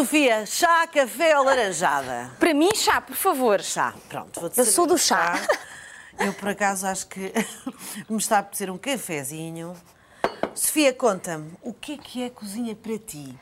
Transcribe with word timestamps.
Sofia, 0.00 0.46
chá, 0.46 0.86
café 0.86 1.38
ou 1.38 1.44
laranjada? 1.44 2.30
Para 2.38 2.54
mim, 2.54 2.70
chá, 2.74 3.02
por 3.02 3.14
favor. 3.14 3.60
Chá, 3.60 3.92
pronto. 4.08 4.40
Vou 4.40 4.50
Eu 4.56 4.64
sou 4.64 4.86
do 4.86 4.96
chá. 4.96 5.38
Eu, 6.18 6.32
por 6.32 6.48
acaso, 6.48 6.86
acho 6.86 7.06
que 7.06 7.30
me 8.08 8.16
está 8.16 8.36
a 8.36 8.38
apetecer 8.38 8.70
um 8.70 8.78
cafezinho. 8.78 9.76
Sofia, 10.54 10.94
conta-me, 10.94 11.52
o 11.60 11.74
que 11.74 11.92
é 11.92 11.98
que 11.98 12.22
é 12.22 12.30
cozinha 12.30 12.74
para 12.74 12.98
ti? 12.98 13.38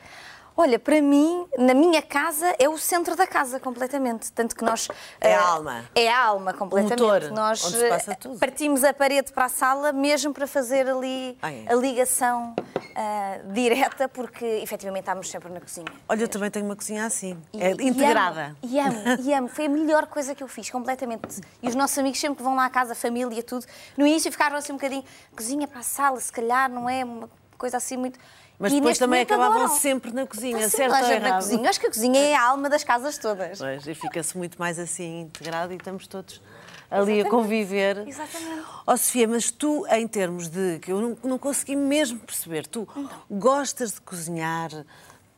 Olha, 0.61 0.77
para 0.77 1.01
mim, 1.01 1.45
na 1.57 1.73
minha 1.73 2.01
casa, 2.01 2.53
é 2.59 2.67
o 2.67 2.77
centro 2.77 3.15
da 3.15 3.25
casa, 3.25 3.61
completamente. 3.61 4.29
Tanto 4.33 4.53
que 4.53 4.61
nós. 4.61 4.89
É 5.21 5.29
eh, 5.31 5.33
a 5.33 5.41
alma. 5.41 5.85
É 5.95 6.11
a 6.11 6.21
alma, 6.21 6.53
completamente. 6.53 6.99
motor, 7.01 7.31
nós 7.31 7.63
onde 7.63 7.77
se 7.77 7.87
passa 7.87 8.11
eh, 8.11 8.15
tudo. 8.15 8.37
partimos 8.39 8.83
a 8.83 8.93
parede 8.93 9.31
para 9.31 9.45
a 9.45 9.49
sala 9.49 9.93
mesmo 9.93 10.33
para 10.33 10.45
fazer 10.45 10.85
ali 10.89 11.37
Ah, 11.41 11.49
é? 11.49 11.63
a 11.65 11.73
ligação 11.75 12.53
eh, 12.93 13.39
direta, 13.53 14.09
porque 14.09 14.43
efetivamente 14.61 15.03
estamos 15.03 15.29
sempre 15.31 15.47
na 15.49 15.61
cozinha. 15.61 15.87
Olha, 16.09 16.23
eu 16.23 16.27
também 16.27 16.51
tenho 16.51 16.65
uma 16.65 16.75
cozinha 16.75 17.05
assim, 17.05 17.41
E- 17.53 17.63
é 17.63 17.71
e 17.79 17.87
integrada. 17.87 18.47
amo, 18.47 18.57
E 18.61 18.79
amo, 18.81 18.99
e 19.23 19.33
amo. 19.33 19.47
Foi 19.47 19.65
a 19.67 19.69
melhor 19.69 20.07
coisa 20.07 20.35
que 20.35 20.43
eu 20.43 20.47
fiz, 20.49 20.69
completamente. 20.69 21.39
E 21.63 21.69
os 21.69 21.75
nossos 21.75 21.97
amigos 21.97 22.19
sempre 22.19 22.35
que 22.35 22.43
vão 22.43 22.57
lá 22.57 22.65
à 22.65 22.69
casa, 22.69 22.91
a 22.91 22.95
família, 22.95 23.41
tudo, 23.43 23.65
no 23.95 24.05
início 24.05 24.29
ficaram 24.29 24.57
assim 24.57 24.73
um 24.73 24.75
bocadinho, 24.75 25.05
cozinha 25.33 25.69
para 25.69 25.79
a 25.79 25.83
sala, 25.83 26.19
se 26.19 26.33
calhar 26.33 26.69
não 26.69 26.89
é 26.89 27.05
uma 27.05 27.29
coisa 27.57 27.77
assim 27.77 27.95
muito. 27.95 28.19
Mas 28.59 28.73
E 28.73 28.75
depois 28.75 28.97
também 28.97 29.21
acabavam 29.21 29.61
adoram. 29.61 29.75
sempre 29.79 30.11
na 30.11 30.27
cozinha, 30.27 30.65
Está 30.65 30.77
certo 30.77 30.93
sempre 31.05 31.19
na 31.29 31.35
cozinha. 31.35 31.69
Acho 31.69 31.79
que 31.79 31.87
a 31.87 31.89
cozinha 31.89 32.19
é 32.19 32.35
a 32.35 32.43
alma 32.49 32.69
das 32.69 32.83
casas 32.83 33.17
todas. 33.17 33.57
Pois, 33.57 33.87
e 33.87 33.95
fica-se 33.95 34.37
muito 34.37 34.59
mais 34.59 34.77
assim 34.77 35.21
integrado 35.21 35.71
e 35.71 35.77
estamos 35.77 36.05
todos 36.07 36.41
ali 36.91 37.21
a 37.21 37.29
conviver. 37.29 38.05
Exatamente. 38.05 38.63
Ó 38.85 38.97
Sofia, 38.97 39.27
mas 39.29 39.49
tu, 39.49 39.85
em 39.89 40.05
termos 40.07 40.49
de. 40.49 40.77
que 40.79 40.91
eu 40.91 40.99
não, 40.99 41.17
não 41.23 41.37
consegui 41.39 41.75
mesmo 41.77 42.19
perceber, 42.19 42.67
tu 42.67 42.85
Então. 42.97 43.09
gostas 43.31 43.93
de 43.93 44.01
cozinhar, 44.01 44.71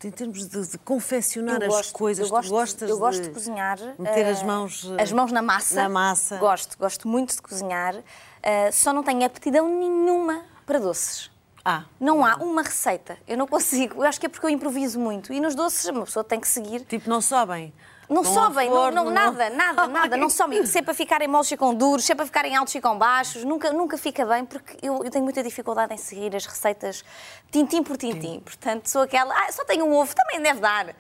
em 0.04 0.10
termos 0.10 0.48
de, 0.48 0.68
de 0.70 0.78
confeccionar 0.80 1.62
Eu 1.62 1.68
as 1.68 1.74
gosto, 1.76 1.94
coisas, 1.94 2.26
eu 2.26 2.30
gosto, 2.36 2.50
gostas 2.50 2.90
eu 2.90 2.98
gosto 2.98 3.22
de, 3.22 3.28
de 3.28 3.34
cozinhar. 3.36 3.78
meter 4.00 4.26
eh, 4.26 4.32
as 4.32 4.42
mãos. 4.42 4.90
eh, 4.98 5.04
as 5.04 5.12
mãos 5.12 5.32
na 5.32 5.44
massa. 5.44 5.76
Na 5.76 5.90
massa. 5.90 6.38
Gosto, 6.38 6.76
gosto 6.76 7.08
muito 7.08 7.36
de 7.36 7.42
cozinhar. 7.44 7.96
eh, 8.42 8.72
só 8.72 8.92
não 8.92 9.04
tenho 9.04 9.24
aptidão 9.24 9.70
nenhuma 9.70 10.44
para 10.66 10.80
doces. 10.80 11.30
Ah, 11.64 11.84
Não 12.00 12.26
há 12.26 12.36
uma 12.38 12.64
receita. 12.64 13.18
Eu 13.28 13.38
não 13.38 13.46
consigo. 13.48 14.02
Eu 14.02 14.08
acho 14.08 14.20
que 14.20 14.26
é 14.26 14.30
porque 14.30 14.46
eu 14.46 14.50
improviso 14.50 15.00
muito. 15.00 15.32
E 15.32 15.40
nos 15.40 15.54
doces 15.56 15.86
uma 15.86 16.06
pessoa 16.06 16.24
tem 16.24 16.40
que 16.40 16.48
seguir. 16.48 16.82
tipo, 16.86 17.10
não 17.10 17.22
sobem. 17.22 17.74
Não 18.10 18.26
sobem, 18.26 18.70
não, 18.70 18.92
não- 18.92 19.10
nada, 19.10 19.50
nada, 19.52 19.88
nada. 19.88 20.18
Não 20.18 20.28
sobem. 20.30 20.66
Se 20.66 20.80
é 20.80 20.82
para 20.82 20.94
ficarem 20.94 21.30
moles, 21.30 21.48
ficam 21.48 21.74
duros. 21.74 22.04
Se 22.04 22.12
é 22.12 22.16
para 22.16 22.26
ficarem 22.26 22.54
altos, 22.58 22.74
ficam 22.74 22.98
baixos. 22.98 23.46
Nunca, 23.46 23.72
nunca 23.72 23.98
fica 23.98 24.26
bem, 24.26 24.44
porque 24.44 24.76
eu, 24.86 25.02
eu 25.02 25.10
tenho 25.10 25.24
muita 25.24 25.42
dificuldade 25.42 25.94
em 25.94 25.98
seguir 25.98 26.36
as 26.36 26.46
receitas 26.46 27.06
tintim 27.50 27.82
por 27.82 27.96
tintim. 27.96 28.42
Portanto, 28.42 28.88
sou 28.90 29.04
aquela. 29.04 29.34
Ah, 29.34 29.50
só 29.54 29.64
tenho 29.64 29.86
um 29.86 29.96
ovo, 29.96 30.14
também 30.14 30.42
deve 30.42 30.60
dar. 30.60 30.94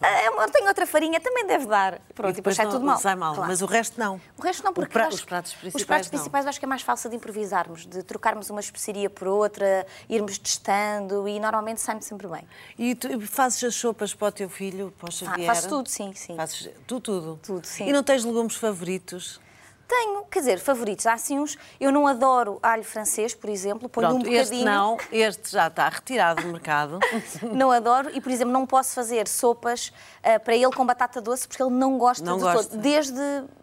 Ah, 0.00 0.24
eu 0.26 0.50
tenho 0.52 0.68
outra 0.68 0.86
farinha, 0.86 1.18
também 1.20 1.44
deve 1.46 1.66
dar. 1.66 2.00
Pronto, 2.14 2.30
e 2.32 2.36
depois 2.36 2.54
sai 2.54 2.66
não- 2.66 2.72
tudo 2.72 2.84
mal. 2.84 2.98
Sai 2.98 3.16
mal, 3.16 3.34
Claro. 3.34 3.48
mas 3.50 3.62
o 3.62 3.66
resto 3.66 3.98
não. 3.98 4.20
O 4.36 4.42
resto 4.42 4.62
não, 4.64 4.72
porque 4.72 4.92
pra- 4.92 5.08
os 5.08 5.20
pratos 5.24 5.52
principais 5.54 5.74
Os 5.82 5.84
pratos 5.84 6.08
principais 6.08 6.46
acho 6.46 6.58
que 6.60 6.64
é 6.64 6.68
mais 6.68 6.82
fácil 6.82 7.10
de 7.10 7.16
improvisarmos, 7.16 7.84
de 7.84 8.02
trocarmos 8.04 8.48
uma 8.48 8.60
especiaria 8.60 9.10
por 9.10 9.26
outra, 9.26 9.84
irmos 10.08 10.38
testando 10.38 11.26
e 11.28 11.40
normalmente 11.40 11.80
sai-me 11.80 12.02
sempre 12.02 12.28
bem. 12.28 12.44
E 12.78 12.94
tu 12.94 13.20
fazes 13.26 13.62
as 13.64 13.74
sopas 13.74 14.14
para 14.14 14.28
o 14.28 14.32
teu 14.32 14.48
filho, 14.48 14.92
para 14.96 15.08
o 15.08 15.12
Xavier? 15.12 15.46
faço 15.46 15.68
tudo, 15.68 15.88
sim, 15.88 16.12
sim. 16.14 16.36
Fazes 16.36 16.70
tu 16.86 17.00
tudo? 17.00 17.40
Tudo, 17.42 17.66
sim. 17.66 17.88
E 17.88 17.92
não 17.92 18.04
tens 18.04 18.24
legumes 18.24 18.54
favoritos? 18.54 19.40
Tenho, 19.88 20.22
quer 20.30 20.40
dizer, 20.40 20.58
favoritos. 20.60 21.06
Há 21.06 21.14
assim 21.14 21.38
uns. 21.38 21.56
Eu 21.80 21.90
não 21.90 22.06
adoro 22.06 22.58
alho 22.62 22.84
francês, 22.84 23.34
por 23.34 23.48
exemplo, 23.48 23.88
ponho 23.88 24.06
um 24.08 24.10
Pronto, 24.20 24.28
este 24.28 24.50
bocadinho. 24.50 24.64
não, 24.66 24.98
este 25.10 25.50
já 25.50 25.68
está 25.68 25.88
retirado 25.88 26.42
do 26.42 26.48
mercado. 26.48 26.98
Não 27.54 27.70
adoro 27.70 28.10
e, 28.12 28.20
por 28.20 28.30
exemplo, 28.30 28.52
não 28.52 28.66
posso 28.66 28.94
fazer 28.94 29.26
sopas 29.26 29.90
ah, 30.22 30.38
para 30.38 30.54
ele 30.54 30.70
com 30.72 30.84
batata 30.84 31.20
doce 31.20 31.48
porque 31.48 31.62
ele 31.62 31.70
não 31.72 31.96
gosta 31.96 32.24
Não 32.24 32.36
de 32.36 32.42
gosta. 32.42 32.70
todo. 32.70 32.80
Desde 32.80 33.14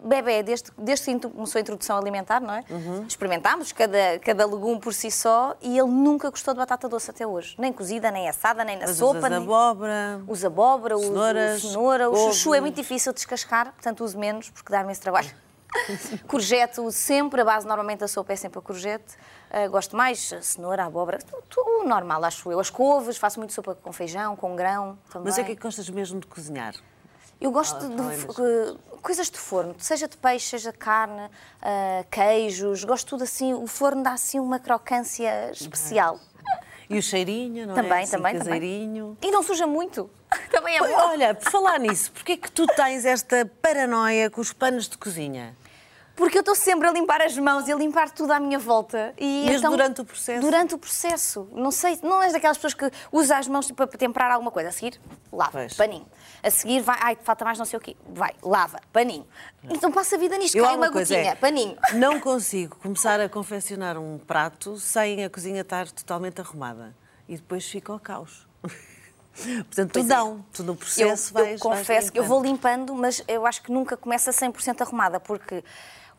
bebê, 0.03 0.41
desde, 0.41 0.71
desde 0.77 1.05
que 1.19 1.27
começou 1.29 1.59
a 1.59 1.61
introdução 1.61 1.97
alimentar, 1.97 2.39
não 2.41 2.53
é? 2.53 2.63
Uhum. 2.69 3.05
Experimentámos 3.07 3.71
cada, 3.71 4.17
cada 4.23 4.45
legume 4.47 4.79
por 4.79 4.93
si 4.93 5.11
só 5.11 5.55
e 5.61 5.77
ele 5.77 5.89
nunca 5.89 6.29
gostou 6.29 6.53
de 6.53 6.57
batata 6.59 6.89
doce 6.89 7.11
até 7.11 7.27
hoje. 7.27 7.55
Nem 7.59 7.71
cozida, 7.71 8.09
nem 8.09 8.27
assada, 8.27 8.63
nem 8.63 8.77
na 8.77 8.87
Mas 8.87 8.97
sopa. 8.97 9.19
usas 9.19 9.29
nem... 9.29 9.39
abóbora. 9.43 10.21
Uso 10.27 10.47
abóbora, 10.47 10.97
Cenouras, 10.97 11.61
cenoura. 11.61 12.09
O 12.09 12.15
chuchu 12.15 12.53
é 12.55 12.61
muito 12.61 12.75
difícil 12.75 13.11
de 13.11 13.17
descascar, 13.17 13.71
portanto 13.73 14.03
uso 14.03 14.17
menos 14.17 14.49
porque 14.49 14.71
dá-me 14.71 14.91
esse 14.91 15.01
trabalho. 15.01 15.29
courgette 16.27 16.79
uso 16.81 16.97
sempre, 16.97 17.41
a 17.41 17.45
base 17.45 17.65
normalmente 17.67 17.99
da 17.99 18.07
sopa 18.07 18.33
é 18.33 18.35
sempre 18.35 18.59
a 18.59 18.61
courgette. 18.61 19.15
Ah, 19.51 19.67
gosto 19.67 19.95
mais 19.95 20.33
cenoura, 20.41 20.85
abóbora, 20.85 21.19
tu- 21.19 21.43
tu- 21.49 21.61
o 21.81 21.87
normal 21.87 22.23
acho 22.25 22.51
eu. 22.51 22.59
As 22.59 22.69
couves, 22.69 23.17
faço 23.17 23.39
muito 23.39 23.53
sopa 23.53 23.75
com 23.75 23.91
feijão, 23.91 24.35
com 24.35 24.55
grão 24.55 24.97
também. 25.09 25.25
Mas 25.25 25.37
é 25.37 25.43
que 25.43 25.51
é 25.51 25.55
gostas 25.55 25.89
mesmo 25.89 26.19
de 26.19 26.27
cozinhar? 26.27 26.73
Eu 27.39 27.51
gosto 27.51 27.75
Ah, 27.75 27.87
de, 27.89 28.41
eh, 28.41 28.75
coisas 29.01 29.29
de 29.29 29.37
forno, 29.37 29.75
seja 29.77 30.07
de 30.07 30.17
peixe, 30.17 30.47
seja 30.49 30.71
de 30.71 30.77
carne, 30.77 31.29
ah, 31.61 32.03
queijos, 32.09 32.83
gosto 32.83 33.07
tudo 33.09 33.23
assim. 33.23 33.53
O 33.53 33.67
forno 33.67 34.01
dá 34.03 34.11
assim 34.13 34.39
uma 34.39 34.57
crocância 34.59 35.51
especial. 35.51 36.19
E 36.89 36.97
o 36.97 37.01
cheirinho, 37.01 37.65
não 37.67 37.73
é? 37.73 37.81
Também, 37.81 38.03
Assim, 38.03 38.11
também, 38.11 38.37
também. 38.37 39.17
E 39.21 39.31
não 39.31 39.41
suja 39.43 39.65
muito. 39.67 40.09
Também 40.51 40.75
é 40.75 40.79
bom. 40.79 40.93
Olha, 40.93 41.33
por 41.33 41.49
falar 41.49 41.79
nisso, 41.79 42.11
porquê 42.11 42.33
é 42.33 42.37
que 42.37 42.51
tu 42.51 42.67
tens 42.67 43.05
esta 43.05 43.49
paranoia 43.61 44.29
com 44.29 44.41
os 44.41 44.51
panos 44.53 44.87
de 44.89 44.97
cozinha? 44.97 45.55
Porque 46.15 46.37
eu 46.37 46.39
estou 46.39 46.55
sempre 46.55 46.87
a 46.87 46.91
limpar 46.91 47.21
as 47.21 47.37
mãos 47.37 47.67
e 47.67 47.73
a 47.73 47.75
limpar 47.75 48.09
tudo 48.09 48.31
à 48.31 48.39
minha 48.39 48.57
volta. 48.57 49.13
E 49.17 49.43
Mesmo 49.45 49.57
então- 49.57 49.71
durante 49.71 49.99
o 50.01 50.05
processo? 50.05 50.39
Durante 50.41 50.73
o 50.75 50.77
processo. 50.77 51.49
Não 51.51 51.71
sei, 51.71 51.99
não 52.01 52.23
és 52.23 52.31
daquelas 52.31 52.57
pessoas 52.57 52.73
que 52.73 52.89
usa 53.11 53.37
as 53.37 53.47
mãos 53.49 53.65
tipo, 53.67 53.85
para 53.85 53.97
temperar 53.97 54.31
alguma 54.31 54.49
coisa. 54.49 54.69
A 54.69 54.71
seguir, 54.71 54.99
lava, 55.31 55.51
Pois. 55.51 55.73
paninho. 55.73 56.05
A 56.41 56.49
seguir, 56.49 56.81
vai, 56.81 56.97
ai, 57.01 57.17
falta 57.21 57.43
mais 57.43 57.57
não 57.57 57.65
sei 57.65 57.77
o 57.77 57.81
quê. 57.81 57.97
Vai, 58.07 58.33
lava, 58.41 58.79
paninho. 58.93 59.27
Então 59.65 59.91
passa 59.91 60.15
a 60.15 60.19
vida 60.19 60.37
nisto, 60.37 60.55
Eu 60.55 60.63
cai 60.63 60.75
uma 60.77 60.89
gotinha, 60.89 61.31
é, 61.31 61.35
paninho. 61.35 61.77
Não 61.95 62.19
consigo 62.19 62.77
começar 62.77 63.19
a 63.19 63.27
confeccionar 63.27 63.97
um 63.97 64.17
prato 64.17 64.77
sem 64.77 65.25
a 65.25 65.29
cozinha 65.29 65.61
estar 65.61 65.91
totalmente 65.91 66.39
arrumada. 66.39 66.95
E 67.27 67.35
depois 67.35 67.65
fica 67.67 67.91
ao 67.91 67.99
caos. 67.99 68.47
Portanto, 69.35 69.89
tu 69.91 69.93
Pois 69.99 70.09
é. 70.09 70.15
não. 70.15 70.45
Tu 70.53 70.63
no 70.63 70.71
Eu, 70.71 70.75
processo 70.77 71.31
eu 71.37 71.43
vais 71.43 71.59
confesso 71.61 71.87
vais 71.87 72.09
que 72.09 72.19
eu 72.19 72.23
vou 72.23 72.41
limpando. 72.41 72.91
limpando, 72.93 72.95
mas 73.01 73.21
eu 73.27 73.45
acho 73.45 73.61
que 73.63 73.71
nunca 73.71 73.97
começa 73.97 74.31
100% 74.31 74.81
arrumada, 74.81 75.19
porque 75.19 75.61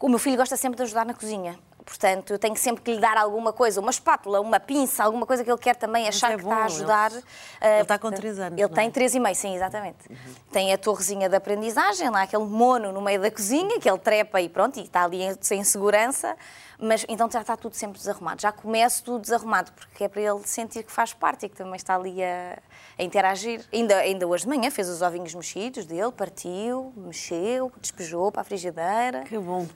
o 0.00 0.08
meu 0.08 0.18
filho 0.18 0.36
gosta 0.36 0.56
sempre 0.56 0.76
de 0.76 0.82
ajudar 0.84 1.04
na 1.06 1.14
cozinha. 1.14 1.58
Portanto, 1.84 2.32
eu 2.32 2.38
tenho 2.38 2.56
sempre 2.56 2.82
que 2.82 2.92
lhe 2.92 3.00
dar 3.00 3.16
alguma 3.16 3.52
coisa, 3.52 3.80
uma 3.80 3.92
espátula, 3.92 4.40
uma 4.40 4.58
pinça, 4.58 5.04
alguma 5.04 5.24
coisa 5.24 5.44
que 5.44 5.50
ele 5.50 5.58
quer 5.58 5.76
também 5.76 6.08
achar 6.08 6.32
é 6.32 6.36
que 6.36 6.42
bom, 6.42 6.50
está 6.50 6.62
a 6.62 6.64
ajudar. 6.64 7.12
ele- 7.12 7.24
Ah, 7.60 7.68
ele 7.74 7.82
está 7.82 7.94
com 7.96 8.02
portanto, 8.02 8.20
três 8.20 8.38
anos, 8.40 8.58
Ele 8.58 8.68
tem 8.70 8.88
é? 8.88 8.90
três 8.90 9.14
e 9.14 9.20
meio, 9.20 9.36
sim, 9.36 9.54
exatamente. 9.54 9.98
Tem 10.50 10.72
a 10.72 10.78
torrezinha 10.78 11.28
de 11.28 11.36
aprendizagem, 11.36 12.10
lá 12.10 12.22
aquele 12.22 12.44
mono 12.44 12.90
no 12.90 13.00
meio 13.00 13.20
da 13.20 13.30
cozinha, 13.30 13.78
que 13.78 13.88
ele 13.88 13.98
trepa 13.98 14.40
e 14.40 14.48
pronto, 14.48 14.80
e 14.80 14.82
está 14.82 15.04
ali 15.04 15.22
em- 15.22 15.36
sem 15.40 15.62
segurança. 15.62 16.36
Mas 16.78 17.04
então 17.08 17.30
já 17.30 17.40
está 17.40 17.56
tudo 17.56 17.74
sempre 17.74 17.98
desarrumado. 17.98 18.40
Já 18.42 18.52
começo 18.52 19.02
tudo 19.04 19.20
desarrumado, 19.22 19.72
porque 19.72 20.04
é 20.04 20.08
para 20.08 20.20
ele 20.20 20.40
sentir 20.44 20.82
que 20.82 20.92
faz 20.92 21.12
parte 21.12 21.46
e 21.46 21.48
que 21.48 21.56
também 21.56 21.76
está 21.76 21.94
ali 21.96 22.22
a, 22.22 22.58
a 22.98 23.02
interagir. 23.02 23.64
Ainda, 23.72 23.96
ainda 23.96 24.26
hoje 24.26 24.44
de 24.44 24.48
manhã 24.50 24.70
fez 24.70 24.88
os 24.88 25.00
ovinhos 25.02 25.34
mexidos 25.34 25.84
dele, 25.86 26.12
partiu, 26.12 26.92
mexeu, 26.96 27.72
despejou 27.80 28.30
para 28.30 28.42
a 28.42 28.44
frigideira. 28.44 29.22
Que 29.26 29.38
bom, 29.38 29.66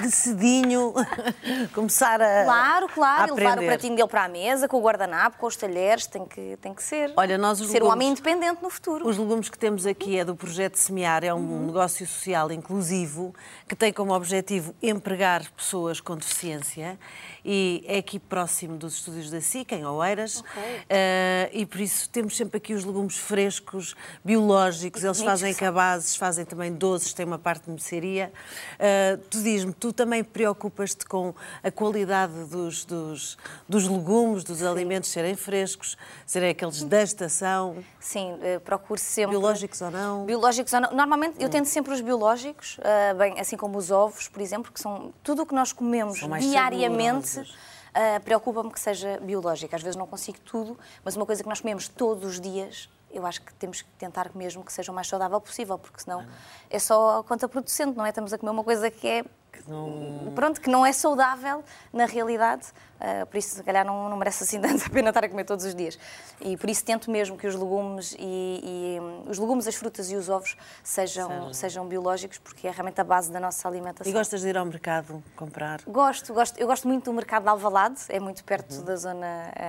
de 0.00 0.10
cedinho 0.10 0.92
começar 1.74 2.20
a. 2.20 2.44
Claro, 2.44 2.88
claro, 2.88 3.34
a 3.34 3.36
e 3.36 3.38
levar 3.40 3.58
o 3.58 3.64
pratinho 3.66 3.96
dele 3.96 4.08
para 4.08 4.24
a 4.24 4.28
mesa, 4.28 4.68
com 4.68 4.76
o 4.78 4.80
guardanapo, 4.82 5.38
com 5.38 5.46
os 5.46 5.56
talheres, 5.56 6.06
tem 6.06 6.24
que, 6.24 6.56
tem 6.60 6.72
que 6.74 6.82
ser. 6.82 7.12
Olha, 7.16 7.36
nós 7.38 7.60
os 7.60 7.68
Ser 7.68 7.82
um 7.82 7.86
legumes- 7.86 7.92
homem 7.94 8.08
independente 8.10 8.62
no 8.62 8.70
futuro. 8.70 9.06
Os 9.08 9.16
legumes 9.18 9.48
que 9.48 9.58
temos 9.58 9.86
aqui 9.86 10.18
é 10.18 10.24
do 10.24 10.36
projeto 10.36 10.76
Semear, 10.76 11.24
é 11.24 11.32
um 11.34 11.38
Uhum. 11.48 11.66
negócio 11.66 12.06
social 12.06 12.50
inclusivo 12.52 13.34
que 13.66 13.74
tem 13.74 13.92
como 13.92 14.12
objetivo 14.12 14.74
empregar 14.82 15.42
pessoas 15.52 16.00
com 16.00 16.16
deficiência 16.28 16.98
e 17.44 17.82
é 17.86 17.98
aqui 17.98 18.18
próximo 18.18 18.76
dos 18.76 18.94
estúdios 18.96 19.30
da 19.30 19.40
SIC, 19.40 19.72
em 19.72 19.84
Oeiras, 19.84 20.44
Eh, 20.90 21.50
e 21.52 21.66
por 21.66 21.80
isso 21.80 22.08
temos 22.08 22.36
sempre 22.36 22.58
aqui 22.58 22.74
os 22.74 22.84
legumes 22.84 23.16
frescos, 23.16 23.94
biológicos, 24.24 25.02
eles 25.04 25.20
fazem 25.20 25.54
cabazes, 25.54 26.16
fazem 26.16 26.44
também 26.44 26.72
doces, 26.72 27.12
tem 27.12 27.24
uma 27.24 27.38
parte 27.38 27.64
de 27.64 27.70
mercearia. 27.70 28.32
Eh, 28.78 29.18
tu 29.30 29.42
diz-me, 29.42 29.72
tu 29.72 29.92
também 29.92 30.22
preocupas-te 30.22 31.06
com 31.06 31.34
a 31.62 31.70
qualidade 31.70 32.32
dos, 32.44 32.84
dos, 32.84 33.38
dos 33.68 33.88
legumes, 33.88 34.44
dos 34.44 34.62
alimentos 34.62 35.10
serem 35.10 35.34
frescos, 35.34 35.96
serem 36.26 36.50
aqueles 36.50 36.82
da 36.82 37.02
estação, 37.02 37.82
Sim, 38.08 38.38
eh, 38.40 38.58
procuro 38.60 38.98
sempre. 38.98 39.32
biológicos 39.36 39.82
ou 39.82 39.90
não? 39.90 40.24
Biológicos 40.24 40.72
ou 40.72 40.80
não. 40.80 40.92
Normalmente 40.92 41.34
Hum. 41.34 41.42
eu 41.42 41.50
tento 41.50 41.66
sempre 41.66 41.92
os 41.92 42.00
biológicos, 42.00 42.78
ah, 42.82 43.12
bem, 43.12 43.38
assim 43.38 43.54
como 43.54 43.76
os 43.76 43.90
ovos, 43.90 44.28
por 44.28 44.40
exemplo, 44.40 44.72
que 44.72 44.80
são 44.80 45.12
tudo 45.22 45.42
o 45.42 45.46
que 45.46 45.54
nós 45.54 45.74
comemos 45.74 46.18
diariamente. 46.40 47.28
saborosos. 47.28 47.58
ah, 47.94 48.20
Preocupa-me 48.24 48.72
que 48.72 48.80
seja 48.80 49.18
biológico. 49.20 49.76
Às 49.76 49.82
vezes 49.82 49.94
não 49.96 50.06
consigo 50.06 50.38
tudo, 50.40 50.78
mas 51.04 51.16
uma 51.16 51.26
coisa 51.26 51.42
que 51.42 51.48
nós 51.50 51.60
comemos 51.60 51.86
todos 51.86 52.24
os 52.24 52.40
dias, 52.40 52.88
eu 53.10 53.26
acho 53.26 53.42
que 53.42 53.52
temos 53.54 53.82
que 53.82 53.88
tentar 53.98 54.30
mesmo 54.34 54.64
que 54.64 54.72
seja 54.72 54.90
o 54.90 54.94
mais 54.94 55.06
saudável 55.06 55.38
possível, 55.38 55.78
porque 55.78 56.00
senão 56.00 56.24
é 56.70 56.78
só 56.78 57.22
contraproducente, 57.24 57.94
não 57.94 58.06
é? 58.06 58.08
Estamos 58.08 58.32
a 58.32 58.38
comer 58.38 58.52
uma 58.52 58.64
coisa 58.64 58.90
que 58.90 59.06
é 59.06 59.24
Que 59.52 59.70
não... 59.70 60.32
Pronto, 60.34 60.60
que 60.60 60.70
não 60.70 60.84
é 60.84 60.92
saudável 60.92 61.64
na 61.92 62.06
realidade. 62.06 62.66
Uh, 62.98 63.24
por 63.26 63.36
isso, 63.36 63.54
se 63.54 63.62
calhar, 63.62 63.86
não, 63.86 64.08
não 64.08 64.16
merece 64.16 64.42
assim 64.42 64.58
tanto 64.62 64.84
a 64.84 64.90
pena 64.90 65.10
estar 65.10 65.24
a 65.24 65.28
comer 65.28 65.44
todos 65.44 65.64
os 65.64 65.74
dias. 65.74 65.98
E 66.40 66.56
por 66.56 66.68
isso 66.68 66.84
tento 66.84 67.10
mesmo 67.10 67.36
que 67.36 67.46
os 67.46 67.54
legumes 67.54 68.14
e, 68.18 68.96
e 68.96 69.00
um, 69.00 69.30
os 69.30 69.38
legumes, 69.38 69.68
as 69.68 69.76
frutas 69.76 70.10
e 70.10 70.16
os 70.16 70.28
ovos 70.28 70.56
sejam, 70.82 71.52
sejam 71.54 71.86
biológicos, 71.86 72.38
porque 72.38 72.66
é 72.66 72.70
realmente 72.70 73.00
a 73.00 73.04
base 73.04 73.30
da 73.30 73.38
nossa 73.38 73.68
alimentação. 73.68 74.10
E 74.10 74.12
gostas 74.12 74.40
de 74.40 74.48
ir 74.48 74.56
ao 74.56 74.64
mercado 74.64 75.22
comprar? 75.36 75.80
Gosto, 75.86 76.34
gosto. 76.34 76.58
Eu 76.58 76.66
gosto 76.66 76.88
muito 76.88 77.04
do 77.04 77.12
mercado 77.12 77.44
de 77.44 77.48
Alvalade, 77.48 78.00
é 78.08 78.18
muito 78.18 78.42
perto 78.42 78.74
uhum. 78.74 78.84
da 78.84 78.96
zona 78.96 79.26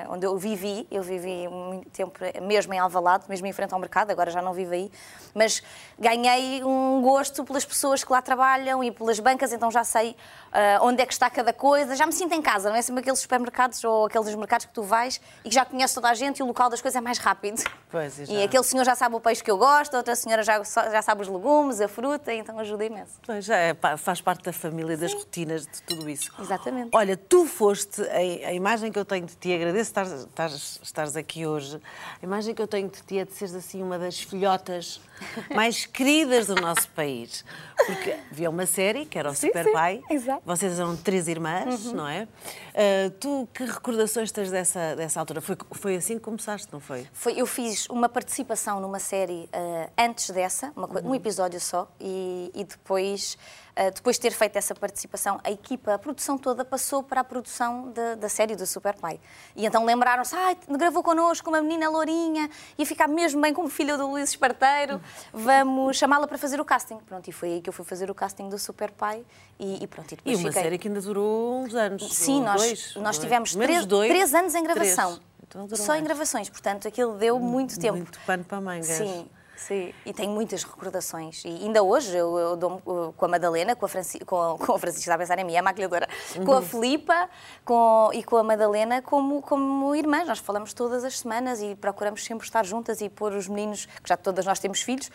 uh, 0.07 0.13
onde 0.13 0.25
eu 0.25 0.35
vivi. 0.37 0.87
Eu 0.89 1.03
vivi 1.03 1.47
muito 1.47 1.89
tempo 1.89 2.19
mesmo 2.41 2.73
em 2.73 2.79
Alvalade, 2.79 3.25
mesmo 3.29 3.45
em 3.45 3.53
frente 3.53 3.73
ao 3.73 3.79
mercado, 3.79 4.09
agora 4.09 4.31
já 4.31 4.41
não 4.41 4.53
vivo 4.53 4.73
aí. 4.73 4.91
Mas 5.35 5.61
ganhei 5.99 6.63
um 6.63 6.99
gosto 7.01 7.43
pelas 7.43 7.63
pessoas 7.63 8.03
que 8.03 8.11
lá 8.11 8.21
trabalham 8.21 8.83
e 8.83 8.91
pelas 8.91 9.19
bancas, 9.19 9.53
então 9.53 9.68
já 9.71 9.83
sei 9.83 10.11
uh, 10.11 10.85
onde 10.85 11.01
é 11.01 11.05
que 11.05 11.13
está 11.13 11.29
cada 11.29 11.53
coisa. 11.53 11.95
Já 11.95 12.05
me 12.05 12.11
sinto 12.11 12.33
em 12.33 12.41
casa, 12.41 12.69
não 12.69 12.75
é 12.75 12.81
sempre 12.81 13.01
aqueles 13.01 13.19
supermercados 13.19 13.83
ou 13.83 14.05
aqueles 14.05 14.33
mercados 14.35 14.65
que 14.65 14.73
tu 14.73 14.83
vais 14.83 15.19
e 15.43 15.49
que 15.49 15.55
já 15.55 15.65
conheces 15.65 15.93
toda 15.93 16.09
a 16.09 16.13
gente 16.13 16.39
e 16.39 16.43
o 16.43 16.45
local 16.45 16.69
das 16.69 16.81
coisas 16.81 16.97
é 16.97 17.01
mais 17.01 17.17
rápido. 17.17 17.63
Pois, 17.89 18.19
e, 18.29 18.33
e 18.33 18.43
aquele 18.43 18.63
senhor 18.63 18.83
já 18.83 18.95
sabe 18.95 19.15
o 19.15 19.19
peixe 19.19 19.43
que 19.43 19.51
eu 19.51 19.57
gosto, 19.57 19.95
outra 19.95 20.15
senhora 20.15 20.43
já, 20.43 20.61
já 20.63 21.01
sabe 21.01 21.21
os 21.21 21.27
legumes, 21.27 21.81
a 21.81 21.87
fruta, 21.87 22.33
então 22.33 22.57
ajuda 22.59 22.85
imenso. 22.85 23.19
Pois, 23.25 23.45
já 23.45 23.57
é, 23.57 23.75
faz 23.97 24.21
parte 24.21 24.43
da 24.43 24.53
família, 24.53 24.97
das 24.97 25.11
Sim. 25.11 25.17
rotinas, 25.17 25.61
de 25.63 25.81
tudo 25.83 26.09
isso. 26.09 26.31
Exatamente. 26.39 26.89
Olha, 26.93 27.17
tu 27.17 27.45
foste, 27.45 28.01
a, 28.01 28.49
a 28.49 28.53
imagem 28.53 28.91
que 28.91 28.99
eu 28.99 29.05
tenho 29.05 29.25
de 29.25 29.35
ti, 29.35 29.53
agradeço 29.53 29.89
estar, 29.89 30.05
estares, 30.05 30.79
estares 30.81 31.15
aqui 31.15 31.45
hoje, 31.45 31.79
a 32.21 32.25
imagem 32.25 32.53
que 32.53 32.61
eu 32.61 32.67
tenho 32.67 32.89
de 32.89 33.01
ti 33.01 33.19
é 33.19 33.25
de 33.25 33.33
seres 33.33 33.55
assim 33.55 33.81
uma 33.81 33.97
das 33.97 34.19
filhotas 34.19 35.01
mais 35.53 35.85
queridas 35.85 36.47
do 36.47 36.55
nosso 36.55 36.89
país. 36.89 37.43
Porque 37.85 38.15
havia 38.31 38.49
uma 38.49 38.65
série, 38.65 39.05
que 39.05 39.17
era 39.17 39.29
o 39.29 39.35
sim, 39.35 39.47
Super 39.47 39.65
sim, 39.65 39.71
Pai. 39.71 40.01
Exato. 40.09 40.41
Vocês 40.45 40.79
eram 40.79 40.97
três 40.97 41.27
irmãs, 41.27 41.85
uhum. 41.85 41.93
não 41.93 42.07
é? 42.07 42.23
Uh, 42.23 43.09
tu, 43.19 43.47
que 43.53 43.63
recordações 43.63 44.31
tens 44.31 44.51
dessa, 44.51 44.95
dessa 44.95 45.19
altura? 45.19 45.41
Foi, 45.41 45.57
foi 45.71 45.95
assim 45.95 46.15
que 46.15 46.21
começaste, 46.21 46.67
não 46.71 46.79
foi? 46.79 47.07
foi 47.13 47.33
eu 47.39 47.45
fiz 47.45 47.87
uma 47.87 48.09
participação 48.09 48.79
numa 48.79 48.99
série 48.99 49.49
uh, 49.53 49.91
antes 49.97 50.29
dessa, 50.29 50.71
uma, 50.75 50.87
uhum. 50.87 51.11
um 51.11 51.15
episódio 51.15 51.59
só, 51.59 51.89
e, 51.99 52.51
e 52.53 52.63
depois 52.63 53.37
eh, 53.79 53.91
depois 53.91 54.17
de 54.17 54.23
ter 54.23 54.31
feito 54.31 54.57
essa 54.57 54.75
participação, 54.75 55.39
a 55.41 55.49
equipa, 55.49 55.93
a 55.93 55.97
produção 55.97 56.37
toda 56.37 56.65
passou 56.65 57.01
para 57.01 57.21
a 57.21 57.23
produção 57.23 57.93
de, 57.93 58.17
da 58.17 58.27
série 58.27 58.53
do 58.53 58.65
Super 58.65 58.93
Pai. 58.93 59.17
E 59.55 59.65
então 59.65 59.85
lembraram-se, 59.85 60.35
ah, 60.35 60.53
gravou 60.77 61.01
connosco 61.01 61.49
uma 61.49 61.61
menina 61.61 61.89
lourinha, 61.89 62.49
ia 62.77 62.85
ficar 62.85 63.07
mesmo 63.07 63.41
bem 63.41 63.53
como 63.53 63.69
filha 63.69 63.97
do 63.97 64.05
Luís 64.05 64.31
Esparteiro, 64.31 64.99
vamos 65.33 65.97
chamá-la 65.97 66.27
para 66.27 66.37
fazer 66.37 66.59
o 66.59 66.65
casting. 66.65 66.97
Pronto, 67.05 67.27
e 67.27 67.31
foi 67.31 67.53
aí 67.53 67.61
que 67.61 67.69
eu 67.69 67.73
fui 67.73 67.85
fazer 67.85 68.09
o 68.09 68.15
casting 68.15 68.49
do 68.49 68.57
Super 68.57 68.91
Pai 68.91 69.23
e, 69.59 69.83
e 69.83 69.87
pronto. 69.87 70.13
E, 70.13 70.31
e 70.31 70.35
uma 70.35 70.47
fiquei... 70.47 70.63
série 70.63 70.77
que 70.77 70.87
ainda 70.87 71.01
durou 71.01 71.63
uns 71.63 71.75
anos. 71.75 72.13
Sim, 72.13 72.41
nós, 72.41 72.61
dois, 72.61 72.95
nós 72.95 73.19
tivemos 73.19 73.55
três, 73.55 73.85
dois, 73.85 74.09
três, 74.09 74.33
anos 74.33 74.55
em 74.55 74.63
gravação. 74.63 75.19
Então, 75.47 75.67
Só 75.75 75.87
mais. 75.87 76.01
em 76.01 76.03
gravações, 76.03 76.49
portanto, 76.49 76.87
aquilo 76.87 77.17
deu 77.17 77.39
muito 77.39 77.79
tempo. 77.79 77.97
Muito 77.97 78.19
pano 78.25 78.43
para 78.43 78.61
mangas. 78.61 78.85
Sim, 78.85 79.27
Sim, 79.59 79.93
e 80.05 80.13
tenho 80.13 80.31
muitas 80.31 80.63
recordações. 80.63 81.43
E 81.43 81.49
ainda 81.49 81.83
hoje 81.83 82.15
eu, 82.15 82.37
eu 82.39 82.55
dou 82.55 82.79
com 83.15 83.25
a 83.25 83.27
Madalena, 83.27 83.75
com 83.75 83.85
a, 83.85 83.89
Franci, 83.89 84.19
com, 84.19 84.41
a, 84.41 84.57
com 84.57 84.73
a 84.73 84.79
Francisca, 84.79 85.01
está 85.01 85.15
a 85.15 85.17
pensar 85.17 85.37
em 85.37 85.43
mim, 85.43 85.57
a 85.57 85.61
maquilhadora, 85.61 86.07
uhum. 86.37 86.45
com 86.45 86.53
a 86.53 86.61
Filipa 86.61 87.29
com, 87.65 88.09
e 88.13 88.23
com 88.23 88.37
a 88.37 88.43
Madalena 88.43 89.01
como, 89.01 89.41
como 89.41 89.93
irmãs. 89.93 90.25
Nós 90.27 90.39
falamos 90.39 90.73
todas 90.73 91.03
as 91.03 91.19
semanas 91.19 91.61
e 91.61 91.75
procuramos 91.75 92.23
sempre 92.23 92.47
estar 92.47 92.65
juntas 92.65 93.01
e 93.01 93.09
pôr 93.09 93.33
os 93.33 93.49
meninos, 93.49 93.85
que 93.85 94.07
já 94.07 94.15
todas 94.15 94.45
nós 94.45 94.59
temos 94.59 94.81
filhos, 94.81 95.11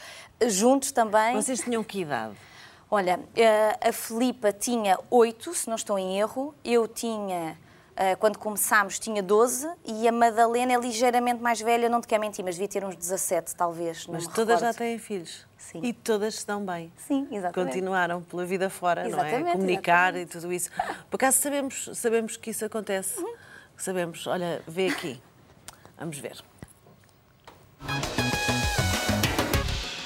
juntos 0.47 0.93
também. 0.93 1.35
Vocês 1.35 1.61
tinham 1.61 1.83
que 1.83 2.03
idade? 2.03 2.35
Olha, 2.91 3.19
eh, 3.35 3.79
a 3.81 3.93
Filipa 3.93 4.53
tinha 4.53 4.99
oito, 5.11 5.55
se 5.55 5.69
não 5.69 5.75
estou 5.75 5.99
em 5.99 6.19
erro, 6.19 6.55
eu 6.63 6.87
tinha 6.87 7.59
quando 8.19 8.39
começámos 8.39 8.99
tinha 8.99 9.23
12 9.23 9.69
e 9.85 10.09
a 10.09 10.13
Madalena 10.13 10.73
é 10.73 10.79
ligeiramente 10.79 11.41
mais 11.41 11.61
velha, 11.61 11.89
não 11.89 12.01
te 12.01 12.09
quero 12.09 12.21
mentir, 12.21 12.45
mas 12.45 12.57
devia 12.57 12.69
ter 12.69 12.85
uns 12.85 12.97
17 12.97 13.55
talvez. 13.55 14.07
Mas 14.07 14.27
todas 14.27 14.61
recordo. 14.61 14.73
já 14.73 14.75
têm 14.75 14.99
filhos. 14.99 15.47
Sim. 15.57 15.81
E 15.83 15.93
todas 15.93 16.41
se 16.41 16.47
dão 16.47 16.65
bem. 16.65 16.93
Sim, 16.97 17.27
exatamente. 17.31 17.73
Continuaram 17.73 18.23
pela 18.23 18.45
vida 18.45 18.69
fora, 18.69 19.07
exatamente, 19.07 19.43
não 19.43 19.49
é? 19.49 19.53
Comunicar 19.53 20.15
exatamente. 20.15 20.37
e 20.37 20.41
tudo 20.41 20.53
isso. 20.53 20.71
Por 21.09 21.17
acaso 21.17 21.39
sabemos, 21.39 21.91
sabemos 21.95 22.37
que 22.37 22.51
isso 22.51 22.65
acontece. 22.65 23.19
Uhum. 23.21 23.35
Sabemos, 23.77 24.27
olha, 24.27 24.63
vê 24.69 24.89
aqui. 24.89 25.23
Vamos 25.99 26.19
ver. 26.19 26.37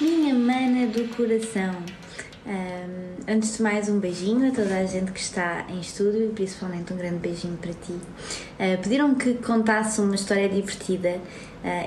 Minha 0.01 0.35
mana 0.35 0.87
do 0.87 1.09
coração. 1.17 1.73
Um, 2.49 3.31
antes 3.31 3.59
de 3.59 3.63
mais, 3.63 3.91
um 3.91 3.99
beijinho 3.99 4.49
a 4.49 4.55
toda 4.55 4.75
a 4.79 4.87
gente 4.87 5.13
que 5.13 5.21
está 5.21 5.67
em 5.69 5.81
estúdio 5.81 6.25
e 6.25 6.29
principalmente 6.29 6.95
um 6.95 6.97
grande 6.97 7.19
beijinho 7.19 7.59
para 7.59 7.73
ti. 7.75 7.93
Uh, 7.93 8.83
Pediram-me 8.83 9.17
que 9.17 9.35
contasse 9.35 10.01
uma 10.01 10.15
história 10.15 10.49
divertida 10.49 11.21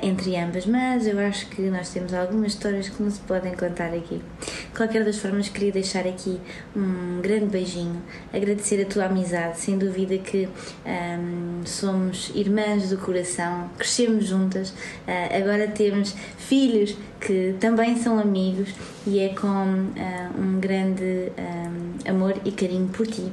entre 0.01 0.35
ambas, 0.37 0.65
mas 0.65 1.07
eu 1.07 1.19
acho 1.19 1.47
que 1.47 1.61
nós 1.63 1.89
temos 1.89 2.13
algumas 2.13 2.53
histórias 2.53 2.89
que 2.89 3.01
não 3.01 3.09
se 3.09 3.19
podem 3.21 3.53
contar 3.53 3.93
aqui. 3.93 4.21
De 4.39 4.77
qualquer 4.77 5.03
das 5.03 5.17
formas, 5.17 5.49
queria 5.49 5.71
deixar 5.71 6.05
aqui 6.07 6.39
um 6.75 7.21
grande 7.21 7.45
beijinho, 7.45 8.01
agradecer 8.33 8.81
a 8.81 8.85
tua 8.85 9.05
amizade, 9.05 9.59
sem 9.59 9.77
dúvida 9.77 10.17
que 10.17 10.47
um, 10.85 11.65
somos 11.65 12.31
irmãs 12.35 12.89
do 12.89 12.97
coração, 12.97 13.69
crescemos 13.77 14.25
juntas, 14.25 14.69
uh, 14.69 15.37
agora 15.37 15.67
temos 15.67 16.15
filhos 16.37 16.97
que 17.19 17.55
também 17.59 17.97
são 17.97 18.19
amigos 18.19 18.69
e 19.05 19.19
é 19.19 19.29
com 19.29 19.47
uh, 19.47 20.41
um 20.41 20.59
grande 20.59 21.31
um, 21.37 22.09
amor 22.09 22.35
e 22.43 22.51
carinho 22.51 22.87
por 22.87 23.07
ti 23.07 23.31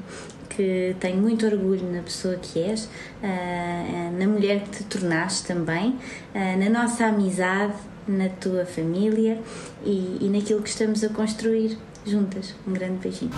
que 0.58 0.96
tenho 0.98 1.18
muito 1.18 1.46
orgulho 1.46 1.88
na 1.92 2.02
pessoa 2.02 2.34
que 2.34 2.60
és, 2.60 2.86
uh, 2.86 4.18
na 4.18 4.26
mulher 4.26 4.64
que 4.64 4.70
te 4.70 4.84
tornaste 4.84 5.46
também, 5.46 5.90
uh, 5.90 6.58
na 6.58 6.68
nossa 6.68 7.06
amizade, 7.06 7.74
na 8.08 8.28
tua 8.28 8.66
família 8.66 9.40
e, 9.84 10.18
e 10.20 10.28
naquilo 10.28 10.60
que 10.60 10.68
estamos 10.68 11.04
a 11.04 11.08
construir 11.10 11.78
juntas. 12.04 12.56
Um 12.66 12.72
grande 12.72 12.98
beijinho 12.98 13.30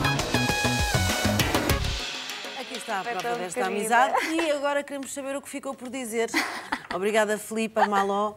está 2.91 3.01
a 3.01 3.05
prova 3.05 3.39
desta 3.39 3.67
amizade 3.67 4.15
e 4.35 4.51
agora 4.51 4.83
queremos 4.83 5.13
saber 5.13 5.37
o 5.37 5.43
que 5.43 5.49
ficou 5.49 5.75
por 5.75 5.91
dizer. 5.91 6.31
Obrigada, 6.93 7.39
Filipe, 7.39 7.87
Maló. 7.89 8.35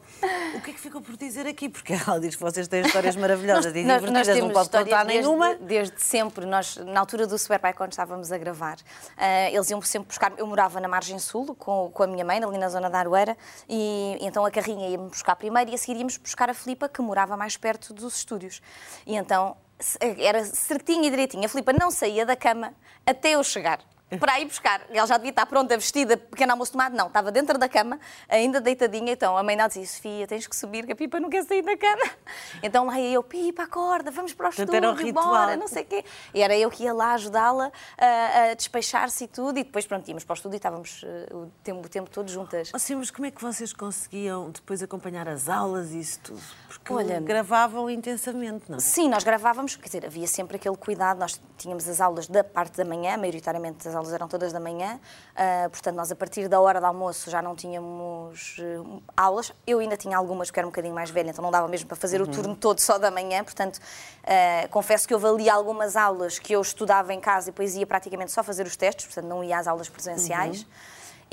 O 0.56 0.62
que 0.62 0.70
é 0.70 0.74
que 0.74 0.80
ficou 0.80 1.02
por 1.02 1.18
dizer 1.18 1.48
aqui? 1.48 1.68
Porque 1.68 1.94
ela 1.94 2.20
diz 2.20 2.36
que 2.36 2.42
vocês 2.42 2.68
têm 2.68 2.82
histórias 2.82 3.16
maravilhosas 3.18 3.74
nós, 3.74 3.76
e 3.76 3.84
divertidas, 3.84 4.12
nós, 4.12 4.28
nós 4.28 4.38
não 4.38 4.50
pode 4.52 4.70
contar 4.70 5.04
desde, 5.06 5.28
nenhuma. 5.28 5.56
Desde 5.56 6.00
sempre, 6.00 6.46
nós, 6.46 6.78
na 6.78 7.00
altura 7.00 7.26
do 7.26 7.36
Super 7.38 7.60
Pai, 7.60 7.74
quando 7.74 7.92
estávamos 7.92 8.32
a 8.32 8.38
gravar, 8.38 8.78
uh, 8.78 9.52
eles 9.52 9.70
iam 9.72 9.82
sempre 9.82 10.10
buscar. 10.10 10.34
Eu 10.38 10.46
morava 10.46 10.80
na 10.80 10.88
margem 10.88 11.18
sul 11.18 11.56
com, 11.56 11.90
com 11.92 12.04
a 12.04 12.08
minha 12.08 12.24
mãe, 12.24 12.44
ali 12.44 12.58
na 12.60 12.70
zona 12.70 12.92
da 12.92 13.00
Aroeira, 13.00 13.36
e 13.68 14.18
então 14.22 14.46
a 14.46 14.52
carrinha 14.52 14.88
ia-me 14.88 15.10
buscar 15.10 15.36
primeiro 15.36 15.72
e 15.72 15.74
a 15.74 15.78
seguir 15.78 15.98
íamos 15.98 16.18
buscar 16.18 16.48
a 16.50 16.54
Filipa, 16.54 16.88
que 16.88 17.02
morava 17.02 17.36
mais 17.36 17.58
perto 17.58 17.92
dos 17.92 18.18
estúdios. 18.18 18.62
E 19.08 19.16
então 19.16 19.58
era 20.00 20.46
certinho 20.46 21.06
e 21.06 21.10
direitinho. 21.10 21.44
A 21.46 21.50
Filipa 21.50 21.74
não 21.74 21.90
saía 21.90 22.24
da 22.24 22.36
cama 22.36 22.72
até 23.06 23.32
eu 23.32 23.44
chegar 23.44 23.80
para 24.20 24.40
ir 24.40 24.46
buscar. 24.46 24.82
Ela 24.90 25.08
já 25.08 25.18
devia 25.18 25.32
estar 25.32 25.46
pronta, 25.46 25.76
vestida, 25.78 26.18
pequeno 26.18 26.52
almoço 26.52 26.72
tomado. 26.72 26.96
Não, 26.96 27.08
estava 27.08 27.32
dentro 27.32 27.58
da 27.58 27.68
cama, 27.68 28.00
ainda 28.28 28.60
deitadinha. 28.60 29.14
Então 29.14 29.38
a 29.38 29.44
mãe 29.44 29.56
dela 29.56 29.68
dizia: 29.68 29.86
Sofia, 29.86 30.28
tens 30.28 30.48
que 30.48 30.56
subir, 30.56 30.86
que 30.86 30.92
a 30.92 30.96
Pipa 30.96 31.20
não 31.20 31.30
quer 31.30 31.44
sair 31.44 31.62
da 31.62 31.78
cama. 31.78 32.04
Então 32.62 32.86
lá 32.86 33.00
ia 33.00 33.14
eu: 33.14 33.24
Pipa, 33.24 33.64
acorda, 33.64 34.10
vamos 34.12 34.34
para 34.34 34.48
o 34.48 34.50
estúdio, 34.50 34.76
era 34.76 34.92
um 34.92 35.12
bora, 35.12 35.56
não 35.58 35.68
sei 35.68 35.84
o 35.84 35.86
quê. 35.86 36.06
E 36.34 36.42
era 36.42 36.56
eu 36.56 36.70
que 36.70 36.84
ia 36.84 36.94
lá 36.94 37.14
ajudá-la 37.14 37.72
a, 37.98 38.52
a 38.52 38.54
despechar-se 38.54 39.26
e 39.26 39.28
tudo. 39.28 39.60
E 39.60 39.64
depois, 39.64 39.86
pronto, 39.86 40.08
íamos 40.08 40.24
para 40.24 40.34
o 40.34 40.36
estúdio 40.36 40.56
e 40.56 40.58
estávamos 40.58 41.04
uh, 41.04 41.38
o, 41.38 41.52
tempo, 41.64 41.86
o 41.86 41.90
tempo 41.90 42.10
todo 42.10 42.30
juntas. 42.30 42.72
Oh, 42.74 42.80
sim, 42.80 42.96
mas 42.96 43.12
como 43.12 43.26
é 43.26 43.32
que 43.32 43.42
vocês 43.42 43.74
conseguiam 43.74 44.50
depois 44.50 44.82
acompanhar 44.82 45.28
as 45.28 45.50
aulas 45.50 45.92
e 45.92 46.00
isso 46.00 46.20
tudo? 46.22 46.42
Porque 46.68 46.94
Olha, 46.94 47.20
gravavam 47.20 47.90
intensamente, 47.90 48.70
não 48.70 48.78
é? 48.78 48.80
Sim, 48.80 49.10
nós 49.10 49.24
gravávamos, 49.24 49.76
quer 49.76 49.86
dizer, 49.86 50.06
havia 50.06 50.28
sempre 50.28 50.58
aquele 50.58 50.78
cuidado. 50.78 51.20
Nós 51.20 51.40
tínhamos 51.58 51.88
as 51.88 52.02
aulas 52.02 52.28
da 52.28 52.44
parte 52.44 52.78
da 52.78 52.86
manhã, 52.86 53.18
maioritariamente 53.18 53.88
as 53.88 53.96
aulas 53.96 54.03
aulas 54.04 54.14
eram 54.14 54.28
todas 54.28 54.52
da 54.52 54.60
manhã, 54.60 55.00
uh, 55.00 55.70
portanto, 55.70 55.96
nós 55.96 56.12
a 56.12 56.16
partir 56.16 56.48
da 56.48 56.60
hora 56.60 56.80
do 56.80 56.86
almoço 56.86 57.30
já 57.30 57.42
não 57.42 57.56
tínhamos 57.56 58.58
uh, 58.60 59.02
aulas. 59.16 59.54
Eu 59.66 59.80
ainda 59.80 59.96
tinha 59.96 60.18
algumas 60.18 60.50
porque 60.50 60.60
era 60.60 60.68
um 60.68 60.70
bocadinho 60.72 60.94
mais 60.94 61.10
velha, 61.10 61.30
então 61.30 61.42
não 61.42 61.52
dava 61.52 61.68
mesmo 61.68 61.88
para 61.88 61.98
fazer 61.98 62.22
uhum. 62.22 62.28
o 62.28 62.32
turno 62.32 62.56
todo 62.56 62.80
só 62.80 62.98
da 62.98 63.10
manhã, 63.10 63.44
portanto, 63.44 63.78
uh, 63.78 64.70
confesso 64.70 65.08
que 65.08 65.14
houve 65.14 65.28
ali 65.28 65.50
algumas 65.50 65.96
aulas 65.96 66.38
que 66.38 66.54
eu 66.54 66.62
estudava 66.62 67.14
em 67.14 67.20
casa 67.20 67.50
e 67.50 67.52
depois 67.52 67.76
ia 67.76 67.88
praticamente 67.88 68.32
só 68.32 68.44
fazer 68.44 68.66
os 68.66 68.76
testes, 68.76 69.06
portanto, 69.06 69.26
não 69.26 69.44
ia 69.44 69.58
às 69.58 69.68
aulas 69.68 69.90
presenciais. 69.90 70.62
Uhum. 70.62 70.68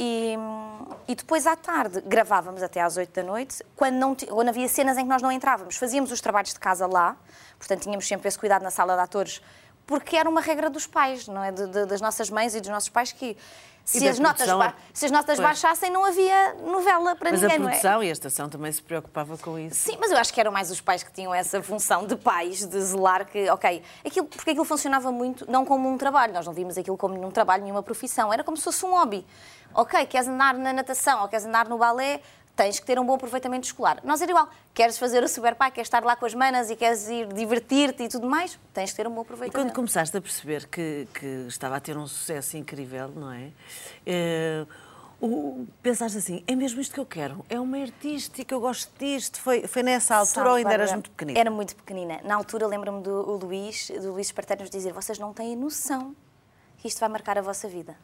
E, 0.03 0.35
e, 1.09 1.15
depois 1.15 1.47
à 1.47 1.55
tarde 1.55 2.01
gravávamos 2.07 2.63
até 2.63 2.81
às 2.81 2.97
8 2.97 3.13
da 3.13 3.23
noite. 3.23 3.63
Quando, 3.77 3.97
não, 3.97 4.15
quando 4.15 4.49
havia 4.49 4.67
cenas 4.67 4.97
em 4.97 5.03
que 5.03 5.09
nós 5.09 5.21
não 5.21 5.31
entrávamos, 5.31 5.77
fazíamos 5.77 6.11
os 6.11 6.23
trabalhos 6.23 6.55
de 6.55 6.59
casa 6.59 6.87
lá, 6.87 7.17
portanto 7.59 7.83
tínhamos 7.83 8.09
sempre 8.09 8.27
esse 8.27 8.39
cuidado 8.39 8.63
na 8.63 8.71
sala 8.71 8.95
de 8.95 9.03
atores 9.03 9.43
porque 9.91 10.17
era 10.17 10.31
uma 10.31 10.41
regra 10.41 10.71
dos 10.71 10.87
pais, 10.87 11.27
não 11.27 11.43
é? 11.43 11.51
De, 11.51 11.67
de, 11.67 11.85
das 11.85 12.01
nossas 12.01 12.31
mães 12.31 12.55
e 12.55 12.61
dos 12.61 12.71
nossos 12.71 12.89
pais 12.89 13.11
que 13.11 13.37
se 13.85 14.07
as, 14.07 14.21
notas 14.21 14.49
se 14.93 15.07
as 15.07 15.11
notas 15.11 15.41
baixassem, 15.41 15.91
não 15.91 16.05
havia 16.05 16.55
novela 16.65 17.17
para 17.17 17.33
mas 17.33 17.43
ninguém. 17.43 17.59
Mas 17.59 17.67
a 17.67 17.71
produção 17.71 18.03
é? 18.03 18.07
e 18.07 18.09
a 18.09 18.13
estação 18.13 18.49
também 18.49 18.71
se 18.71 18.81
preocupava 18.81 19.37
com 19.37 19.59
isso. 19.59 19.75
Sim, 19.75 19.97
mas 20.01 20.13
eu 20.13 20.19
acho 20.19 20.33
que 20.33 20.41
eram 20.41 20.53
mais 20.53 20.71
os 20.71 20.81
pais 20.81 21.03
que 21.03 21.11
tinham 21.11 21.35
essa 21.35 21.61
função 21.61 22.07
de 22.07 22.15
pais, 22.15 22.65
de 22.65 22.81
zelar 22.81 23.27
que, 23.27 23.51
ok, 23.51 23.83
aquilo, 24.07 24.29
porque 24.29 24.51
aquilo 24.51 24.65
funcionava 24.65 25.11
muito, 25.11 25.51
não 25.51 25.65
como 25.65 25.89
um 25.89 25.99
trabalho, 25.99 26.33
nós 26.33 26.47
não 26.47 26.53
vimos 26.53 26.79
aquilo 26.79 26.97
como 26.97 27.15
nenhum 27.15 27.33
trabalho, 27.33 27.65
nenhuma 27.65 27.83
profissão, 27.83 28.33
era 28.33 28.45
como 28.45 28.57
se 28.57 28.63
fosse 28.63 28.87
um 28.87 28.93
hobby. 28.93 29.27
Ok, 29.75 30.07
queres 30.07 30.29
andar 30.29 30.55
na 30.55 30.73
natação 30.73 31.23
ou 31.23 31.29
queres 31.29 31.47
andar 31.47 31.69
no 31.69 31.77
balé, 31.77 32.21
tens 32.57 32.79
que 32.79 32.87
ter 32.87 32.99
um 32.99 33.05
bom 33.05 33.15
aproveitamento 33.15 33.67
escolar. 33.67 34.01
Nós 34.05 34.21
era 34.21 34.31
igual. 34.31 34.49
Queres 34.75 34.99
fazer 34.99 35.23
o 35.23 35.29
super 35.29 35.55
pai, 35.55 35.71
queres 35.71 35.87
estar 35.87 36.05
lá 36.05 36.17
com 36.17 36.27
as 36.27 36.35
manas 36.35 36.71
e 36.71 36.77
queres 36.77 37.09
ir 37.09 37.27
divertir-te 37.33 38.03
e 38.03 38.09
tudo 38.09 38.29
mais, 38.29 38.59
tens 38.73 38.91
que 38.91 38.97
ter 38.97 39.07
um 39.07 39.15
bom 39.15 39.23
aproveitamento. 39.23 39.59
E 39.59 39.65
quando 39.65 39.75
começaste 39.75 40.17
a 40.17 40.21
perceber 40.21 40.67
que, 40.67 41.09
que 41.15 41.27
estava 41.49 41.77
a 41.77 41.81
ter 41.81 41.97
um 41.97 42.07
sucesso 42.07 42.57
incrível, 42.57 43.09
não 43.09 43.33
é? 43.33 43.51
é 44.07 44.67
o, 45.21 45.67
pensaste 45.83 46.17
assim, 46.17 46.43
é 46.47 46.55
mesmo 46.55 46.81
isto 46.81 46.95
que 46.95 47.01
eu 47.01 47.05
quero? 47.05 47.45
É 47.49 47.61
uma 47.61 47.77
artística, 47.79 48.55
eu 48.55 48.61
gosto 48.61 48.91
disto? 48.99 49.39
Foi, 49.41 49.67
foi 49.67 49.83
nessa 49.83 50.17
altura 50.17 50.35
Sabe, 50.35 50.49
ou 50.49 50.55
ainda 50.55 50.73
eras 50.73 50.93
muito 50.93 51.11
pequenina? 51.11 51.39
Era 51.39 51.51
muito 51.51 51.77
pequenina. 51.77 52.21
Na 52.25 52.35
altura 52.37 52.67
lembro-me 52.67 53.03
do 53.03 53.37
Luís, 53.37 53.91
do 53.91 54.13
Luís 54.13 54.29
Espartano 54.29 54.63
nos 54.63 54.71
dizer, 54.71 54.95
vocês 54.95 55.19
não 55.19 55.35
têm 55.35 55.55
noção 55.55 56.17
que 56.79 56.89
isto 56.89 56.99
vai 57.01 57.09
marcar 57.11 57.37
a 57.37 57.43
vossa 57.43 57.69
vida 57.69 57.97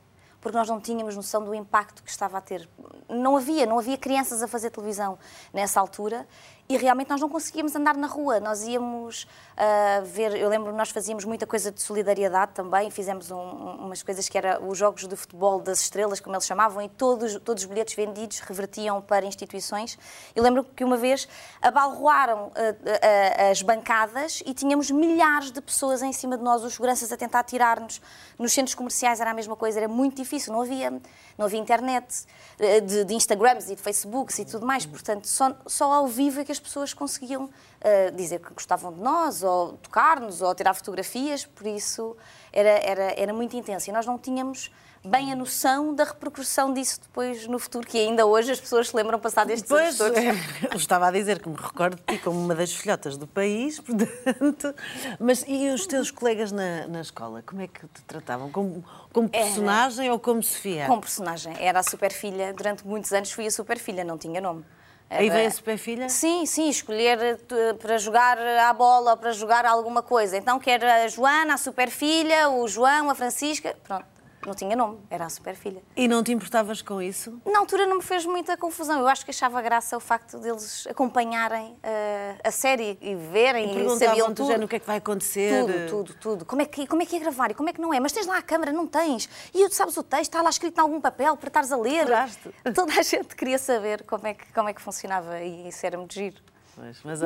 porque 0.47 0.57
nós 0.57 0.69
não 0.69 0.81
tínhamos 0.81 1.17
noção 1.17 1.45
do 1.45 1.53
impacto 1.53 2.05
que 2.05 2.11
estava 2.11 2.39
a 2.39 2.41
ter. 2.41 2.69
Não 3.09 3.37
havia, 3.37 3.67
não 3.67 3.81
havia 3.81 3.99
crianças 3.99 4.45
a 4.45 4.47
fazer 4.47 4.71
televisão 4.71 5.19
nessa 5.53 5.81
altura 5.81 6.25
e 6.69 6.77
realmente 6.77 7.09
nós 7.09 7.21
não 7.21 7.29
conseguíamos 7.29 7.75
andar 7.77 7.97
na 7.97 8.07
rua. 8.07 8.41
Nós 8.41 8.67
íamos 8.67 9.25
uh, 9.25 10.05
ver, 10.05 10.37
eu 10.37 10.49
lembro 10.49 10.73
nós 10.73 10.91
fazíamos 10.91 11.25
muita 11.25 11.47
coisa 11.47 11.71
de 11.71 11.81
solidariedade 11.81 12.53
também, 12.53 12.91
fizemos 12.91 13.31
um, 13.31 13.41
umas 13.41 14.03
coisas 14.03 14.29
que 14.29 14.37
era 14.37 14.61
os 14.61 14.77
jogos 14.77 15.07
de 15.07 15.15
futebol 15.15 15.61
das 15.61 15.81
estrelas, 15.81 16.21
como 16.21 16.35
eles 16.35 16.47
chamavam, 16.47 16.83
e 16.83 16.89
todos, 16.89 17.39
todos 17.41 17.63
os 17.63 17.69
bilhetes 17.69 17.95
vendidos 17.95 18.41
revertiam 18.41 19.01
para 19.01 19.25
instituições. 19.25 19.99
Eu 20.35 20.43
lembro 20.43 20.65
que 20.65 20.83
uma 20.83 20.97
vez 20.97 21.29
abalroaram 21.63 22.47
uh, 22.47 22.51
uh, 22.51 23.51
as 23.51 23.63
bancadas 23.63 24.43
e 24.45 24.53
tínhamos 24.53 24.91
milhares 24.91 25.53
de 25.53 25.61
pessoas 25.61 26.03
em 26.03 26.13
cima 26.13 26.37
de 26.37 26.43
nós, 26.43 26.65
os 26.65 26.75
seguranças 26.75 27.13
a 27.13 27.17
tentar 27.17 27.45
tirar-nos. 27.45 28.01
Nos 28.39 28.53
centros 28.53 28.75
comerciais 28.75 29.21
era 29.21 29.31
a 29.31 29.35
mesma 29.35 29.57
coisa, 29.57 29.79
era 29.79 29.89
muito 29.89 30.17
difícil, 30.17 30.53
não 30.53 30.63
havia, 30.63 30.91
não 31.39 31.47
havia 31.47 31.59
internet, 31.59 32.27
de, 32.59 33.05
de 33.05 33.15
Instagrams 33.15 33.71
e 33.71 33.75
de 33.75 33.83
Facebooks 33.83 34.39
e 34.39 34.45
tudo 34.45 34.67
mais, 34.67 34.87
portanto, 34.87 35.27
só, 35.27 35.55
só 35.67 35.93
ao 35.93 36.07
vivo 36.07 36.41
é 36.41 36.45
que 36.45 36.53
as 36.53 36.56
pessoas 36.59 36.93
conseguiam 36.95 37.45
uh, 37.45 38.17
dizer 38.17 38.41
que 38.41 38.53
gostavam 38.53 38.93
de 38.93 39.01
nós, 39.01 39.43
ou 39.43 39.73
tocar-nos, 39.79 40.43
ou 40.43 40.55
tirar 40.55 40.75
fotografias, 40.75 41.45
por 41.45 41.67
isso 41.67 42.17
era, 42.53 42.71
era, 42.71 43.21
era 43.21 43.33
muito 43.33 43.57
intenso. 43.57 43.91
E 43.91 43.93
nós 43.93 44.07
não 44.07 44.19
tínhamos 44.19 44.71
bem 45.07 45.33
a 45.33 45.37
noção 45.37 45.95
da 45.95 46.05
repercussão 46.05 46.73
disso 46.73 47.01
depois 47.01 47.47
no 47.47 47.59
futuro, 47.59 47.87
que 47.87 47.99
ainda 47.99 48.27
hoje 48.27 48.51
as 48.51 48.61
pessoas 48.61 48.89
se 48.89 48.97
lembram 48.97 49.19
passar 49.19 49.47
destes 49.47 49.69
pois, 49.69 50.01
anos 50.01 50.15
todos. 50.15 50.19
É, 50.19 50.75
eu 50.75 50.77
estava 50.77 51.07
a 51.07 51.11
dizer 51.11 51.41
que 51.41 51.49
me 51.49 51.57
recordo 51.57 51.97
de 51.97 52.03
ti 52.03 52.23
como 52.23 52.39
uma 52.39 52.55
das 52.55 52.73
filhotas 52.73 53.17
do 53.17 53.27
país, 53.27 53.79
portanto. 53.81 54.75
Mas 55.19 55.45
e 55.47 55.69
os 55.71 55.87
teus 55.87 56.11
colegas 56.11 56.51
na, 56.53 56.89
na 56.89 57.01
escola, 57.01 57.43
como 57.43 57.63
é 57.63 57.69
que 57.69 57.87
te 57.87 58.03
tratavam? 58.03 58.51
Como, 58.51 58.85
como 59.13 59.29
personagem 59.29 60.07
Era, 60.07 60.15
ou 60.15 60.21
como 60.21 60.43
Sofia? 60.43 60.87
Como 60.87 61.01
personagem. 61.01 61.55
Era 61.59 61.81
a 61.81 61.83
super 61.83 62.13
filha. 62.13 62.53
Durante 62.53 62.87
muitos 62.87 63.13
anos 63.13 63.31
fui 63.31 63.47
a 63.47 63.51
super 63.51 63.79
filha, 63.79 64.05
não 64.05 64.19
tinha 64.19 64.41
nome. 64.41 64.65
Aí 65.09 65.31
veio 65.31 65.47
a 65.47 65.51
super 65.51 65.79
filha? 65.79 66.09
Sim, 66.09 66.45
sim, 66.47 66.69
escolher 66.69 67.19
eh, 67.23 67.73
para 67.75 67.97
jogar 67.97 68.39
à 68.39 68.73
bola, 68.73 69.17
para 69.17 69.33
jogar 69.33 69.65
alguma 69.65 70.03
coisa. 70.03 70.37
Então, 70.37 70.59
que 70.59 70.69
era 70.69 71.05
a 71.05 71.09
Joana, 71.09 71.55
a 71.55 71.59
super 71.59 71.89
filha, 71.89 72.49
o 72.49 72.67
João, 72.67 73.09
a 73.09 73.15
Francisca. 73.15 73.77
Pronto 73.85 74.16
não 74.47 74.55
tinha 74.55 74.77
nome, 74.77 74.99
era 75.11 75.27
a 75.27 75.29
super 75.29 75.55
filha. 75.55 75.83
E 75.97 76.07
não 76.07 76.23
te 76.23 76.33
importavas 76.33 76.81
com 76.81 77.03
isso? 77.03 77.41
Na 77.45 77.59
altura 77.59 77.87
não 77.87 77.97
me 77.97 78.03
fez 78.03 78.25
muita 78.25 78.57
confusão. 78.57 79.01
Eu 79.01 79.09
acho 79.09 79.25
que 79.25 79.31
achava 79.31 79.61
graça 79.61 79.97
o 79.97 80.01
facto 80.01 80.39
deles 80.39 80.87
acompanharem 80.87 81.73
uh, 81.73 82.41
a 82.45 82.51
série 82.51 82.97
e 83.01 83.15
verem 83.15 83.77
e, 83.77 83.87
e 83.87 83.99
sabiam 83.99 84.33
tudo. 84.33 84.65
o 84.65 84.69
que 84.69 84.77
é 84.77 84.79
que 84.79 84.87
vai 84.87 84.97
acontecer. 84.97 85.65
Tudo, 85.65 85.89
tudo, 85.89 86.15
tudo. 86.21 86.45
Como 86.45 86.63
é, 86.63 86.65
que, 86.65 86.87
como 86.87 87.03
é 87.03 87.07
que 87.07 87.17
é 87.17 87.19
gravar 87.19 87.51
e 87.51 87.55
como 87.55 87.69
é 87.69 87.73
que 87.73 87.81
não 87.81 87.93
é? 87.93 88.01
Mas 88.01 88.13
tens 88.13 88.27
lá 88.27 88.39
a 88.39 88.43
câmara, 88.43 88.73
não 88.73 88.87
tens. 88.87 89.29
E 89.53 89.69
tu 89.69 89.75
sabes 89.75 89.97
o 89.97 90.03
texto, 90.03 90.33
está 90.33 90.43
lá 90.43 90.51
escrito 90.51 90.79
em 90.79 90.81
algum 90.81 91.01
papel 91.01 91.37
para 91.37 91.49
estares 91.49 91.73
a 91.73 91.77
ler. 91.77 92.07
Claste. 92.07 92.51
Toda 92.75 92.93
a 92.93 93.03
gente 93.03 93.35
queria 93.35 93.59
saber 93.59 94.05
como 94.05 94.27
é 94.27 94.35
que, 94.35 94.53
como 94.53 94.69
é 94.69 94.73
que 94.75 94.81
funcionava 94.81 95.41
e 95.41 95.69
isso 95.69 95.85
era 95.85 95.99
muito 95.99 96.15
giro. 96.15 96.37
Mas, 96.77 97.03
mas 97.03 97.21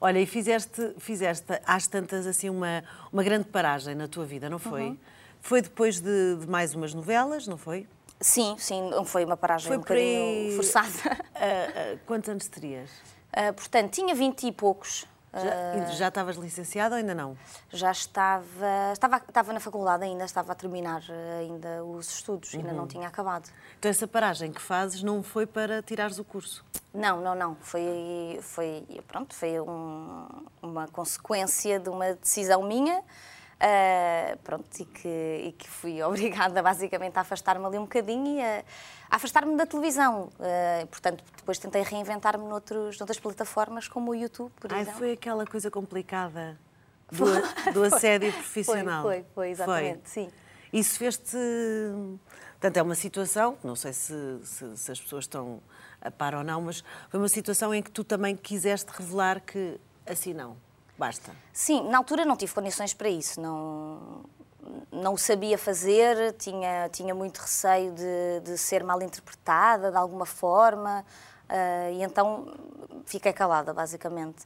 olha, 0.00 0.18
e 0.18 0.26
fizeste, 0.26 0.94
fizeste 0.98 1.60
às 1.66 1.86
tantas 1.86 2.26
assim 2.26 2.48
uma, 2.48 2.82
uma 3.12 3.22
grande 3.22 3.44
paragem 3.44 3.94
na 3.94 4.08
tua 4.08 4.24
vida, 4.24 4.48
não 4.48 4.58
foi? 4.58 4.84
Uhum. 4.84 4.98
Foi 5.44 5.60
depois 5.60 6.00
de, 6.00 6.36
de, 6.36 6.46
mais 6.48 6.74
umas 6.74 6.94
novelas, 6.94 7.46
não 7.46 7.58
foi? 7.58 7.86
Sim, 8.18 8.56
sim, 8.58 8.80
foi 9.04 9.26
uma 9.26 9.36
paragem 9.36 9.68
foi 9.68 9.76
um 9.76 9.80
bocadinho 9.80 10.22
aí... 10.22 10.56
forçada. 10.56 10.88
Uh, 10.88 10.96
uh, 11.96 12.00
quantos 12.06 12.30
anos 12.30 12.48
terias? 12.48 12.88
Uh, 13.28 13.52
portanto, 13.52 13.92
tinha 13.92 14.14
vinte 14.14 14.46
e 14.46 14.52
poucos. 14.52 15.06
Já, 15.34 15.84
já 15.90 16.08
estavas 16.08 16.36
licenciada 16.36 16.94
ou 16.94 16.98
ainda 16.98 17.14
não? 17.14 17.36
Já 17.68 17.90
estava, 17.90 18.92
estava, 18.92 19.16
estava 19.16 19.52
na 19.52 19.60
faculdade 19.60 20.04
ainda, 20.04 20.24
estava 20.24 20.52
a 20.52 20.54
terminar 20.54 21.02
ainda 21.38 21.84
os 21.84 22.08
estudos, 22.08 22.54
uhum. 22.54 22.60
ainda 22.60 22.72
não 22.72 22.82
uhum. 22.82 22.88
tinha 22.88 23.08
acabado. 23.08 23.50
Então 23.78 23.90
essa 23.90 24.06
paragem 24.06 24.50
que 24.50 24.62
fazes 24.62 25.02
não 25.02 25.22
foi 25.22 25.44
para 25.44 25.82
tirares 25.82 26.18
o 26.18 26.24
curso? 26.24 26.64
Não, 26.94 27.20
não, 27.20 27.34
não. 27.34 27.56
Foi, 27.56 28.38
foi, 28.40 28.86
pronto, 29.08 29.34
foi 29.34 29.60
um, 29.60 30.26
uma 30.62 30.88
consequência 30.88 31.78
de 31.78 31.90
uma 31.90 32.14
decisão 32.14 32.62
minha 32.62 33.02
Uh, 33.54 34.36
pronto, 34.38 34.66
e 34.78 34.84
que, 34.84 35.08
e 35.48 35.52
que 35.52 35.68
fui 35.68 36.02
obrigada 36.04 36.62
basicamente 36.62 37.16
a 37.16 37.20
afastar-me 37.20 37.64
ali 37.64 37.78
um 37.78 37.82
bocadinho 37.82 38.38
e 38.38 38.42
a, 38.42 38.64
a 39.10 39.16
afastar-me 39.16 39.56
da 39.56 39.64
televisão. 39.64 40.30
Uh, 40.38 40.86
portanto, 40.88 41.22
depois 41.36 41.58
tentei 41.58 41.82
reinventar-me 41.82 42.44
noutros, 42.44 42.98
noutras 42.98 43.18
plataformas, 43.18 43.88
como 43.88 44.10
o 44.10 44.14
YouTube, 44.14 44.52
por 44.60 44.72
Ai, 44.72 44.82
exemplo. 44.82 44.98
foi 44.98 45.12
aquela 45.12 45.46
coisa 45.46 45.70
complicada 45.70 46.58
do, 47.10 47.72
do 47.72 47.82
assédio 47.94 48.32
profissional. 48.32 49.02
Foi, 49.02 49.16
foi, 49.16 49.26
foi 49.34 49.50
exatamente, 49.50 50.08
foi. 50.08 50.24
sim. 50.24 50.32
Isso 50.72 50.98
fez-te. 50.98 51.36
Portanto, 52.52 52.76
é 52.78 52.82
uma 52.82 52.96
situação, 52.96 53.56
não 53.62 53.76
sei 53.76 53.92
se, 53.92 54.14
se, 54.42 54.76
se 54.76 54.90
as 54.90 55.00
pessoas 55.00 55.24
estão 55.24 55.62
a 56.00 56.10
par 56.10 56.34
ou 56.34 56.42
não, 56.42 56.60
mas 56.62 56.82
foi 57.08 57.20
uma 57.20 57.28
situação 57.28 57.72
em 57.72 57.82
que 57.82 57.90
tu 57.90 58.02
também 58.02 58.34
quiseste 58.34 58.90
revelar 58.90 59.40
que 59.40 59.78
assim 60.06 60.34
não 60.34 60.56
Basta. 60.96 61.32
Sim, 61.52 61.88
na 61.88 61.98
altura 61.98 62.24
não 62.24 62.36
tive 62.36 62.54
condições 62.54 62.94
para 62.94 63.08
isso, 63.08 63.40
não, 63.40 64.24
não 64.92 65.14
o 65.14 65.18
sabia 65.18 65.58
fazer, 65.58 66.32
tinha, 66.34 66.88
tinha 66.90 67.14
muito 67.14 67.38
receio 67.38 67.92
de, 67.92 68.40
de 68.44 68.56
ser 68.58 68.84
mal 68.84 69.02
interpretada 69.02 69.90
de 69.90 69.96
alguma 69.96 70.26
forma, 70.26 71.04
uh, 71.48 71.92
e 71.92 72.02
então 72.02 72.54
fiquei 73.06 73.32
calada, 73.32 73.72
basicamente. 73.72 74.44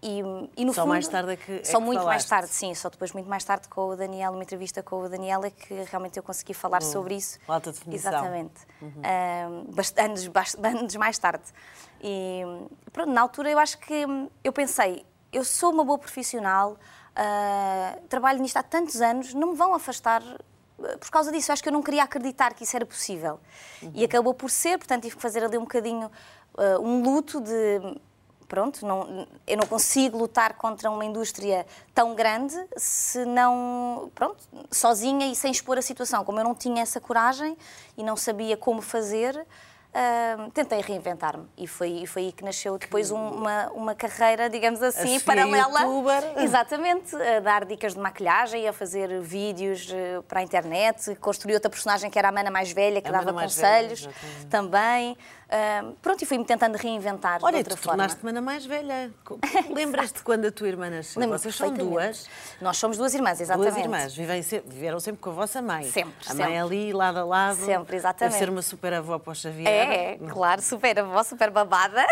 E, 0.00 0.20
e 0.56 0.64
no 0.64 0.72
só 0.72 0.82
fundo, 0.82 0.90
mais 0.90 1.08
tarde 1.08 1.32
é 1.32 1.36
que. 1.36 1.52
É 1.54 1.64
só 1.64 1.78
que 1.78 1.84
muito 1.84 1.98
falaste. 1.98 2.06
mais 2.06 2.24
tarde, 2.24 2.48
sim. 2.54 2.72
Só 2.72 2.88
depois, 2.88 3.12
muito 3.12 3.28
mais 3.28 3.42
tarde, 3.42 3.66
com 3.66 3.88
o 3.88 3.96
Daniel, 3.96 4.30
uma 4.30 4.42
entrevista 4.42 4.80
com 4.80 5.02
o 5.02 5.08
Daniel, 5.08 5.44
é 5.44 5.50
que 5.50 5.74
realmente 5.90 6.16
eu 6.16 6.22
consegui 6.22 6.54
falar 6.54 6.80
oh, 6.82 6.86
sobre 6.86 7.16
isso. 7.16 7.38
Alta 7.48 7.72
definição. 7.72 8.12
Exatamente. 8.12 8.60
Uhum. 8.80 8.90
Uh, 8.90 10.02
anos, 10.04 10.30
anos 10.62 10.96
mais 10.96 11.18
tarde. 11.18 11.42
E 12.00 12.42
pronto, 12.92 13.10
na 13.10 13.20
altura 13.20 13.50
eu 13.50 13.58
acho 13.58 13.76
que 13.78 14.06
eu 14.44 14.52
pensei, 14.52 15.04
eu 15.32 15.44
sou 15.44 15.72
uma 15.72 15.84
boa 15.84 15.98
profissional, 15.98 16.72
uh, 16.72 18.00
trabalho 18.08 18.40
nisto 18.40 18.56
há 18.56 18.62
tantos 18.62 19.00
anos, 19.00 19.34
não 19.34 19.50
me 19.50 19.56
vão 19.56 19.74
afastar 19.74 20.22
ah, 20.22 20.96
por 20.98 21.10
causa 21.10 21.32
disso. 21.32 21.50
Eu 21.50 21.52
acho 21.54 21.62
que 21.62 21.68
eu 21.68 21.72
não 21.72 21.82
queria 21.82 22.02
acreditar 22.02 22.54
que 22.54 22.64
isso 22.64 22.76
era 22.76 22.86
possível. 22.86 23.40
Uhum. 23.82 23.92
E 23.94 24.04
acabou 24.04 24.34
por 24.34 24.50
ser, 24.50 24.78
portanto, 24.78 25.02
tive 25.02 25.16
que 25.16 25.22
fazer 25.22 25.44
ali 25.44 25.58
um 25.58 25.62
bocadinho 25.62 26.10
uh, 26.54 26.80
um 26.80 27.02
luto 27.02 27.40
de. 27.40 27.98
Pronto, 28.46 28.86
não, 28.86 29.28
eu 29.46 29.58
não 29.58 29.66
consigo 29.66 30.16
lutar 30.16 30.54
contra 30.54 30.90
uma 30.90 31.04
indústria 31.04 31.66
tão 31.92 32.14
grande 32.14 32.56
se 32.78 33.26
não. 33.26 34.10
Pronto, 34.14 34.42
sozinha 34.70 35.30
e 35.30 35.36
sem 35.36 35.50
expor 35.50 35.76
a 35.76 35.82
situação. 35.82 36.24
Como 36.24 36.40
eu 36.40 36.44
não 36.44 36.54
tinha 36.54 36.80
essa 36.80 36.98
coragem 36.98 37.58
e 37.96 38.02
não 38.02 38.16
sabia 38.16 38.56
como 38.56 38.80
fazer, 38.80 39.46
Uh, 39.98 40.48
tentei 40.52 40.80
reinventar-me 40.80 41.44
e 41.56 41.66
foi, 41.66 42.06
foi 42.06 42.26
aí 42.26 42.32
que 42.32 42.44
nasceu 42.44 42.78
depois 42.78 43.10
um, 43.10 43.16
uma, 43.16 43.68
uma 43.72 43.94
carreira, 43.96 44.48
digamos 44.48 44.80
assim, 44.80 45.18
paralela. 45.18 45.80
YouTuber. 45.80 46.22
Exatamente, 46.38 47.16
a 47.16 47.40
dar 47.40 47.64
dicas 47.64 47.94
de 47.94 48.00
maquilhagem, 48.00 48.68
a 48.68 48.72
fazer 48.72 49.20
vídeos 49.20 49.90
uh, 49.90 50.22
para 50.22 50.38
a 50.38 50.42
internet, 50.44 51.16
construí 51.16 51.52
outra 51.52 51.68
personagem 51.68 52.08
que 52.10 52.16
era 52.16 52.28
a 52.28 52.32
Mana 52.32 52.48
mais 52.48 52.70
velha, 52.70 53.00
que 53.02 53.08
a 53.08 53.12
dava 53.12 53.32
conselhos 53.32 54.02
velha, 54.02 54.14
também. 54.48 55.16
Uh, 55.48 55.92
pronto, 56.02 56.20
e 56.22 56.26
fui-me 56.26 56.44
tentando 56.44 56.76
reinventar 56.76 57.40
Olha, 57.42 57.52
de 57.52 57.58
outra 57.60 57.76
tu 57.76 57.82
tornaste-te 57.82 58.22
mana 58.22 58.42
mais 58.42 58.66
velha. 58.66 59.10
Lembras-te 59.74 60.22
quando 60.22 60.46
a 60.46 60.52
tua 60.52 60.68
irmã 60.68 60.90
nasceu? 60.90 61.18
Lembro 61.18 61.38
Vocês 61.38 61.54
são 61.54 61.72
duas? 61.72 62.28
Nós 62.60 62.76
somos 62.76 62.98
duas 62.98 63.14
irmãs, 63.14 63.40
exatamente. 63.40 63.72
Duas 63.72 63.82
irmãs, 63.82 64.14
Vivem 64.14 64.42
viveram 64.42 65.00
sempre 65.00 65.22
com 65.22 65.30
a 65.30 65.32
vossa 65.32 65.62
mãe. 65.62 65.84
Sempre, 65.84 66.12
A 66.26 66.30
sempre. 66.32 66.44
mãe 66.44 66.60
ali, 66.60 66.92
lado 66.92 67.20
a 67.20 67.24
lado. 67.24 67.56
Sempre, 67.64 67.96
exatamente. 67.96 68.32
Deve 68.32 68.44
ser 68.44 68.50
uma 68.50 68.60
super 68.60 68.92
avó 68.92 69.18
para 69.18 69.30
o 69.30 69.34
Xavier. 69.34 69.66
É, 69.66 70.12
É, 70.12 70.18
claro, 70.28 70.60
super 70.60 70.98
avó, 70.98 71.22
super 71.22 71.50
babada. 71.50 72.06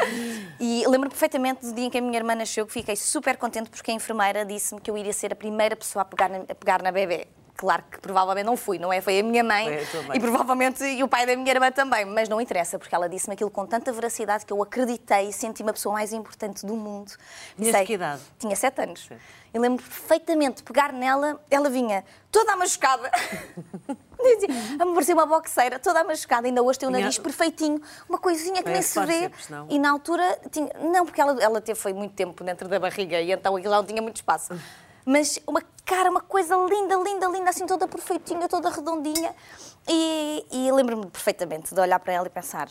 e 0.60 0.84
lembro 0.86 1.08
perfeitamente 1.08 1.64
do 1.64 1.72
dia 1.72 1.86
em 1.86 1.90
que 1.90 1.96
a 1.96 2.02
minha 2.02 2.18
irmã 2.18 2.34
nasceu, 2.34 2.66
que 2.66 2.72
fiquei 2.72 2.96
super 2.96 3.38
contente 3.38 3.70
porque 3.70 3.90
a 3.90 3.94
enfermeira 3.94 4.44
disse-me 4.44 4.78
que 4.78 4.90
eu 4.90 4.98
iria 4.98 5.12
ser 5.14 5.32
a 5.32 5.36
primeira 5.36 5.74
pessoa 5.74 6.02
a 6.02 6.04
pegar 6.04 6.28
na, 6.28 6.38
a 6.38 6.54
pegar 6.54 6.82
na 6.82 6.92
bebê. 6.92 7.26
Claro 7.56 7.84
que 7.88 7.98
provavelmente 7.98 8.46
não 8.46 8.56
fui, 8.56 8.78
não 8.78 8.92
é? 8.92 9.00
Foi 9.00 9.20
a 9.20 9.22
minha 9.22 9.44
mãe, 9.44 9.78
e 10.12 10.18
provavelmente 10.18 10.82
e 10.84 11.02
o 11.04 11.08
pai 11.08 11.24
da 11.24 11.36
minha 11.36 11.50
irmã 11.50 11.70
também, 11.70 12.04
mas 12.04 12.28
não 12.28 12.40
interessa, 12.40 12.78
porque 12.80 12.92
ela 12.94 13.08
disse-me 13.08 13.34
aquilo 13.34 13.50
com 13.50 13.64
tanta 13.64 13.92
veracidade 13.92 14.44
que 14.44 14.52
eu 14.52 14.60
acreditei 14.60 15.28
e 15.28 15.32
senti-me 15.32 15.70
a 15.70 15.72
pessoa 15.72 15.92
mais 15.92 16.12
importante 16.12 16.66
do 16.66 16.74
mundo. 16.74 17.12
Tinhas 17.56 17.76
Sei- 17.76 17.86
que 17.86 17.92
idade? 17.92 18.20
Tinha 18.38 18.56
sete 18.56 18.80
anos. 18.82 19.08
Eu 19.52 19.60
lembro 19.60 19.84
perfeitamente 19.84 20.56
de 20.56 20.62
pegar 20.64 20.92
nela, 20.92 21.40
ela 21.48 21.70
vinha 21.70 22.04
toda 22.32 22.56
machucada. 22.56 23.08
A 24.80 24.84
me 24.84 24.94
parecia 24.94 25.14
uma 25.14 25.26
boxeira, 25.26 25.78
toda 25.78 26.02
machucada. 26.02 26.46
Ainda 26.46 26.62
hoje 26.62 26.78
tem 26.78 26.88
o 26.88 26.92
Tinha- 26.92 27.02
nariz 27.02 27.18
perfeitinho, 27.18 27.80
uma 28.08 28.18
coisinha 28.18 28.62
que 28.62 28.70
nem 28.70 28.80
se 28.80 28.98
vê. 29.04 29.30
E 29.68 29.78
na 29.78 29.90
altura, 29.90 30.38
tinha... 30.50 30.70
não, 30.80 31.04
porque 31.04 31.20
ela, 31.20 31.40
ela 31.42 31.60
teve 31.60 31.78
foi 31.78 31.92
muito 31.92 32.14
tempo 32.14 32.42
dentro 32.42 32.66
da 32.66 32.80
barriga 32.80 33.20
e 33.20 33.30
então 33.30 33.54
aquilo 33.54 33.74
não 33.74 33.84
tinha 33.84 34.00
muito 34.00 34.16
espaço. 34.16 34.58
Mas 35.04 35.38
uma 35.46 35.62
cara, 35.84 36.10
uma 36.10 36.20
coisa 36.20 36.56
linda, 36.56 36.96
linda, 36.96 37.26
linda, 37.28 37.50
assim 37.50 37.66
toda 37.66 37.86
perfeitinha, 37.86 38.48
toda 38.48 38.70
redondinha. 38.70 39.34
E, 39.88 40.46
e 40.50 40.72
lembro-me 40.72 41.06
perfeitamente 41.06 41.74
de 41.74 41.80
olhar 41.80 41.98
para 41.98 42.14
ela 42.14 42.26
e 42.26 42.30
pensar: 42.30 42.70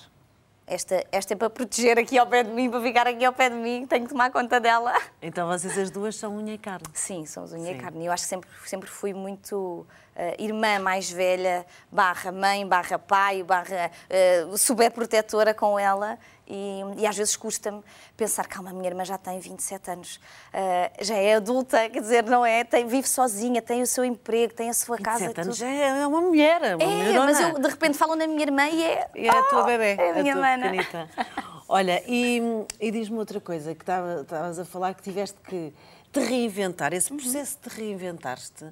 esta, 0.66 1.06
esta 1.12 1.34
é 1.34 1.36
para 1.36 1.50
proteger 1.50 2.00
aqui 2.00 2.18
ao 2.18 2.25
pé 2.25 2.44
de 2.44 2.52
mim, 2.52 2.70
para 2.70 2.82
ficar 2.82 3.08
aqui 3.08 3.24
ao 3.24 3.34
pé 3.34 3.50
de 3.50 3.56
mim, 3.56 3.86
tenho 3.86 4.04
que 4.04 4.10
tomar 4.10 4.32
conta 4.32 4.60
dela. 4.60 4.94
Então 5.22 5.48
vocês 5.48 5.78
as 5.78 5.92
duas 5.92 6.16
são 6.16 6.38
unha 6.38 6.54
e 6.54 6.58
carne. 6.58 6.88
Sim, 6.94 7.25
somos 7.25 7.54
unha 7.54 7.72
e 7.72 7.75
Sim. 7.75 7.82
carne. 7.82 8.06
Eu 8.06 8.12
acho 8.12 8.24
que 8.24 8.30
sempre, 8.30 8.50
sempre 8.66 8.90
fui 8.90 9.13
muito 9.13 9.86
eh, 10.15 10.36
irmã 10.39 10.79
mais 10.79 11.10
velha, 11.10 11.65
barra 11.91 12.32
mãe, 12.32 12.65
barra 12.67 12.98
pai, 13.00 13.43
barra 13.43 13.91
eh, 14.10 14.46
super 14.58 14.91
protetora 14.91 15.53
com 15.53 15.77
ela. 15.79 16.17
E, 16.46 16.82
e 16.98 17.08
às 17.08 17.15
vezes 17.15 17.38
custa-me 17.38 17.82
pensar, 18.17 18.46
calma, 18.48 18.72
a 18.72 18.74
minha 18.74 18.88
irmã 18.89 19.05
já 19.05 19.17
tem 19.17 19.39
27 19.39 19.91
anos, 19.91 20.20
eh, 20.51 20.91
já 21.00 21.15
é 21.15 21.36
adulta, 21.36 21.89
quer 21.89 22.01
dizer, 22.01 22.22
não 22.25 22.46
é? 22.46 22.65
Tem, 22.65 22.86
vive 22.86 23.08
sozinha, 23.08 23.62
tem 23.62 23.82
o 23.82 23.88
seu 23.88 24.03
emprego, 24.03 24.53
tem 24.53 24.70
a 24.70 24.74
sua 24.74 24.98
casa. 24.98 25.20
27 25.20 25.41
anos 25.41 25.58
tudo. 25.58 25.65
já 25.65 25.74
é 25.74 26.05
uma 26.05 26.20
mulher, 26.20 26.62
uma 26.75 26.84
É, 26.84 26.86
mulherona. 26.86 27.25
mas 27.25 27.39
eu 27.39 27.60
de 27.60 27.67
repente 27.70 27.98
falo 27.98 28.15
na 28.17 28.27
minha 28.27 28.41
irmã 28.41 28.67
e 28.67 28.84
é. 28.84 29.10
E 29.15 29.25
é 29.25 29.29
a 29.29 29.43
tua 29.43 29.62
Oh, 29.62 29.65
bebê, 29.65 29.96
É 29.98 30.10
a 30.12 30.13
minha 30.22 30.34
tua 30.34 30.41
mana. 30.41 30.63
pequenita. 30.70 31.10
Olha, 31.70 32.03
e, 32.05 32.41
e 32.77 32.91
diz-me 32.91 33.17
outra 33.17 33.39
coisa, 33.39 33.74
que 33.74 33.82
estava- 33.82 34.22
estavas 34.22 34.60
a 34.60 34.65
falar 34.65 34.93
que 34.96 35.01
tiveste 35.01 35.38
que 35.48 35.74
te 36.12 36.20
reinventar. 36.20 36.93
Esse 36.93 37.12
processo 37.13 37.58
de 37.63 37.70
reinventar-te, 37.74 38.65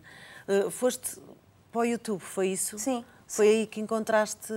eh, 0.47 0.69
foste 0.69 1.19
para 1.71 1.81
o 1.81 1.85
YouTube, 1.85 2.19
foi 2.21 2.49
isso? 2.49 2.77
Sim, 2.77 3.03
Foi 3.27 3.47
aí 3.47 3.67
que 3.67 3.79
encontraste 3.79 4.53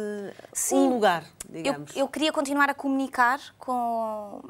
Sim. 0.52 0.76
um 0.76 0.88
lugar, 0.94 1.23
Eu, 1.49 1.52
digamos. 1.54 1.97
eu 1.97 2.09
queria 2.09 2.33
continuar 2.33 2.68
a 2.68 2.75
comunicar 2.75 3.40
com, 3.59 4.40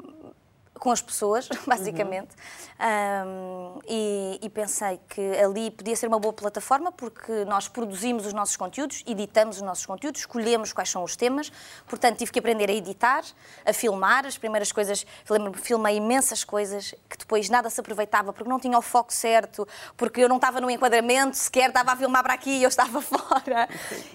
com 0.85 0.91
as 0.91 1.01
pessoas, 1.01 1.49
basicamente, 1.65 2.35
Um, 2.77 3.79
e, 3.87 4.37
e 4.41 4.49
pensei 4.49 4.99
que 5.07 5.21
ali 5.37 5.71
podia 5.71 5.95
ser 5.95 6.07
uma 6.07 6.19
boa 6.19 6.33
plataforma 6.33 6.91
porque 6.91 7.45
nós 7.45 7.69
produzimos 7.69 8.25
os 8.25 8.33
nossos 8.33 8.57
conteúdos, 8.57 9.01
editamos 9.07 9.55
os 9.55 9.61
nossos 9.61 9.85
conteúdos, 9.85 10.19
escolhemos 10.21 10.73
quais 10.73 10.89
são 10.89 11.01
os 11.01 11.15
temas, 11.15 11.49
portanto 11.87 12.17
tive 12.17 12.33
que 12.33 12.39
aprender 12.39 12.69
a 12.69 12.73
editar, 12.73 13.23
a 13.65 13.71
filmar, 13.71 14.25
as 14.25 14.37
primeiras 14.37 14.73
coisas, 14.73 15.05
lembro-me, 15.29 15.57
filmei 15.57 15.95
imensas 15.95 16.43
coisas 16.43 16.93
que 17.09 17.17
depois 17.17 17.49
nada 17.49 17.69
se 17.69 17.79
aproveitava 17.79 18.33
porque 18.33 18.49
não 18.49 18.59
tinha 18.59 18.77
o 18.77 18.81
foco 18.81 19.13
certo, 19.13 19.65
porque 19.95 20.19
eu 20.19 20.27
não 20.27 20.35
estava 20.35 20.59
no 20.59 20.69
enquadramento 20.69 21.37
sequer, 21.37 21.69
estava 21.69 21.93
a 21.93 21.95
filmar 21.95 22.23
para 22.23 22.33
aqui 22.33 22.57
e 22.57 22.63
eu 22.63 22.69
estava 22.69 22.99
fora. 23.01 23.69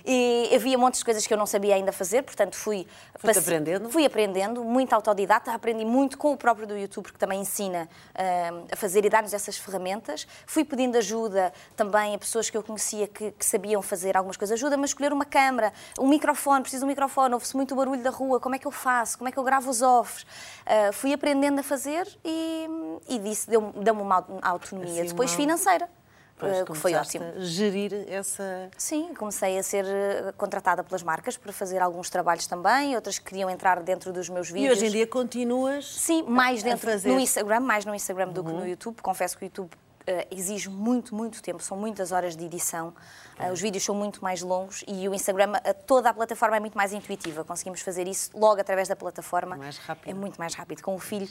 E 0.05 0.51
havia 0.55 0.77
montes 0.77 0.99
de 0.99 1.07
coisas 1.07 1.27
que 1.27 1.33
eu 1.33 1.39
não 1.39 1.47
sabia 1.47 1.77
ainda 1.77 1.93
fazer, 1.93 2.23
portanto 2.25 2.57
fui 2.57 2.87
aprendendo? 3.39 3.89
Fui 3.89 4.05
aprendendo, 4.05 4.63
muito 4.63 4.93
autodidata, 4.93 5.55
aprendi 5.55 5.87
muito 5.87 6.19
com 6.19 6.33
o 6.35 6.37
próprio 6.37 6.60
do 6.67 6.77
YouTube, 6.77 7.07
que 7.13 7.19
também 7.19 7.41
ensina 7.41 7.89
ah, 8.15 8.65
a 8.73 8.77
fazer 8.77 9.05
e 9.05 9.09
dar-nos 9.11 9.33
essas 9.35 9.57
ferramentas. 9.57 10.27
Fui 10.47 10.65
pedindo 10.65 10.97
ajuda 10.99 11.53
também 11.77 12.15
a 12.15 12.19
pessoas 12.19 12.49
que 12.51 12.57
eu 12.57 12.63
conhecia 12.63 13.07
que, 13.09 13.31
que 13.33 13.45
sabiam 13.47 13.81
fazer 13.83 14.17
algumas 14.17 14.37
coisas. 14.37 14.55
Ajuda, 14.59 14.77
mas 14.77 14.91
escolher 14.91 15.13
uma 15.13 15.25
câmara, 15.25 15.73
um 15.99 16.09
microfone, 16.09 16.63
preciso 16.63 16.81
de 16.81 16.85
um 16.87 16.89
microfone, 16.89 17.35
ouve-se 17.35 17.57
muito 17.57 17.75
barulho 17.75 18.03
da 18.03 18.11
rua, 18.11 18.39
como 18.41 18.55
é 18.55 18.59
que 18.59 18.67
eu 18.67 18.71
faço, 18.71 19.19
como 19.19 19.29
é 19.29 19.33
que 19.33 19.39
eu 19.39 19.43
gravo 19.45 19.71
os 19.71 19.83
offs. 19.83 20.27
Ah, 20.67 20.93
fui 20.93 21.13
aprendendo 21.13 21.61
a 21.61 21.63
fazer 21.63 22.07
e, 22.25 22.67
e 23.09 23.19
disse, 23.19 23.49
deu-me 23.49 24.01
uma 24.03 24.17
au- 24.17 24.39
autonomia. 24.43 25.03
Assim, 25.03 25.11
Depois 25.11 25.31
uma- 25.31 25.37
financeira, 25.37 25.89
Ah, 26.47 26.65
que 26.65 26.75
foi 26.75 26.95
ótimo. 26.95 27.25
gerir 27.39 27.93
essa... 28.09 28.71
Sim, 28.77 29.15
comecei 29.15 29.59
a 29.59 29.63
ser 29.63 29.85
eh, 29.87 30.33
contratada 30.37 30.83
pelas 30.83 31.03
marcas 31.03 31.37
para 31.37 31.53
fazer 31.53 31.81
alguns 31.81 32.09
trabalhos 32.11 32.47
também, 32.47 32.95
outras 32.95 33.19
que 33.19 33.27
queriam 33.27 33.51
entrar 33.51 33.81
dentro 33.81 34.13
dos 34.13 34.29
meus 34.29 34.49
E 34.51 34.53
vídeos. 34.55 34.79
hoje 34.79 34.87
em 34.87 34.91
dia 34.91 35.07
continuas... 35.07 35.87
Sim, 35.87 36.23
mais 36.23 36.63
dentro 36.63 36.91
fazer. 36.91 37.09
Uhum. 37.09 37.17
no 37.17 37.21
Instagram, 37.21 37.61
mais 37.61 37.85
no 37.85 37.95
Instagram 37.95 38.29
do 38.29 38.45
que 38.45 38.53
no 38.53 38.67
YouTube. 38.67 39.01
Confesso 39.03 39.37
que 39.37 39.45
o 39.45 39.47
YouTube 39.47 39.71
eh, 40.07 40.27
exige 40.31 40.69
muito, 40.69 41.15
muito 41.15 41.43
tempo, 41.43 41.63
são 41.63 41.77
muitas 41.77 42.11
horas 42.11 42.35
de 42.37 42.45
edição. 42.45 42.93
Eh, 43.39 43.53
os 43.53 43.61
vídeos 43.61 43.85
são 43.85 43.95
muito 43.95 44.23
mais 44.23 44.41
longos 44.43 44.83
e 44.89 45.09
o 45.09 45.15
Instagram, 45.15 45.53
eh, 45.63 45.73
toda 45.73 46.11
a 46.11 46.15
plataforma 46.15 46.57
é 46.57 46.61
muito 46.61 46.77
mais 46.77 46.93
intuitiva. 46.93 47.45
Conseguimos 47.45 47.81
fazer 47.81 48.09
isso 48.09 48.31
logo 48.35 48.61
através 48.61 48.89
da 48.89 48.97
plataforma. 48.97 49.57
Mais 49.57 49.79
rápido. 49.79 50.11
É 50.11 50.15
muito 50.15 50.37
mais 50.39 50.55
rápido. 50.55 50.83
Com 50.83 50.95
o 50.95 50.99
filho 50.99 51.29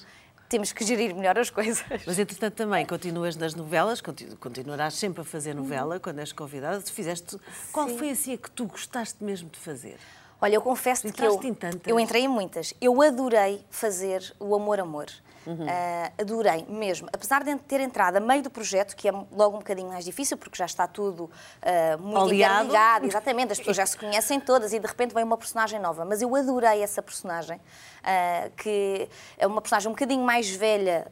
temos 0.49 0.71
que 0.73 0.83
gerir 0.83 1.15
melhor 1.15 1.37
as 1.37 1.49
coisas. 1.49 1.83
Mas, 2.05 2.17
entretanto, 2.19 2.55
também 2.55 2.85
continuas 2.85 3.35
nas 3.35 3.53
novelas, 3.55 4.01
conti- 4.01 4.25
continuarás 4.39 4.95
sempre 4.95 5.21
a 5.21 5.23
fazer 5.23 5.53
novela 5.53 5.99
quando 5.99 6.19
és 6.19 6.33
convidada. 6.33 6.81
Tu 6.81 6.91
fizeste... 6.91 7.37
Qual 7.71 7.87
Sim. 7.87 7.97
foi 7.97 8.09
assim 8.09 8.33
a 8.33 8.37
que 8.37 8.49
tu 8.51 8.65
gostaste 8.65 9.23
mesmo 9.23 9.49
de 9.49 9.59
fazer? 9.59 9.97
Olha, 10.41 10.55
eu 10.55 10.61
confesso 10.61 11.11
que 11.11 11.21
eu, 11.23 11.39
eu 11.85 11.99
entrei 11.99 12.23
em 12.23 12.27
muitas. 12.27 12.73
Eu 12.81 13.01
adorei 13.01 13.63
fazer 13.69 14.33
o 14.39 14.55
Amor 14.55 14.79
Amor. 14.79 15.07
Uhum. 15.45 15.65
Ah, 15.67 16.11
adorei 16.19 16.65
mesmo. 16.67 17.07
Apesar 17.11 17.43
de 17.43 17.55
ter 17.57 17.79
entrado 17.79 18.17
a 18.17 18.19
meio 18.19 18.43
do 18.43 18.49
projeto, 18.49 18.95
que 18.95 19.07
é 19.07 19.11
logo 19.11 19.55
um 19.55 19.59
bocadinho 19.59 19.89
mais 19.89 20.05
difícil, 20.05 20.37
porque 20.37 20.57
já 20.57 20.65
está 20.65 20.87
tudo 20.87 21.29
ah, 21.61 21.97
muito 21.97 22.19
Oleado. 22.19 22.65
interligado, 22.65 23.05
exatamente, 23.05 23.51
as 23.53 23.57
pessoas 23.59 23.77
já 23.77 23.85
se 23.85 23.97
conhecem 23.97 24.39
todas 24.39 24.73
e 24.73 24.79
de 24.79 24.87
repente 24.87 25.13
vem 25.13 25.23
uma 25.23 25.37
personagem 25.37 25.79
nova. 25.79 26.05
Mas 26.05 26.21
eu 26.21 26.35
adorei 26.35 26.81
essa 26.81 27.01
personagem, 27.01 27.59
ah, 28.03 28.49
que 28.57 29.09
é 29.37 29.47
uma 29.47 29.61
personagem 29.61 29.89
um 29.89 29.93
bocadinho 29.93 30.23
mais 30.23 30.49
velha 30.49 31.11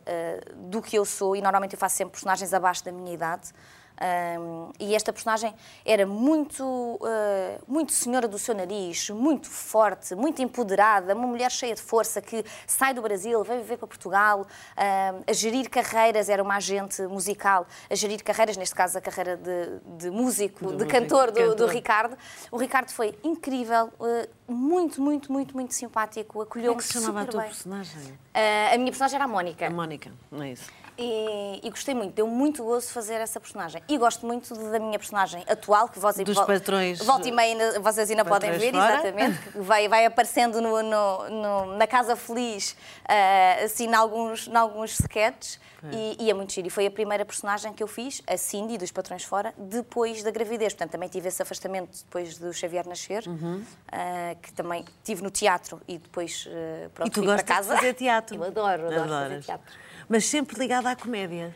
do 0.56 0.82
que 0.82 0.98
eu 0.98 1.06
sou, 1.06 1.36
e 1.36 1.42
normalmente 1.42 1.74
eu 1.74 1.80
faço 1.80 1.96
sempre 1.96 2.14
personagens 2.14 2.54
abaixo 2.54 2.84
da 2.84 2.92
minha 2.92 3.14
idade. 3.14 3.52
Um, 4.00 4.72
e 4.80 4.96
esta 4.96 5.12
personagem 5.12 5.54
era 5.84 6.06
muito, 6.06 6.64
uh, 6.64 7.00
muito 7.68 7.92
senhora 7.92 8.28
do 8.28 8.38
seu 8.38 8.54
nariz, 8.54 9.10
muito 9.10 9.50
forte, 9.50 10.14
muito 10.14 10.42
empoderada, 10.42 11.16
uma 11.16 11.28
mulher 11.28 11.52
cheia 11.52 11.74
de 11.74 11.82
força 11.82 12.22
que 12.22 12.46
sai 12.68 12.94
do 12.94 13.02
Brasil, 13.02 13.44
vai 13.44 13.58
viver 13.58 13.78
para 13.78 13.88
Portugal, 13.88 14.42
um, 14.42 15.24
a 15.26 15.34
gerir 15.34 15.70
carreiras, 15.70 16.30
era 16.30 16.44
uma 16.44 16.56
agente 16.56 17.02
musical, 17.04 17.66
a 17.90 17.96
gerir 17.96 18.24
carreiras, 18.24 18.56
neste 18.56 18.76
caso 18.76 18.98
a 18.98 19.02
carreira 19.02 19.36
de, 19.36 19.80
de 19.98 20.12
músico, 20.12 20.68
de, 20.68 20.74
músico, 20.74 20.92
cantor, 20.92 21.32
do, 21.32 21.56
do. 21.56 21.68
Ricardo. 21.68 22.18
O 22.52 22.58
Ricardo 22.58 22.90
foi 22.92 23.18
incrível, 23.24 23.92
uh, 24.00 24.28
muito, 24.52 25.02
muito, 25.02 25.32
muito, 25.32 25.56
muito 25.56 25.74
simpático, 25.74 26.34
Como 26.34 26.44
é 26.44 26.48
acolheu-me 26.48 26.78
que 26.78 26.84
se 26.84 26.94
chamava 26.94 27.20
a 27.20 27.22
super 27.22 27.32
tua 27.32 27.42
bem. 27.42 27.50
personagem? 27.50 28.02
Uh, 28.02 28.74
a 28.74 28.78
minha 28.78 28.92
personagem 28.92 29.16
era 29.16 29.26
a 29.26 29.28
Mónica. 29.28 29.68
A 29.68 29.70
Mónica, 29.70 30.12
não 30.32 30.44
é 30.44 30.52
isso? 30.52 30.72
E, 30.98 31.60
e 31.64 31.70
gostei 31.70 31.94
muito, 31.94 32.14
deu 32.14 32.26
muito 32.28 32.64
gozo 32.64 32.88
fazer 32.88 33.16
essa 33.16 33.40
personagem. 33.40 33.84
E 33.88 33.98
gosto 34.00 34.26
muito 34.26 34.52
da 34.72 34.80
minha 34.80 34.98
personagem 34.98 35.44
atual, 35.48 35.88
que 35.90 36.00
vós, 36.00 36.16
Dos 36.16 36.36
patrões- 36.36 37.00
Volta 37.06 37.28
e 37.28 37.32
meia 37.32 37.52
ainda- 37.54 37.80
vocês 37.80 38.10
ainda 38.10 38.26
podem 38.26 38.52
ver, 38.52 38.72
fora. 38.74 38.94
exatamente, 38.94 39.38
que 39.52 39.60
vai, 39.60 39.88
vai 39.88 40.06
aparecendo 40.06 40.60
no- 40.60 40.82
no- 40.82 41.30
no- 41.30 41.78
na 41.78 41.86
Casa 41.86 42.16
Feliz, 42.16 42.76
ah, 43.08 43.64
assim, 43.64 43.86
em 43.88 43.94
alguns, 43.94 44.48
em 44.48 44.56
alguns 44.56 45.00
sketches. 45.00 45.60
E, 45.92 46.18
e 46.26 46.30
é 46.30 46.34
muito 46.34 46.52
giro. 46.54 46.68
E 46.68 46.70
foi 46.70 46.86
a 46.88 46.92
primeira 46.92 47.24
personagem 47.26 47.72
que 47.74 47.84
eu 47.84 47.88
fiz, 47.88 48.22
a 48.28 48.36
Cindy, 48.36 48.78
dos 48.78 48.92
Patrões 48.92 49.24
Fora, 49.24 49.54
depois 49.58 50.24
da 50.24 50.32
gravidez. 50.32 50.74
Portanto, 50.74 50.92
também 50.92 51.08
tive 51.10 51.28
esse 51.28 51.42
afastamento 51.42 51.98
depois 52.04 52.38
do 52.38 52.52
Xavier 52.54 52.88
nascer, 52.88 53.28
Uhum. 53.28 53.64
ah, 53.92 54.36
que 54.42 54.52
também 54.54 54.84
tive 55.04 55.22
no 55.24 55.30
teatro 55.30 55.80
e 55.88 55.98
depois 55.98 56.48
ah, 56.50 56.90
pronto, 56.94 57.08
e 57.08 57.12
tu 57.12 57.24
fui 57.24 57.28
para 57.34 57.44
casa. 57.44 57.70
de 57.74 57.76
fazer 57.82 57.94
teatro? 57.94 58.36
Eu 58.36 58.44
adoro, 58.44 58.88
adoro 58.88 59.00
fazer 59.10 59.14
Adoras. 59.26 59.46
teatro. 59.46 59.74
Mas 60.10 60.26
sempre 60.26 60.58
ligada 60.60 60.90
à 60.90 60.96
comédia. 60.96 61.54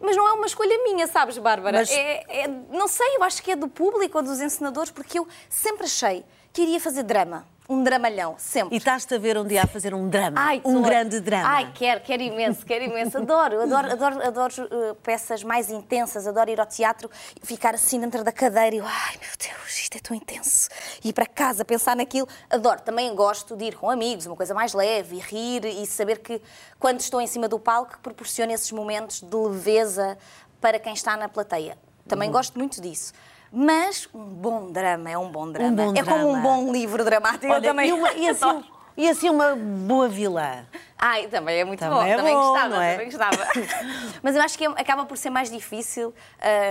Mas 0.00 0.16
não 0.16 0.26
é 0.26 0.32
uma 0.32 0.46
escolha 0.46 0.82
minha, 0.82 1.06
sabes, 1.06 1.38
Bárbara? 1.38 1.78
Mas- 1.78 1.90
É, 1.90 2.42
é- 2.44 2.48
não 2.48 2.88
sei, 2.88 3.16
eu 3.16 3.22
acho 3.22 3.40
que 3.42 3.52
é 3.52 3.56
do 3.56 3.68
público 3.68 4.18
ou 4.18 4.24
dos 4.24 4.40
encenadores, 4.40 4.90
porque 4.90 5.18
eu 5.18 5.28
sempre 5.48 5.84
achei 5.84 6.24
que 6.52 6.62
iria 6.62 6.80
fazer 6.80 7.04
drama. 7.04 7.46
Um 7.68 7.82
dramalhão, 7.84 8.34
sempre. 8.38 8.74
E 8.74 8.78
estás-te 8.78 9.14
a 9.14 9.18
ver 9.18 9.38
um 9.38 9.46
dia 9.46 9.62
a 9.62 9.66
fazer 9.66 9.94
um 9.94 10.08
drama. 10.08 10.36
Ai, 10.38 10.60
um 10.64 10.82
tô- 10.82 10.88
grande 10.88 11.20
drama. 11.20 11.48
Ai, 11.48 11.72
quero, 11.72 12.00
quero 12.00 12.22
imenso, 12.22 12.66
quero 12.66 12.84
imenso. 12.84 13.16
Adoro, 13.18 13.62
adoro, 13.62 13.92
adoro, 13.92 14.26
adoro 14.26 14.54
uh, 14.64 14.94
peças 14.96 15.42
mais 15.44 15.70
intensas, 15.70 16.26
adoro 16.26 16.50
ir 16.50 16.60
ao 16.60 16.66
teatro 16.66 17.08
e 17.40 17.46
ficar 17.46 17.74
assim 17.74 18.00
dentro 18.00 18.22
da 18.24 18.32
cadeira 18.32 18.74
e 18.74 18.78
eu, 18.78 18.84
ai 18.86 19.12
meu 19.20 19.30
Deus, 19.38 19.78
isto 19.78 19.96
é 19.96 20.00
tão 20.00 20.14
intenso. 20.16 20.68
E 21.04 21.10
ir 21.10 21.12
para 21.12 21.24
casa, 21.24 21.64
pensar 21.64 21.94
naquilo. 21.96 22.28
Adoro. 22.50 22.80
Também 22.82 23.14
gosto 23.14 23.56
de 23.56 23.66
ir 23.66 23.76
com 23.76 23.88
amigos, 23.88 24.26
uma 24.26 24.36
coisa 24.36 24.52
mais 24.52 24.74
leve, 24.74 25.16
e 25.16 25.20
rir 25.20 25.64
e 25.64 25.86
saber 25.86 26.18
que 26.18 26.42
quando 26.78 27.00
estou 27.00 27.20
em 27.20 27.26
cima 27.28 27.48
do 27.48 27.58
palco, 27.60 27.98
proporciona 28.02 28.52
esses 28.52 28.72
momentos 28.72 29.20
de 29.22 29.36
leveza 29.36 30.18
para 30.60 30.78
quem 30.78 30.92
está 30.92 31.16
na 31.16 31.28
plateia. 31.28 31.78
Também 32.08 32.28
Uhum. 32.28 32.32
gosto 32.34 32.58
muito 32.58 32.80
disso. 32.80 33.12
Mas 33.52 34.08
um 34.14 34.24
bom 34.24 34.72
drama 34.72 35.10
é 35.10 35.18
um 35.18 35.30
bom 35.30 35.50
drama. 35.52 35.70
Um 35.70 35.92
bom 35.92 35.92
é 35.94 36.02
como 36.02 36.28
um 36.28 36.32
drama. 36.32 36.40
bom 36.42 36.72
livro 36.72 37.04
dramático. 37.04 37.46
Olha, 37.46 37.56
eu 37.58 37.62
também 37.62 37.90
e, 37.90 37.92
uma- 37.92 38.12
e 38.14 38.28
assim, 38.28 38.64
e 38.96 39.08
assim 39.08 39.28
uma 39.30 39.54
boa 39.56 40.08
vilã. 40.08 40.66
Ai, 41.04 41.26
também 41.26 41.58
é 41.58 41.64
muito 41.64 41.80
Também 41.80 41.98
bom, 41.98 42.04
é 42.04 42.16
também 42.16 42.32
bom, 42.32 42.40
gostava, 42.52 42.84
é? 42.84 42.92
também 42.92 43.06
gostava. 43.10 43.48
Mas 44.22 44.36
eu 44.36 44.42
acho 44.42 44.56
que 44.56 44.64
é- 44.64 44.68
acaba 44.68 45.04
por 45.04 45.18
ser 45.18 45.30
mais 45.30 45.50
difícil, 45.50 46.14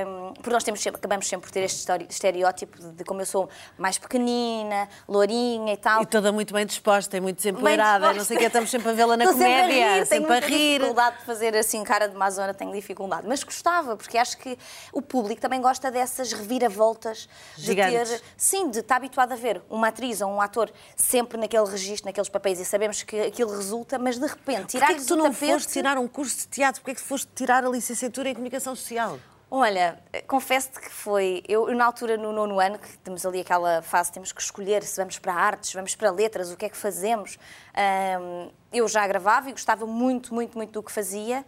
hum, 0.08 0.34
porque 0.36 0.50
nós 0.50 0.64
temos 0.64 0.88
acabamos 0.88 1.28
sempre 1.28 1.48
por 1.48 1.52
ter 1.52 1.64
este 1.64 1.80
estere- 1.80 2.08
estereótipo 2.10 2.80
de, 2.80 2.92
de 2.94 3.04
como 3.04 3.22
eu 3.22 3.26
sou 3.26 3.50
mais 3.78 3.98
pequenina, 3.98 4.88
lourinha 5.06 5.74
e 5.74 5.78
tal. 5.78 6.02
E 6.04 6.06
toda 6.06 6.32
muito 6.32 6.54
bem 6.54 6.66
disposta, 6.66 7.18
e 7.18 7.20
muito 7.20 7.36
desempoeirada, 7.38 8.14
não 8.14 8.24
sei 8.24 8.38
o 8.38 8.40
que, 8.40 8.46
estamos 8.46 8.70
sempre 8.72 8.90
a 8.92 8.94
vê-la 8.94 9.18
na 9.18 9.26
Estou 9.32 9.38
sempre 9.38 9.54
a 9.54 9.62
comédia, 9.64 9.94
rir, 9.96 10.08
tenho 10.08 10.28
rir. 10.30 10.78
dificuldade 10.80 11.18
de 11.20 11.26
fazer 11.26 11.58
assim 11.58 11.84
cara 11.84 12.08
de 12.08 12.16
mazona, 12.16 12.54
tenho 12.54 12.72
dificuldade. 12.72 13.28
Mas 13.28 13.44
gostava, 13.44 13.98
porque 13.98 14.18
acho 14.18 14.38
que 14.38 14.58
o 14.94 15.02
público 15.02 15.42
também 15.42 15.60
gosta 15.62 15.92
dessas 15.92 16.32
reviravoltas 16.32 17.28
de 17.58 17.64
Gigantes. 17.66 18.10
ter, 18.12 18.22
sim, 18.38 18.70
de 18.70 18.80
estar 18.80 18.96
habituado 18.96 19.34
a 19.34 19.36
ver 19.36 19.62
uma 19.70 19.90
atriz 19.90 20.22
ou 20.22 20.30
um 20.32 20.40
ator 20.40 20.72
sempre 20.96 21.38
naquele 21.38 21.70
registro, 21.70 22.06
naqueles 22.12 22.30
papéis 22.30 22.60
e 22.60 22.66
sabemos 22.66 23.02
que 23.02 23.20
aquilo 23.20 23.56
resulta, 23.56 23.98
mas 23.98 24.20
de 24.20 24.28
repente 24.28 24.62
Porquê 24.62 24.78
tirar 24.78 24.92
é 24.92 24.96
que 24.96 25.06
tu 25.06 25.16
não 25.16 25.34
foste 25.34 25.72
tirar 25.72 25.98
um 25.98 26.08
curso 26.08 26.40
de 26.40 26.48
teatro? 26.48 26.82
Porquê 26.82 26.92
é 26.92 26.96
que 26.96 27.02
foste 27.02 27.30
tirar 27.34 27.66
a 27.66 27.70
licenciatura 27.70 28.30
em 28.30 28.34
comunicação 28.34 28.76
social? 28.76 29.18
Olha, 29.54 30.00
confesso-te 30.28 30.80
que 30.80 30.90
foi. 30.90 31.44
Eu, 31.46 31.68
na 31.76 31.84
altura, 31.84 32.16
no 32.16 32.32
nono 32.32 32.58
ano, 32.58 32.80
que 32.80 32.98
temos 33.00 33.26
ali 33.26 33.42
aquela 33.42 33.82
fase, 33.82 34.10
temos 34.10 34.32
que 34.32 34.42
escolher 34.42 34.82
se 34.82 34.98
vamos 34.98 35.20
para 35.20 35.34
artes, 35.34 35.74
vamos 35.74 35.94
para 35.94 36.10
letras, 36.10 36.52
o 36.52 36.56
que 36.56 36.66
é 36.66 36.70
que 36.70 36.78
fazemos. 36.78 37.38
Ahm, 37.76 38.50
eu 38.72 38.88
já 38.88 39.06
gravava 39.06 39.50
e 39.50 39.52
gostava 39.52 39.86
muito, 39.86 40.34
muito, 40.34 40.58
muito 40.58 40.72
do 40.72 40.82
que 40.82 40.90
fazia. 40.90 41.44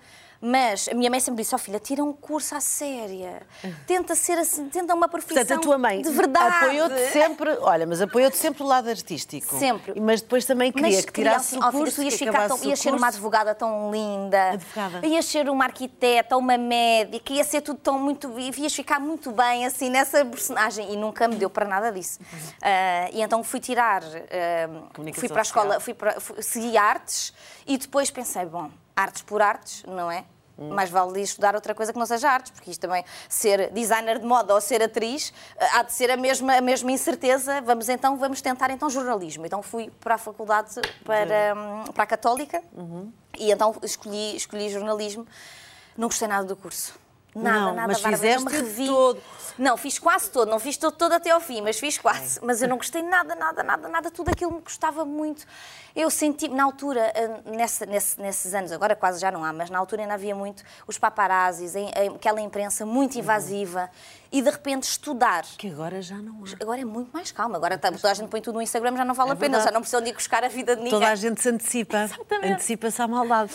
Mas 0.46 0.90
a 0.90 0.94
minha 0.94 1.10
mãe 1.10 1.22
sempre 1.22 1.42
disse: 1.42 1.56
Ó 1.56 1.58
filha, 1.58 1.80
tira 1.80 2.04
um 2.04 2.12
curso 2.12 2.54
à 2.54 2.60
séria. 2.60 3.44
Tenta 3.88 4.14
ser 4.14 4.38
assim, 4.38 4.68
tenta 4.68 4.94
uma 4.94 5.08
profissão 5.08 5.38
Portanto, 5.38 5.58
a 5.58 5.62
tua 5.62 5.78
mãe 5.78 6.02
de 6.02 6.10
verdade. 6.10 6.56
apoiou-te 6.66 7.12
sempre, 7.14 7.50
olha, 7.62 7.88
mas 7.88 8.02
apoiou-te 8.02 8.36
sempre 8.36 8.62
o 8.62 8.66
lado 8.66 8.90
artístico. 8.90 9.58
Sempre. 9.58 9.98
Mas 10.02 10.20
depois 10.22 10.44
também 10.44 10.70
queria 10.70 10.98
Mas 10.98 11.06
que 11.06 11.14
queria 11.14 11.32
tirasses 11.32 11.54
assim, 11.54 11.58
o 11.58 11.72
filha, 11.72 11.84
curso, 11.84 11.96
tu 11.96 12.04
ias, 12.04 12.14
ficar 12.16 12.48
tão, 12.50 12.64
ias 12.66 12.78
ser 12.78 12.94
uma 12.94 13.08
advogada 13.08 13.56
tão 13.56 13.90
linda, 13.90 14.50
Advogada. 14.52 15.08
ias 15.08 15.26
ser 15.26 15.50
uma 15.50 15.64
arquiteta, 15.64 16.36
uma 16.36 16.58
médica, 16.58 17.32
ia 17.32 17.44
ser 17.46 17.62
tudo 17.62 17.80
tão 17.80 17.98
muito. 17.98 18.38
ias 18.38 18.76
ficar 18.76 19.00
muito 19.00 19.32
bem 19.32 19.66
assim 19.66 19.90
nessa 19.90 20.26
personagem 20.26 20.92
e 20.92 20.98
nunca 20.98 21.26
me 21.26 21.36
deu 21.36 21.50
para 21.50 21.66
nada 21.66 21.90
disso. 21.90 22.20
Ah, 22.62 23.10
e 23.14 23.22
então 23.22 23.42
fui 23.46 23.62
tirar, 23.62 24.04
Comunicação 24.94 25.22
fui 25.22 25.30
para 25.30 25.40
a 25.40 25.42
escola, 25.42 25.80
fui 25.80 25.94
para, 25.94 26.20
fui, 26.20 26.42
segui 26.42 26.78
artes 26.78 27.34
e 27.66 27.78
depois 27.78 28.12
pensei, 28.12 28.46
bom, 28.46 28.70
artes 28.94 29.22
por 29.22 29.42
artes, 29.42 29.84
não 29.88 30.12
é? 30.12 30.26
Mais 30.58 30.90
vale 30.90 31.22
estudar 31.22 31.56
outra 31.56 31.74
coisa 31.74 31.92
que 31.92 31.98
não 31.98 32.06
seja 32.06 32.30
artes, 32.30 32.52
porque 32.52 32.70
isto 32.70 32.82
também, 32.82 33.04
ser 33.28 33.72
designer 33.72 34.20
de 34.20 34.26
moda 34.26 34.54
ou 34.54 34.62
ser 34.62 34.84
atriz, 34.84 35.34
ah, 35.60 35.80
há 35.80 35.84
de 35.84 35.94
ser 35.94 36.12
a 36.12 36.18
mesma, 36.18 36.58
a 36.58 36.62
mesma 36.62 36.92
incerteza. 36.92 37.62
Vamos 37.62 37.90
então, 37.90 38.18
vamos 38.18 38.42
tentar 38.42 38.70
então 38.70 38.90
jornalismo. 38.90 39.46
Então 39.46 39.64
fui 39.64 39.90
para 40.00 40.16
a 40.16 40.18
faculdade, 40.18 40.76
para, 41.04 41.56
hum, 41.56 41.92
para 41.94 42.04
a 42.04 42.08
Católica, 42.08 42.62
e 43.38 43.52
então 43.52 43.76
escolhi, 43.82 44.36
escolhi 44.36 44.70
jornalismo. 44.70 45.26
Não 45.98 46.08
gostei 46.08 46.28
nada 46.28 46.46
do 46.46 46.56
curso. 46.56 47.03
Nada, 47.36 47.60
Não, 47.60 47.74
nada, 47.76 47.88
mas 47.88 48.02
Bárbara, 48.02 48.18
não 48.36 48.44
me 48.46 48.50
fizeste 48.52 48.64
revi. 48.64 48.86
todo. 48.88 49.22
Não, 49.58 49.78
fiz 49.78 50.00
quase 50.00 50.32
todo, 50.32 50.50
não 50.50 50.60
fiz 50.60 50.78
todo, 50.78 50.96
todo 50.96 51.12
até 51.14 51.30
ao 51.30 51.40
fim, 51.40 51.62
mas 51.62 51.80
fiz 51.80 51.98
quase. 52.00 52.40
Mas 52.44 52.62
eu 52.64 52.68
não 52.68 52.78
gostei 52.78 53.04
nada, 53.04 53.36
nada, 53.36 53.62
nada, 53.62 53.88
nada, 53.88 54.10
tudo 54.12 54.30
aquilo 54.30 54.52
me 54.52 54.62
gostava 54.62 55.06
muito. 55.06 55.46
Eu 55.96 56.10
senti, 56.10 56.48
na 56.48 56.64
altura, 56.64 57.02
eh, 57.14 57.30
nessa, 57.46 57.86
nesse- 57.86 58.20
nesses 58.20 58.52
anos, 58.56 58.72
agora 58.72 58.96
quase 58.96 59.20
já 59.20 59.30
não 59.30 59.46
há, 59.46 59.54
mas 59.54 59.70
na 59.70 59.78
altura 59.78 60.02
ainda 60.02 60.16
havia 60.16 60.34
muito 60.34 60.64
os 60.88 60.98
paparazzis, 60.98 61.74
aquela 62.16 62.42
imprensa 62.42 62.84
muito 62.84 63.16
invasiva, 63.20 63.92
e 64.32 64.42
de 64.42 64.50
repente 64.50 64.84
estudar. 64.84 65.44
Que 65.58 65.70
agora 65.70 66.02
já 66.02 66.16
não 66.16 66.44
há. 66.44 66.64
Agora 66.64 66.82
é 66.82 66.86
muito 66.86 67.12
mais 67.14 67.32
calma, 67.32 67.56
agora 67.56 67.78
tá- 67.78 67.92
toda 67.92 68.10
a 68.10 68.14
gente 68.16 68.30
põe 68.30 68.42
tudo 68.42 68.56
no 68.56 68.62
Instagram, 68.62 68.98
já 68.98 69.06
não 69.06 69.14
vale 69.14 69.30
É 69.30 69.34
a 69.34 69.36
pena, 69.36 69.60
já 69.60 69.70
não 69.70 69.82
precisam 69.82 70.02
de 70.02 70.10
ir 70.10 70.14
buscar 70.14 70.44
a 70.44 70.48
vida 70.48 70.76
de 70.76 70.82
ninguém. 70.82 71.00
Toda 71.00 71.12
a 71.12 71.16
gente 71.16 71.40
se 71.40 71.50
antecipa. 71.50 72.04
Exatamente. 72.06 72.54
Antecipa-se 72.54 73.00
à 73.04 73.08
maldade. 73.08 73.54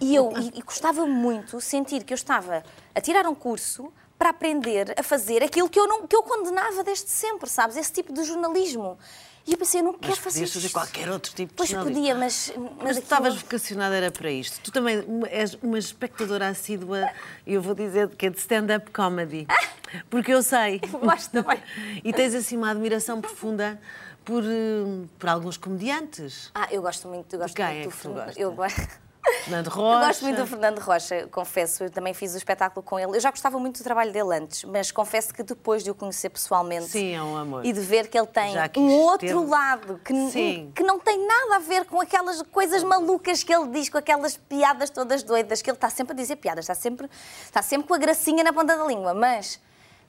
E 0.00 0.14
eu 0.14 0.32
e, 0.38 0.58
e 0.60 0.62
gostava 0.62 1.04
muito 1.06 1.60
sentir 1.60 2.04
que 2.04 2.14
eu 2.14 2.14
estava 2.14 2.62
a 2.98 3.00
tirar 3.00 3.26
um 3.26 3.34
curso 3.34 3.92
para 4.18 4.30
aprender 4.30 4.94
a 4.98 5.02
fazer 5.02 5.42
aquilo 5.44 5.68
que 5.68 5.78
eu, 5.78 5.86
não, 5.86 6.06
que 6.06 6.14
eu 6.16 6.22
condenava 6.24 6.82
desde 6.82 7.08
sempre, 7.08 7.48
sabes? 7.48 7.76
Esse 7.76 7.92
tipo 7.92 8.12
de 8.12 8.24
jornalismo. 8.24 8.98
E 9.46 9.52
eu 9.52 9.56
pensei, 9.58 9.80
eu 9.80 9.84
não 9.84 9.92
quero 9.94 10.08
Mas 10.10 10.18
fazer 10.18 10.40
podias 10.40 10.52
fazer 10.52 10.66
isto. 10.66 10.74
qualquer 10.74 11.08
outro 11.10 11.32
tipo 11.34 11.52
de 11.52 11.56
Pois 11.56 11.68
jornalismo. 11.70 12.00
podia, 12.02 12.14
mas... 12.14 12.52
Mas 12.56 12.58
tu 12.58 12.80
aquilo- 12.82 12.98
estavas 12.98 13.34
vocacionada 13.36 13.94
era 13.96 14.10
para 14.10 14.30
isto. 14.30 14.60
Tu 14.60 14.70
também 14.70 15.02
és 15.30 15.54
uma 15.62 15.78
espectadora 15.78 16.48
assídua, 16.48 17.08
eu 17.46 17.62
vou 17.62 17.74
dizer 17.74 18.08
que 18.10 18.26
é 18.26 18.30
de 18.30 18.38
stand-up 18.38 18.90
comedy. 18.90 19.46
Porque 20.10 20.34
eu 20.34 20.42
sei. 20.42 20.80
Gosto 20.80 21.30
também. 21.30 21.62
E 22.04 22.12
tens 22.12 22.34
assim 22.34 22.58
uma 22.58 22.70
admiração 22.72 23.22
profunda 23.22 23.80
por, 24.22 24.42
eh, 24.44 25.06
por 25.18 25.28
alguns 25.30 25.56
comediantes. 25.56 26.50
Ah, 26.54 26.68
eu 26.70 26.82
gosto 26.82 27.08
muito, 27.08 27.32
eu 27.32 27.38
gosto 27.38 27.54
quem 27.54 27.64
muito 27.64 27.78
é 27.80 27.84
do 27.84 27.90
que 27.96 28.02
tu 28.02 28.10
gostas? 28.10 28.36
Eu 28.36 28.52
gosto... 28.52 29.07
Fernando 29.48 29.66
Eu 29.68 29.72
Rocha. 29.72 30.06
gosto 30.06 30.22
muito 30.24 30.36
do 30.36 30.46
Fernando 30.46 30.78
Rocha, 30.78 31.26
confesso. 31.32 31.84
Eu 31.84 31.90
também 31.90 32.12
fiz 32.12 32.34
o 32.34 32.36
espetáculo 32.36 32.82
com 32.82 32.98
ele. 32.98 33.16
Eu 33.16 33.20
já 33.20 33.30
gostava 33.30 33.58
muito 33.58 33.78
do 33.78 33.84
trabalho 33.84 34.12
dele 34.12 34.36
antes, 34.36 34.64
mas 34.64 34.90
confesso 34.90 35.32
que 35.32 35.42
depois 35.42 35.82
de 35.82 35.90
o 35.90 35.94
conhecer 35.94 36.28
pessoalmente 36.28 36.86
Sim, 36.88 37.14
é 37.14 37.22
um 37.22 37.36
amor. 37.36 37.64
e 37.64 37.72
de 37.72 37.80
ver 37.80 38.08
que 38.08 38.18
ele 38.18 38.26
tem 38.26 38.54
um 38.76 38.90
outro 38.92 39.26
ter- 39.26 39.34
lado 39.34 40.00
que, 40.04 40.12
Sim. 40.30 40.70
que 40.74 40.82
não 40.82 40.98
tem 40.98 41.26
nada 41.26 41.56
a 41.56 41.58
ver 41.60 41.86
com 41.86 42.00
aquelas 42.00 42.42
coisas 42.42 42.82
malucas 42.84 43.42
que 43.42 43.52
ele 43.54 43.68
diz, 43.68 43.88
com 43.88 43.96
aquelas 43.98 44.36
piadas 44.36 44.90
todas 44.90 45.22
doidas, 45.22 45.62
que 45.62 45.70
ele 45.70 45.76
está 45.76 45.88
sempre 45.88 46.12
a 46.12 46.16
dizer 46.16 46.36
piadas, 46.36 46.64
está 46.64 46.74
sempre, 46.74 47.08
está 47.44 47.62
sempre 47.62 47.88
com 47.88 47.94
a 47.94 47.98
gracinha 47.98 48.44
na 48.44 48.52
ponta 48.52 48.76
da 48.76 48.84
língua, 48.84 49.14
mas 49.14 49.58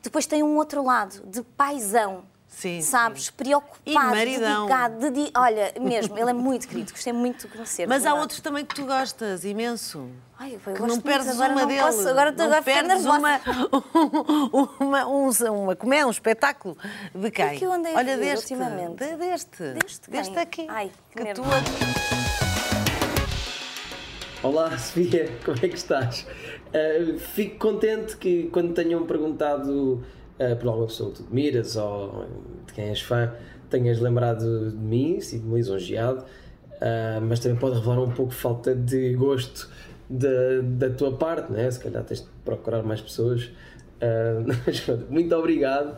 depois 0.03 0.25
tem 0.25 0.43
um 0.43 0.55
outro 0.57 0.83
lado 0.83 1.21
de 1.25 1.41
paisão. 1.43 2.23
Sim, 2.49 2.81
Sabes? 2.81 3.29
Preocupado, 3.29 3.79
E 3.85 3.93
maridão. 3.93 4.61
dedicado, 4.65 4.99
dedi... 4.99 5.31
olha, 5.37 5.71
mesmo, 5.79 6.17
ele 6.17 6.31
é 6.31 6.33
muito 6.33 6.67
querido, 6.67 6.91
gostei 6.91 7.13
muito 7.13 7.47
de 7.47 7.53
conhecer. 7.53 7.87
Mas 7.87 8.05
há 8.05 8.13
outros 8.15 8.41
também 8.41 8.65
que 8.65 8.73
tu 8.75 8.85
gostas, 8.85 9.45
imenso. 9.45 10.09
Ai, 10.37 10.55
eu 10.65 10.73
Que 10.73 10.81
não 10.81 10.99
perdes 10.99 11.29
agora 11.29 11.51
uma 11.53 11.61
não 11.61 11.67
dele. 11.67 11.79
posso, 11.81 12.07
agora 12.09 12.31
estou 12.31 12.45
a 12.51 12.61
ficar 12.61 12.63
perdes 12.63 13.05
nervosa. 13.05 13.19
uma, 13.19 14.71
uma, 14.79 15.07
um, 15.07 15.63
uma 15.63 15.75
comédia, 15.75 16.07
um 16.07 16.11
espetáculo 16.11 16.75
de 17.13 17.29
quem? 17.31 17.59
que 17.59 17.65
eu 17.65 17.71
andei 17.71 17.93
a 17.93 17.97
Olha 17.97 18.17
ver 18.17 18.35
deste, 18.35 18.53
ultimamente? 18.53 19.05
de- 19.05 19.15
deste, 19.15 20.09
Deste 20.09 20.33
quem? 20.33 20.41
aqui. 20.43 20.65
Ai, 20.69 20.91
que 21.15 21.23
que 21.23 21.33
tu 21.35 21.43
Olá, 24.41 24.75
Sofia, 24.77 25.29
como 25.45 25.57
é 25.61 25.67
que 25.67 25.75
estás? 25.75 26.25
Uh, 26.73 27.19
fico 27.19 27.57
contente 27.57 28.17
que 28.17 28.49
quando 28.51 28.73
tenham 28.73 29.05
perguntado 29.05 30.03
uh, 30.39 30.55
por 30.55 30.67
alguma 30.67 30.87
pessoa 30.87 31.11
que 31.11 31.17
tu 31.17 31.23
admiras 31.23 31.75
ou 31.75 32.25
de 32.65 32.73
quem 32.73 32.85
és 32.85 33.01
fã, 33.01 33.31
tenhas 33.69 33.99
lembrado 33.99 34.71
de 34.71 34.77
mim, 34.77 35.19
sinto-me 35.19 35.55
lisonjeado, 35.55 36.21
uh, 36.21 37.21
mas 37.21 37.39
também 37.39 37.57
pode 37.57 37.75
revelar 37.75 38.01
um 38.01 38.11
pouco 38.11 38.33
falta 38.33 38.73
de 38.73 39.13
gosto 39.13 39.69
da, 40.09 40.61
da 40.63 40.89
tua 40.89 41.15
parte, 41.15 41.51
né? 41.51 41.69
se 41.69 41.79
calhar 41.79 42.03
tens 42.03 42.21
de 42.21 42.27
procurar 42.43 42.81
mais 42.83 43.01
pessoas. 43.01 43.51
Uh, 44.01 44.47
muito 45.11 45.35
obrigado 45.35 45.97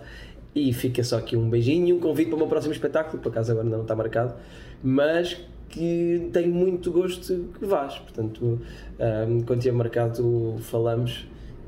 e 0.53 0.73
fica 0.73 1.03
só 1.03 1.17
aqui 1.17 1.37
um 1.37 1.49
beijinho 1.49 1.87
e 1.87 1.93
um 1.93 1.99
convite 1.99 2.27
para 2.27 2.35
o 2.35 2.39
meu 2.39 2.47
próximo 2.47 2.73
espetáculo, 2.73 3.21
por 3.21 3.29
acaso 3.29 3.51
agora 3.51 3.67
não 3.67 3.83
está 3.83 3.95
marcado, 3.95 4.35
mas 4.83 5.37
que 5.69 6.29
tenho 6.33 6.53
muito 6.53 6.91
gosto 6.91 7.49
que 7.57 7.65
vás. 7.65 7.97
Portanto, 7.97 8.59
um, 8.99 9.41
quando 9.41 9.61
tiver 9.61 9.75
marcado, 9.75 10.57
falamos 10.59 11.25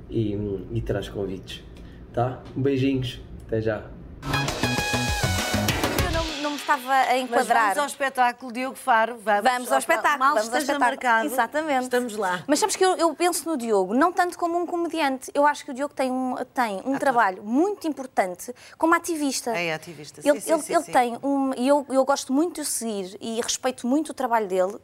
e, 0.10 0.38
e 0.74 0.82
terás 0.82 1.08
convites. 1.08 1.64
Tá? 2.14 2.40
Beijinhos, 2.56 3.20
até 3.48 3.60
já. 3.62 3.82
Eu 6.06 6.12
não, 6.12 6.24
não 6.44 6.50
me 6.52 6.56
estava 6.58 6.94
a 6.94 7.06
Mas 7.08 7.22
enquadrar. 7.22 7.62
vamos 7.64 7.78
ao 7.80 7.86
espetáculo, 7.88 8.52
Diogo 8.52 8.76
Faro. 8.76 9.18
Vamos, 9.18 9.44
Vamos 9.52 9.72
ao 9.72 9.80
espetáculo. 9.80 10.20
Mal 10.20 10.36
vamos 10.36 10.42
ao 10.42 10.44
esteja 10.60 10.74
espetáculo. 10.74 10.90
marcado. 10.90 11.26
Exatamente. 11.26 11.84
Estamos 11.86 12.16
lá. 12.16 12.44
Mas 12.48 12.60
sabes 12.60 12.76
que 12.76 12.86
eu, 12.86 12.96
eu 12.98 13.16
penso 13.16 13.50
no 13.50 13.58
Diogo, 13.58 13.96
não 13.96 14.12
tanto 14.12 14.38
como 14.38 14.60
um 14.60 14.66
comediante. 14.68 15.32
Eu 15.34 15.48
acho 15.48 15.66
que 15.66 15.72
o 15.72 15.74
Diogo 15.74 15.94
tem 15.96 16.12
um, 16.12 16.36
tem 16.54 16.82
um 16.86 17.00
trabalho 17.00 17.42
muito 17.44 17.88
importante 17.88 18.54
como 18.78 18.94
ativista. 18.94 19.50
É 19.58 19.74
ativista, 19.74 20.22
sim, 20.22 20.30
Ele, 20.30 20.40
sim, 20.40 20.52
ele, 20.54 20.62
sim, 20.62 20.74
ele 20.76 20.84
sim. 20.84 20.92
tem 20.92 21.18
um. 21.24 21.52
E 21.58 21.68
eu, 21.68 21.84
eu 21.90 22.06
gosto 22.06 22.32
muito 22.32 22.56
de 22.56 22.62
o 22.62 22.66
seguir 22.66 23.18
e 23.20 23.42
respeito 23.42 23.88
muito 23.88 24.10
o 24.10 24.14
trabalho 24.14 24.48
dele, 24.48 24.78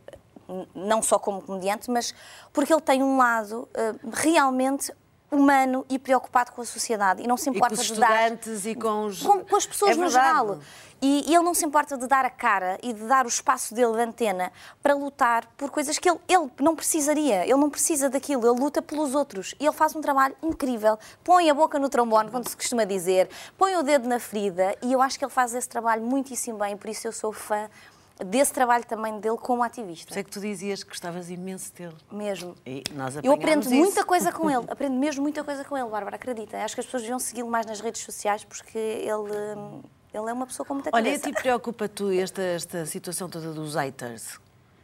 não 0.73 0.99
só 1.03 1.19
como 1.19 1.43
comediante, 1.43 1.91
mas 1.91 2.11
porque 2.51 2.73
ele 2.73 2.81
tem 2.81 3.03
um 3.03 3.17
lado 3.17 3.69
eh, 3.75 3.93
realmente 4.11 4.91
humano 5.31 5.85
e 5.89 5.99
preocupado 5.99 6.51
com 6.51 6.61
a 6.61 6.65
sociedade 6.65 7.23
e 7.23 7.27
não 7.27 7.37
se 7.37 7.49
E 7.49 7.51
com 7.51 7.57
importa 7.57 7.75
os 7.75 7.85
de 7.85 7.99
dar 7.99 8.23
estudantes 8.23 8.65
e 8.65 8.75
com 8.75 9.05
os... 9.05 9.21
com, 9.21 9.43
com 9.45 9.55
as 9.55 9.65
pessoas 9.65 9.91
É 9.91 9.95
no 9.95 10.09
geral. 10.09 10.59
E, 11.01 11.23
e 11.27 11.35
ele 11.35 11.43
não 11.43 11.53
se 11.53 11.65
importa 11.65 11.97
de 11.97 12.07
dar 12.07 12.25
a 12.25 12.29
cara 12.29 12.77
e 12.83 12.91
de 12.91 13.07
dar 13.07 13.25
o 13.25 13.29
espaço 13.29 13.73
dele 13.73 13.93
de 13.93 14.01
antena 14.01 14.51
para 14.83 14.93
lutar 14.93 15.47
por 15.57 15.69
coisas 15.69 15.97
que 15.97 16.09
ele, 16.09 16.19
ele 16.27 16.49
não 16.59 16.75
precisaria. 16.75 17.43
Ele 17.43 17.55
não 17.55 17.69
precisa 17.69 18.09
daquilo, 18.09 18.45
ele 18.45 18.59
luta 18.59 18.81
pelos 18.81 19.15
outros. 19.15 19.55
E 19.59 19.65
ele 19.65 19.75
faz 19.75 19.95
um 19.95 20.01
trabalho 20.01 20.35
incrível. 20.43 20.99
Põe 21.23 21.49
a 21.49 21.53
boca 21.53 21.79
no 21.79 21.87
trombone, 21.87 22.29
como 22.29 22.47
se 22.47 22.55
costuma 22.55 22.83
dizer, 22.83 23.29
põe 23.57 23.75
o 23.77 23.83
dedo 23.83 24.09
na 24.09 24.19
ferida. 24.19 24.75
E 24.81 24.91
eu 24.91 25.01
acho 25.01 25.17
que 25.17 25.23
ele 25.23 25.31
faz 25.31 25.53
esse 25.53 25.69
trabalho 25.69 26.01
muitíssimo 26.01 26.57
bem, 26.57 26.75
por 26.75 26.89
isso 26.89 27.07
eu 27.07 27.13
sou 27.13 27.31
fã 27.31 27.69
desse 28.25 28.51
trabalho 28.53 28.86
também 28.86 29.19
dele 29.19 29.38
como 29.38 29.63
ativista. 29.63 30.13
Sei 30.13 30.23
que 30.23 30.29
tu 30.29 30.39
dizias 30.39 30.84
que 30.84 30.89
gostavas 30.89 31.29
imenso 31.29 31.73
dele. 31.73 31.95
Mesmo. 32.12 32.55
E 32.65 32.84
nós 32.93 33.15
Eu 33.15 33.19
aprendo 33.32 33.34
apanhámos 33.62 33.67
muita 33.67 33.99
isso. 33.99 34.05
coisa 34.05 34.32
com 34.32 34.49
ele, 34.51 34.65
aprendo 34.69 34.95
mesmo 34.97 35.21
muita 35.23 35.43
coisa 35.43 35.63
com 35.63 35.77
ele, 35.77 35.88
Bárbara, 35.89 36.15
acredita. 36.17 36.58
Acho 36.63 36.75
que 36.75 36.82
as 36.82 36.86
pessoas 36.86 37.03
deviam 37.03 37.19
segui-lo 37.19 37.49
mais 37.49 37.65
nas 37.65 37.79
redes 37.79 38.01
sociais 38.01 38.43
porque 38.43 38.77
ele, 38.77 39.32
ele 40.13 40.29
é 40.29 40.34
uma 40.34 40.45
pessoa 40.45 40.65
com 40.65 40.73
muita 40.75 40.89
Olha, 40.93 41.10
e 41.10 41.17
cabeça. 41.19 41.32
ti 41.32 41.41
preocupa-tu 41.41 42.12
esta, 42.12 42.41
esta 42.41 42.86
situação 42.86 43.29
toda 43.29 43.51
dos 43.53 43.75
haters? 43.75 44.39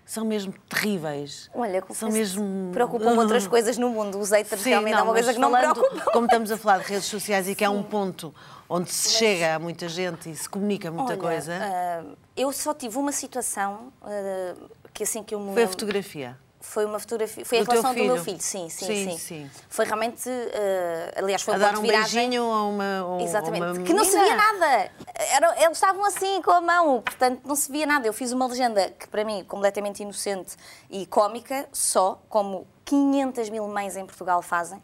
São 0.05 0.23
mesmo 0.23 0.53
terríveis. 0.69 1.49
Olha, 1.51 1.83
são 1.89 2.11
mesmo. 2.11 2.69
preocupam 2.71 3.15
outras 3.17 3.47
coisas 3.49 3.75
no 3.75 3.89
mundo. 3.89 4.19
Os 4.19 4.29
haters 4.29 4.61
Sim, 4.61 4.69
realmente 4.69 4.97
é 4.97 5.01
uma 5.01 5.11
coisa 5.13 5.33
que 5.33 5.39
não 5.39 5.49
me 5.49 5.57
preocupa. 5.57 6.11
Como 6.11 6.25
estamos 6.25 6.51
a 6.51 6.57
falar 6.57 6.77
de 6.83 6.89
redes 6.89 7.05
sociais 7.07 7.49
e 7.49 7.55
que 7.55 7.65
é 7.65 7.69
um 7.69 7.81
ponto 7.81 8.31
onde 8.69 8.91
se 8.91 9.09
chega 9.09 9.55
a 9.55 9.59
muita 9.59 9.87
gente 9.87 10.29
e 10.29 10.35
se 10.35 10.47
comunica 10.49 10.89
muita 10.91 11.11
Olha, 11.13 11.21
coisa, 11.21 11.53
ah, 11.61 12.03
eu 12.35 12.51
só 12.51 12.73
tive 12.73 12.97
uma 12.97 13.11
situação 13.11 13.91
ah, 14.01 14.55
que 14.93 15.03
assim 15.03 15.23
que 15.23 15.33
eu 15.35 15.39
me 15.39 15.53
foi 15.53 15.63
a 15.63 15.67
fotografia. 15.67 16.37
Foi 16.61 16.83
uma 16.83 16.97
fotografia. 16.97 17.45
Foi 17.45 17.59
a 17.59 17.61
Do 17.61 17.67
teu 17.69 17.79
relação 17.83 17.93
do 18.07 18.13
meu 18.13 18.23
filho? 18.23 18.41
sim, 18.41 18.69
sim, 18.69 18.87
Sim, 18.87 19.11
sim. 19.11 19.17
sim. 19.19 19.51
Foi 19.69 19.85
realmente. 19.85 20.27
eh, 20.27 21.13
aliás, 21.15 21.43
foi 21.43 21.53
A 21.53 21.57
um 21.57 21.59
dar 21.59 21.77
um 21.77 21.81
viragem. 21.83 22.21
beijinho 22.31 22.43
a 22.51 22.63
uma. 22.65 23.19
a 23.19 23.21
Exatamente. 23.21 23.63
uma 23.77 23.85
que 23.85 23.93
não 23.93 24.03
se 24.03 24.17
via 24.19 24.35
nada. 24.35 24.91
Era- 25.13 25.61
eles 25.63 25.77
estavam 25.77 26.03
assim 26.05 26.41
com 26.41 26.49
a 26.49 26.61
mão, 26.61 27.03
portanto 27.03 27.41
não 27.45 27.55
se 27.55 27.71
via 27.71 27.85
nada. 27.85 28.07
Eu 28.07 28.13
fiz 28.13 28.31
uma 28.31 28.47
legenda 28.47 28.89
que 28.89 29.07
para 29.07 29.23
mim 29.23 29.43
completamente 29.47 30.01
inocente 30.01 30.55
e 30.89 31.05
cómica, 31.05 31.69
só, 31.71 32.19
como 32.27 32.65
500 32.83 33.47
mil 33.51 33.67
mães 33.67 33.95
em 33.95 34.03
Portugal 34.03 34.41
fazem. 34.41 34.81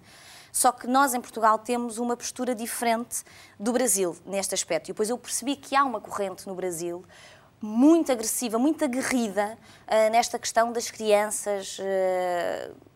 Só 0.52 0.72
que 0.72 0.88
nós 0.88 1.14
em 1.14 1.22
Portugal 1.22 1.58
temos 1.60 1.98
uma 1.98 2.18
postura 2.18 2.54
diferente 2.54 3.24
do 3.60 3.72
Brasil 3.72 4.16
neste 4.26 4.54
aspecto. 4.54 4.90
E 4.90 4.94
depois 4.94 5.10
eu 5.10 5.18
percebi 5.18 5.56
que 5.56 5.76
há 5.76 5.84
uma 5.84 6.02
corrente 6.02 6.48
no 6.48 6.56
Brasil 6.56 7.04
muito 7.62 8.12
agressiva, 8.12 8.58
muito 8.58 8.84
aguerrida 8.84 9.58
ah, 9.88 10.10
nesta 10.10 10.40
questão 10.40 10.72
das 10.72 10.90
crianças. 10.90 11.78
ah, 11.80 12.91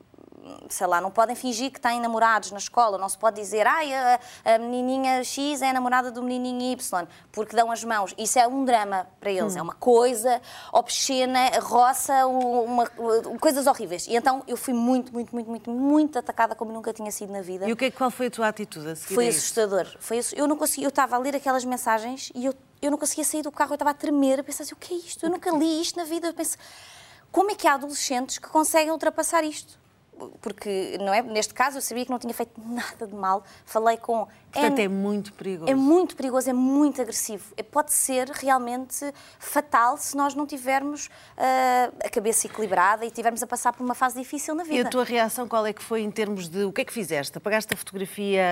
sei 0.69 0.87
lá, 0.87 1.01
não 1.01 1.11
podem 1.11 1.35
fingir 1.35 1.71
que 1.71 1.79
têm 1.79 1.99
namorados 1.99 2.51
na 2.51 2.57
escola, 2.57 2.97
não 2.97 3.09
se 3.09 3.17
pode 3.17 3.39
dizer, 3.39 3.65
ai, 3.67 3.93
a, 3.93 4.19
a 4.45 4.57
menininha 4.59 5.23
X 5.23 5.61
é 5.61 5.69
a 5.69 5.73
namorada 5.73 6.11
do 6.11 6.21
menininho 6.21 6.73
Y, 6.73 7.07
porque 7.31 7.55
dão 7.55 7.71
as 7.71 7.83
mãos. 7.83 8.13
Isso 8.17 8.39
é 8.39 8.47
um 8.47 8.63
drama 8.63 9.07
para 9.19 9.31
eles, 9.31 9.55
é 9.55 9.61
uma 9.61 9.73
coisa 9.73 10.41
obscena, 10.71 11.39
roça, 11.61 12.25
uma, 12.27 12.85
coisas 13.39 13.67
horríveis. 13.67 14.07
E 14.07 14.15
então 14.15 14.43
eu 14.47 14.57
fui 14.57 14.73
muito, 14.73 15.11
muito, 15.13 15.33
muito, 15.33 15.49
muito, 15.49 15.69
muito 15.71 16.19
atacada 16.19 16.55
como 16.55 16.71
nunca 16.71 16.93
tinha 16.93 17.11
sido 17.11 17.31
na 17.31 17.41
vida. 17.41 17.67
E 17.67 17.73
o 17.73 17.75
que 17.75 17.85
é, 17.85 17.91
qual 17.91 18.11
foi 18.11 18.27
a 18.27 18.31
tua 18.31 18.47
atitude 18.47 18.89
a 18.89 18.95
seguir 18.95 19.15
Foi 19.15 19.27
assustador. 19.27 19.87
Foi 19.99 20.19
eu 20.35 20.47
não 20.47 20.57
conseguia, 20.57 20.85
eu 20.85 20.89
estava 20.89 21.15
a 21.15 21.19
ler 21.19 21.35
aquelas 21.35 21.65
mensagens 21.65 22.31
e 22.33 22.45
eu, 22.45 22.53
eu 22.81 22.91
não 22.91 22.97
conseguia 22.97 23.23
sair 23.23 23.41
do 23.41 23.51
carro, 23.51 23.71
eu 23.71 23.75
estava 23.75 23.91
a 23.91 23.93
tremer, 23.93 24.39
a 24.39 24.43
pensar 24.43 24.63
assim, 24.63 24.73
o 24.73 24.77
que 24.77 24.93
é 24.93 24.97
isto? 24.97 25.25
Eu 25.25 25.29
nunca 25.29 25.51
li 25.51 25.81
isto 25.81 25.97
na 25.97 26.05
vida. 26.05 26.27
Eu 26.27 26.33
penso, 26.33 26.57
como 27.31 27.51
é 27.51 27.55
que 27.55 27.67
há 27.67 27.73
adolescentes 27.73 28.37
que 28.37 28.47
conseguem 28.47 28.91
ultrapassar 28.91 29.43
isto? 29.43 29.84
Porque, 30.41 30.97
não 30.99 31.13
é? 31.13 31.21
Neste 31.21 31.53
caso, 31.53 31.77
eu 31.77 31.81
sabia 31.81 32.05
que 32.05 32.11
não 32.11 32.19
tinha 32.19 32.33
feito 32.33 32.51
nada 32.65 33.05
de 33.07 33.13
mal. 33.13 33.43
Falei 33.65 33.97
com. 33.97 34.27
Portanto, 34.51 34.77
N- 34.79 34.83
é 34.83 34.87
muito 34.87 35.33
perigoso. 35.33 35.69
é 35.69 35.75
muito 35.75 36.15
perigoso, 36.15 36.49
é 36.49 36.53
muito 36.53 37.01
agressivo. 37.01 37.43
É- 37.57 37.63
Pode 37.63 37.91
ser 37.91 38.29
realmente 38.29 39.13
fatal 39.37 39.97
se 39.97 40.15
nós 40.15 40.33
não 40.33 40.45
tivermos 40.45 41.09
ah, 41.37 41.91
a 42.05 42.09
cabeça 42.09 42.47
equilibrada 42.47 43.03
e 43.03 43.07
estivermos 43.09 43.43
a 43.43 43.47
passar 43.47 43.73
por 43.73 43.83
uma 43.83 43.93
fase 43.95 44.17
difícil 44.17 44.55
na 44.55 44.63
E 44.63 44.67
vida. 44.69 44.87
a 44.87 44.91
tua 44.91 45.03
reação 45.03 45.45
qual 45.47 45.65
é 45.65 45.73
que 45.73 45.83
foi 45.83 46.01
em 46.01 46.09
termos 46.11 46.47
de 46.47 46.63
o 46.63 46.71
que 46.71 46.81
é 46.81 46.85
que 46.85 46.93
fizeste? 46.93 47.37
Apagaste 47.37 47.73
a 47.73 47.77
fotografia? 47.77 48.43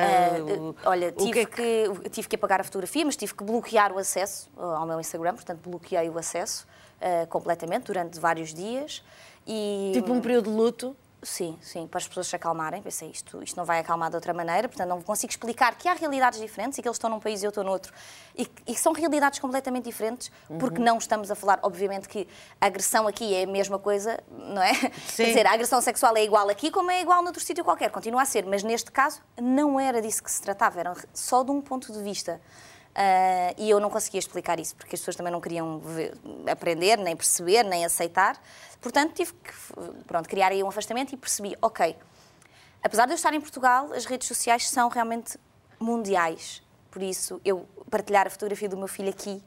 o- 0.42 0.70
Uh, 0.72 0.76
Olha, 0.86 1.08
o 1.10 1.12
tive, 1.14 1.32
que 1.32 1.40
é 1.40 1.46
que... 1.46 2.10
tive 2.10 2.28
que 2.28 2.36
apagar 2.36 2.60
a 2.60 2.64
fotografia, 2.66 3.06
mas 3.06 3.16
tive 3.16 3.34
que 3.34 3.44
bloquear 3.44 3.92
o 3.94 3.98
acesso 3.98 4.50
uh, 4.58 4.62
ao 4.62 4.86
meu 4.86 5.00
Instagram, 5.00 5.34
portanto 5.36 5.62
bloqueei 5.70 6.10
o 6.10 6.18
acesso 6.18 6.68
uh, 7.00 7.28
completamente 7.28 7.86
durante 7.86 8.20
vários 8.20 8.54
dias. 8.54 9.02
E... 9.48 9.92
Tipo 9.94 10.12
um 10.14 10.20
período 10.22 10.50
de 10.50 10.56
luto? 10.56 10.96
Sim, 11.24 11.58
sim, 11.62 11.88
para 11.88 11.98
as 12.00 12.08
pessoas 12.08 12.28
se 12.28 12.36
acalmarem. 12.36 12.82
Pensei, 12.82 13.10
isto, 13.10 13.42
isto 13.42 13.56
não 13.56 13.64
vai 13.66 13.80
acalmar 13.80 14.10
de 14.10 14.16
outra 14.16 14.34
maneira, 14.34 14.68
portanto 14.68 14.90
não 14.90 15.02
consigo 15.02 15.32
explicar 15.32 15.76
que 15.76 15.88
há 15.88 15.94
realidades 15.94 16.40
diferentes 16.40 16.78
e 16.78 16.82
que 16.82 16.88
eles 16.88 16.96
estão 16.98 17.10
num 17.10 17.20
país 17.20 17.42
e 17.42 17.46
eu 17.46 17.50
estou 17.50 17.64
noutro. 17.64 17.94
E, 18.38 18.48
e 18.68 18.76
são 18.76 18.92
realidades 18.94 19.40
completamente 19.40 19.86
diferentes, 19.86 20.32
porque 20.60 20.80
Uhum. 20.80 20.86
não 20.86 20.98
estamos 20.98 21.32
a 21.32 21.36
falar, 21.36 21.60
obviamente, 21.64 22.08
que 22.08 22.28
a 22.60 22.66
agressão 22.66 23.08
aqui 23.08 23.34
é 23.34 23.44
a 23.44 23.48
mesma 23.48 23.80
coisa, 23.80 24.20
não 24.32 24.62
é? 24.62 24.74
Sim. 24.74 24.90
Quer 25.16 25.26
dizer, 25.28 25.48
a 25.48 25.54
agressão 25.54 25.82
sexual 25.82 26.16
é 26.18 26.24
igual 26.24 26.50
aqui 26.50 26.70
como 26.70 26.92
é 26.92 27.02
igual 27.02 27.22
noutro 27.24 27.42
sítio 27.44 27.64
qualquer, 27.64 27.90
continua 27.92 28.22
a 28.22 28.26
ser, 28.26 28.46
mas 28.46 28.62
neste 28.64 28.92
caso 28.92 29.22
não 29.42 29.80
era 29.80 30.02
disso 30.02 30.22
que 30.24 30.32
se 30.32 30.42
tratava, 30.42 30.80
era 30.80 30.94
só 31.14 31.44
de 31.44 31.52
um 31.52 31.62
ponto 31.62 31.92
de 31.94 32.02
vista. 32.02 32.42
Ah, 32.96 33.54
e 33.58 33.70
eu 33.70 33.80
não 33.80 33.90
conseguia 33.90 34.20
explicar 34.20 34.60
isso, 34.60 34.76
porque 34.76 34.96
as 34.96 35.02
pessoas 35.02 35.16
também 35.16 35.32
não 35.32 35.42
queriam 35.42 35.80
ver- 35.80 36.14
aprender, 36.50 36.98
nem 36.98 37.16
perceber, 37.16 37.64
nem 37.64 37.84
aceitar. 37.86 38.40
Portanto, 38.80 39.14
tive 39.14 39.34
que 39.34 39.54
pronto, 40.06 40.30
criar 40.30 40.52
aí 40.52 40.62
um 40.62 40.68
afastamento 40.68 41.14
e 41.14 41.18
percebi, 41.18 41.58
ok, 41.62 41.96
apesar 42.84 43.06
de 43.06 43.14
eu 43.14 43.16
estar 43.16 43.34
em 43.34 43.42
Portugal, 43.42 43.92
as 43.94 44.06
redes 44.06 44.28
sociais 44.28 44.70
são 44.70 44.90
realmente 44.90 45.40
mundiais. 45.80 46.62
Por 46.92 47.02
isso, 47.02 47.42
eu 47.44 47.68
partilhar 47.90 48.28
a 48.28 48.30
fotografia 48.30 48.70
do 48.70 48.78
meu 48.78 48.88
filho 48.88 49.10
aqui 49.10 49.44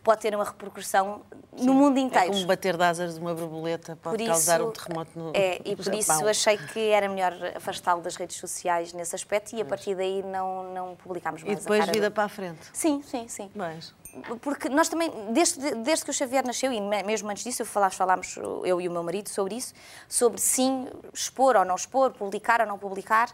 pode 0.00 0.20
ter 0.20 0.34
uma 0.34 0.44
repercussão 0.44 1.22
no 1.52 1.74
mundo 1.74 1.98
É 1.98 2.00
inteiro. 2.02 2.32
como 2.32 2.46
bater 2.46 2.76
de 2.76 2.82
asas 2.84 3.14
de 3.14 3.20
uma 3.20 3.34
borboleta, 3.34 3.96
pode 4.02 4.16
Por 4.18 4.26
causar 4.26 4.60
isso, 4.60 4.68
um 4.68 4.72
terremoto 4.72 5.10
no 5.18 5.32
É, 5.34 5.60
e 5.64 5.74
por 5.76 5.82
Japão. 5.84 5.98
isso 6.00 6.28
achei 6.28 6.56
que 6.58 6.88
era 6.90 7.08
melhor 7.08 7.32
afastá-lo 7.56 8.00
das 8.02 8.16
redes 8.16 8.36
sociais 8.36 8.92
nesse 8.92 9.14
aspecto 9.14 9.54
e 9.56 9.60
a 9.60 9.64
partir 9.64 9.94
daí 9.94 10.22
não, 10.22 10.72
não 10.72 10.96
publicámos 10.96 11.42
E 11.42 11.46
mais 11.46 11.58
depois 11.60 11.80
a 11.80 11.82
cara 11.82 11.92
vida 11.92 12.02
dele. 12.06 12.14
para 12.14 12.24
a 12.24 12.28
frente. 12.28 12.60
Sim, 12.72 13.02
sim, 13.02 13.26
sim. 13.28 13.50
Mas, 13.54 13.92
Porque 14.40 14.68
nós 14.68 14.88
também, 14.88 15.10
desde, 15.32 15.74
desde 15.76 16.04
que 16.04 16.10
o 16.10 16.14
Xavier 16.14 16.44
nasceu, 16.44 16.72
e 16.72 16.80
me- 16.80 17.02
mesmo 17.02 17.28
antes 17.30 17.44
disso, 17.44 17.62
eu 17.62 17.66
falámos, 17.66 17.94
falámos, 17.96 18.36
eu 18.64 18.80
e 18.80 18.88
o 18.88 18.90
meu 18.90 19.02
marido, 19.02 19.28
sobre 19.28 19.54
isso, 19.56 19.74
sobre 20.08 20.40
sim, 20.40 20.88
expor 21.12 21.56
ou 21.56 21.64
não 21.64 21.74
expor, 21.74 22.10
publicar 22.12 22.60
ou 22.60 22.66
não 22.66 22.78
publicar. 22.78 23.28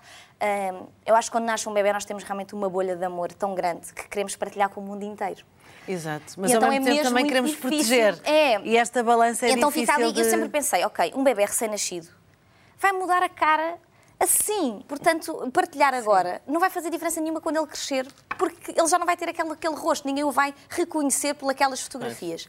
Eu 1.07 1.15
acho 1.15 1.31
que 1.31 1.33
quando 1.37 1.45
nasce 1.45 1.69
um 1.69 1.73
bebê 1.73 1.93
nós 1.93 2.05
temos 2.05 2.23
realmente 2.25 2.55
uma 2.55 2.69
bolha 2.69 2.97
de 2.97 3.05
amor 3.05 3.33
tão 3.33 3.55
grande 3.55 3.93
que 3.95 4.09
queremos 4.09 4.35
partilhar 4.37 4.69
com 4.69 4.81
o 4.81 4.85
mundo 4.85 5.05
inteiro. 5.05 5.45
Exato. 5.89 6.35
Mas 6.39 6.51
E 6.51 6.55
ao 6.55 6.59
então 6.59 6.69
mesmo 6.71 6.85
é 6.85 6.91
tempo 6.91 6.97
mesmo 6.97 7.11
também 7.11 7.27
queremos 7.27 7.51
difícil. 7.51 7.71
proteger. 7.71 8.19
É. 8.25 8.61
E 8.63 8.77
esta 8.77 9.03
balança 9.03 9.47
é 9.47 9.51
então 9.51 9.69
difícil 9.69 9.93
fica 9.95 10.05
ali, 10.05 10.13
de... 10.13 10.21
eu 10.21 10.25
sempre 10.25 10.49
pensei, 10.49 10.85
ok, 10.85 11.13
um 11.15 11.23
bebê 11.25 11.43
recém-nascido 11.45 12.09
vai 12.79 12.93
mudar 12.93 13.23
a 13.23 13.29
cara 13.29 13.77
assim. 14.25 14.83
Portanto, 14.89 15.51
partilhar 15.53 15.95
agora 15.95 16.43
não 16.47 16.59
vai 16.61 16.71
fazer 16.71 16.91
diferença 16.91 17.21
nenhuma 17.21 17.41
quando 17.41 17.57
ele 17.57 17.67
crescer, 17.67 18.07
porque 18.39 18.73
ele 18.73 18.89
já 18.89 18.99
não 18.99 19.07
vai 19.07 19.17
ter 19.17 19.29
aquele, 19.29 19.53
aquele 19.53 19.75
rosto, 19.77 20.07
ninguém 20.07 20.25
o 20.25 20.31
vai 20.31 20.55
reconhecer 20.69 21.35
por 21.35 21.51
aquelas 21.51 21.81
fotografias. 21.81 22.49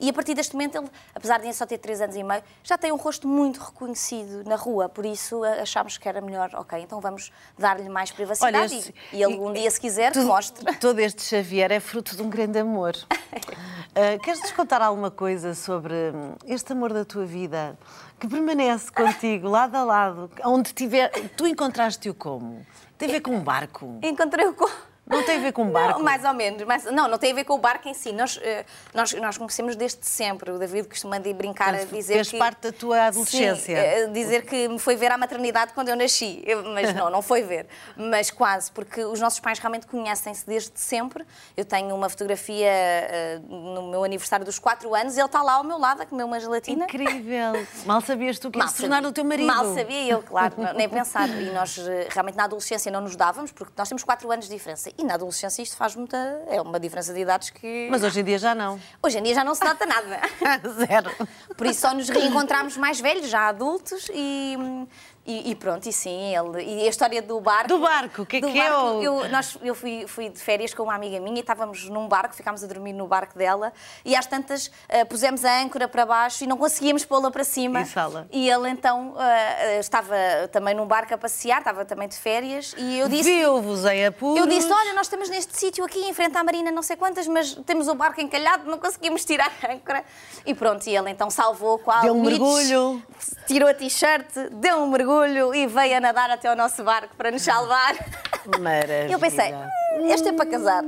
E 0.00 0.08
a 0.08 0.12
partir 0.12 0.34
deste 0.34 0.54
momento, 0.54 0.78
ele, 0.78 0.88
apesar 1.14 1.38
de 1.38 1.52
só 1.52 1.64
ter 1.66 1.78
3 1.78 2.00
anos 2.00 2.16
e 2.16 2.24
meio, 2.24 2.42
já 2.64 2.76
tem 2.76 2.90
um 2.90 2.96
rosto 2.96 3.28
muito 3.28 3.60
reconhecido 3.60 4.42
na 4.48 4.56
rua, 4.56 4.88
por 4.88 5.04
isso 5.06 5.44
achámos 5.44 5.96
que 5.98 6.08
era 6.08 6.20
melhor, 6.20 6.50
ok, 6.54 6.80
então 6.80 6.98
vamos 7.00 7.30
dar-lhe 7.58 7.88
mais 7.88 8.10
privacidade 8.10 8.56
Olha, 8.56 8.74
e- 8.74 8.78
este- 8.78 8.94
e, 9.12 9.22
ele 9.22 9.38
um 9.38 9.52
dia, 9.52 9.70
se 9.70 9.78
quiser, 9.80 10.10
tudo- 10.12 10.26
mostre. 10.26 10.76
Todo 10.78 10.98
este 10.98 11.22
Xavier 11.22 11.70
é 11.70 11.78
fruto 11.78 12.16
de 12.16 12.22
um 12.22 12.28
grande 12.30 12.58
amor. 12.58 12.96
Ah, 13.10 14.18
Queres-nos 14.24 14.50
contar 14.52 14.80
alguma 14.82 15.10
coisa 15.10 15.54
sobre 15.54 15.94
hum, 15.94 16.34
este 16.46 16.72
amor 16.72 16.92
da 16.92 17.04
tua 17.04 17.24
vida 17.26 17.78
que 18.22 18.28
permanece 18.28 18.88
contigo, 18.92 19.48
lado 19.48 19.74
a 19.74 19.82
lado, 19.82 20.30
onde 20.44 20.72
tiver. 20.72 21.10
Tu 21.36 21.48
encontraste-o 21.48 22.14
como? 22.14 22.64
Tem 22.96 23.08
a 23.08 23.12
ver 23.14 23.20
com 23.20 23.34
um 23.34 23.40
barco? 23.40 23.98
Encontrei-o 24.00 24.54
com... 24.54 24.70
Não 25.04 25.22
tem 25.24 25.36
a 25.36 25.40
ver 25.40 25.52
com 25.52 25.64
um 25.64 25.70
barco? 25.70 25.98
Não, 25.98 26.04
mais 26.04 26.24
ou 26.24 26.32
menos. 26.32 26.62
Mas, 26.62 26.84
não, 26.84 27.08
não 27.08 27.18
tem 27.18 27.32
a 27.32 27.34
ver 27.34 27.44
com 27.44 27.54
o 27.54 27.58
barco 27.58 27.88
em 27.88 27.94
si. 27.94 28.12
Nós, 28.12 28.38
eh, 28.40 28.64
nós, 28.94 29.12
nós 29.14 29.36
conhecemos 29.36 29.74
desde 29.74 30.06
sempre. 30.06 30.52
O 30.52 30.58
David 30.58 30.88
costuma 30.88 31.18
de 31.18 31.32
brincar 31.34 31.70
Portanto, 31.70 31.92
a 31.92 31.96
dizer 31.96 32.14
fez 32.14 32.30
que... 32.30 32.38
parte 32.38 32.62
da 32.62 32.72
tua 32.72 33.06
adolescência. 33.06 33.56
Sim, 33.56 33.74
eh, 33.74 34.06
dizer 34.06 34.46
que 34.46 34.68
me 34.68 34.78
foi 34.78 34.94
ver 34.94 35.10
à 35.10 35.18
maternidade 35.18 35.72
quando 35.72 35.88
eu 35.88 35.96
nasci. 35.96 36.44
Mas 36.72 36.94
não, 36.94 37.10
não 37.10 37.20
foi 37.20 37.42
ver. 37.42 37.66
Mas 37.96 38.30
quase, 38.30 38.70
porque 38.70 39.04
os 39.04 39.20
nossos 39.20 39.40
pais 39.40 39.58
realmente 39.58 39.88
conhecem-se 39.88 40.46
desde 40.46 40.78
sempre. 40.78 41.26
Eu 41.56 41.64
tenho 41.64 41.94
uma 41.96 42.08
fotografia 42.08 42.68
eh, 42.68 43.40
no 43.48 43.88
meu 43.88 44.04
aniversário 44.04 44.46
dos 44.46 44.60
4 44.60 44.94
anos. 44.94 45.16
Ele 45.16 45.26
está 45.26 45.42
lá 45.42 45.54
ao 45.54 45.64
meu 45.64 45.78
lado 45.78 46.02
a 46.02 46.06
comer 46.06 46.22
uma 46.22 46.38
gelatina. 46.38 46.84
Incrível! 46.84 47.66
Mal 47.84 48.00
sabias 48.02 48.38
tu 48.38 48.52
que 48.52 48.58
ias 48.58 48.70
se 48.70 48.82
tornar 48.82 49.04
o 49.04 49.10
teu 49.10 49.24
marido. 49.24 49.46
Mal 49.48 49.74
sabia 49.74 50.12
eu, 50.12 50.22
claro, 50.22 50.54
nem 50.76 50.88
pensar. 50.88 51.28
E 51.28 51.50
nós 51.50 51.76
realmente 52.08 52.36
na 52.36 52.44
adolescência 52.44 52.90
não 52.90 53.00
nos 53.00 53.16
dávamos, 53.16 53.50
porque 53.50 53.72
nós 53.76 53.88
temos 53.88 54.04
4 54.04 54.30
anos 54.30 54.48
de 54.48 54.54
diferença. 54.54 54.91
E 54.98 55.04
na 55.04 55.14
adolescência 55.14 55.62
isto 55.62 55.76
faz 55.76 55.96
muita. 55.96 56.16
É 56.48 56.60
uma 56.60 56.78
diferença 56.78 57.14
de 57.14 57.20
idades 57.20 57.50
que. 57.50 57.88
Mas 57.90 58.02
hoje 58.02 58.20
em 58.20 58.24
dia 58.24 58.38
já 58.38 58.54
não. 58.54 58.78
Hoje 59.02 59.18
em 59.18 59.22
dia 59.22 59.34
já 59.34 59.42
não 59.44 59.54
se 59.54 59.64
nota 59.64 59.86
nada. 59.86 60.20
Zero. 60.86 61.10
Por 61.56 61.66
isso 61.66 61.80
só 61.80 61.94
nos 61.94 62.08
reencontramos 62.08 62.76
mais 62.76 63.00
velhos, 63.00 63.28
já 63.28 63.48
adultos, 63.48 64.10
e 64.12 64.56
hum, 64.58 64.86
E, 65.24 65.52
e, 65.52 65.54
pronto, 65.54 65.88
e 65.88 65.92
sim, 65.92 66.34
ele. 66.34 66.64
E 66.64 66.86
a 66.86 66.90
história 66.90 67.22
do 67.22 67.40
barco. 67.40 67.68
Do 67.68 67.78
barco, 67.78 68.22
o 68.22 68.26
que 68.26 68.38
é 68.38 68.40
que 68.40 68.58
é? 68.58 68.76
O... 68.76 69.00
Eu, 69.00 69.28
nós, 69.28 69.56
eu 69.62 69.72
fui, 69.72 70.04
fui 70.08 70.28
de 70.28 70.40
férias 70.40 70.74
com 70.74 70.82
uma 70.82 70.94
amiga 70.96 71.20
minha 71.20 71.36
e 71.36 71.40
estávamos 71.40 71.88
num 71.88 72.08
barco, 72.08 72.34
ficámos 72.34 72.64
a 72.64 72.66
dormir 72.66 72.92
no 72.92 73.06
barco 73.06 73.38
dela 73.38 73.72
e 74.04 74.16
às 74.16 74.26
tantas 74.26 74.66
uh, 74.66 75.06
pusemos 75.08 75.44
a 75.44 75.60
âncora 75.60 75.86
para 75.86 76.04
baixo 76.04 76.42
e 76.42 76.46
não 76.48 76.56
conseguíamos 76.56 77.04
pô-la 77.04 77.30
para 77.30 77.44
cima. 77.44 77.82
E, 77.82 77.86
sala. 77.86 78.26
e 78.32 78.50
ele 78.50 78.68
então 78.68 79.10
uh, 79.10 79.78
estava 79.78 80.16
também 80.50 80.74
num 80.74 80.86
barco 80.86 81.14
a 81.14 81.18
passear, 81.18 81.58
estava 81.58 81.84
também 81.84 82.08
de 82.08 82.16
férias 82.16 82.74
e 82.76 82.98
eu 82.98 83.08
disse. 83.08 83.22
Viu-vos 83.22 83.84
em 83.84 84.06
apuros. 84.06 84.40
Eu 84.40 84.46
disse: 84.48 84.72
Olha, 84.72 84.92
nós 84.92 85.06
estamos 85.06 85.28
neste 85.28 85.56
sítio 85.56 85.84
aqui 85.84 86.00
em 86.00 86.12
frente 86.12 86.36
à 86.36 86.42
Marina, 86.42 86.72
não 86.72 86.82
sei 86.82 86.96
quantas, 86.96 87.28
mas 87.28 87.54
temos 87.64 87.86
o 87.86 87.94
barco 87.94 88.20
encalhado, 88.20 88.68
não 88.68 88.78
conseguimos 88.78 89.24
tirar 89.24 89.52
a 89.62 89.72
âncora. 89.72 90.04
E 90.44 90.52
pronto, 90.52 90.84
e 90.84 90.96
ele 90.96 91.10
então 91.10 91.30
salvou 91.30 91.80
a 91.86 92.00
Deu 92.00 92.12
um 92.12 92.22
mergulho. 92.22 93.00
Tirou 93.46 93.68
a 93.68 93.74
t-shirt, 93.74 94.26
deu 94.50 94.78
um 94.78 94.88
mergulho 94.88 95.11
e 95.54 95.66
veio 95.66 95.96
a 95.96 96.00
nadar 96.00 96.30
até 96.30 96.48
ao 96.48 96.56
nosso 96.56 96.82
barco 96.82 97.14
para 97.16 97.30
nos 97.30 97.42
salvar. 97.42 97.94
Maravilha. 98.60 99.12
Eu 99.12 99.18
pensei, 99.18 99.52
este 100.04 100.28
é 100.28 100.32
para 100.32 100.46
casar. 100.46 100.84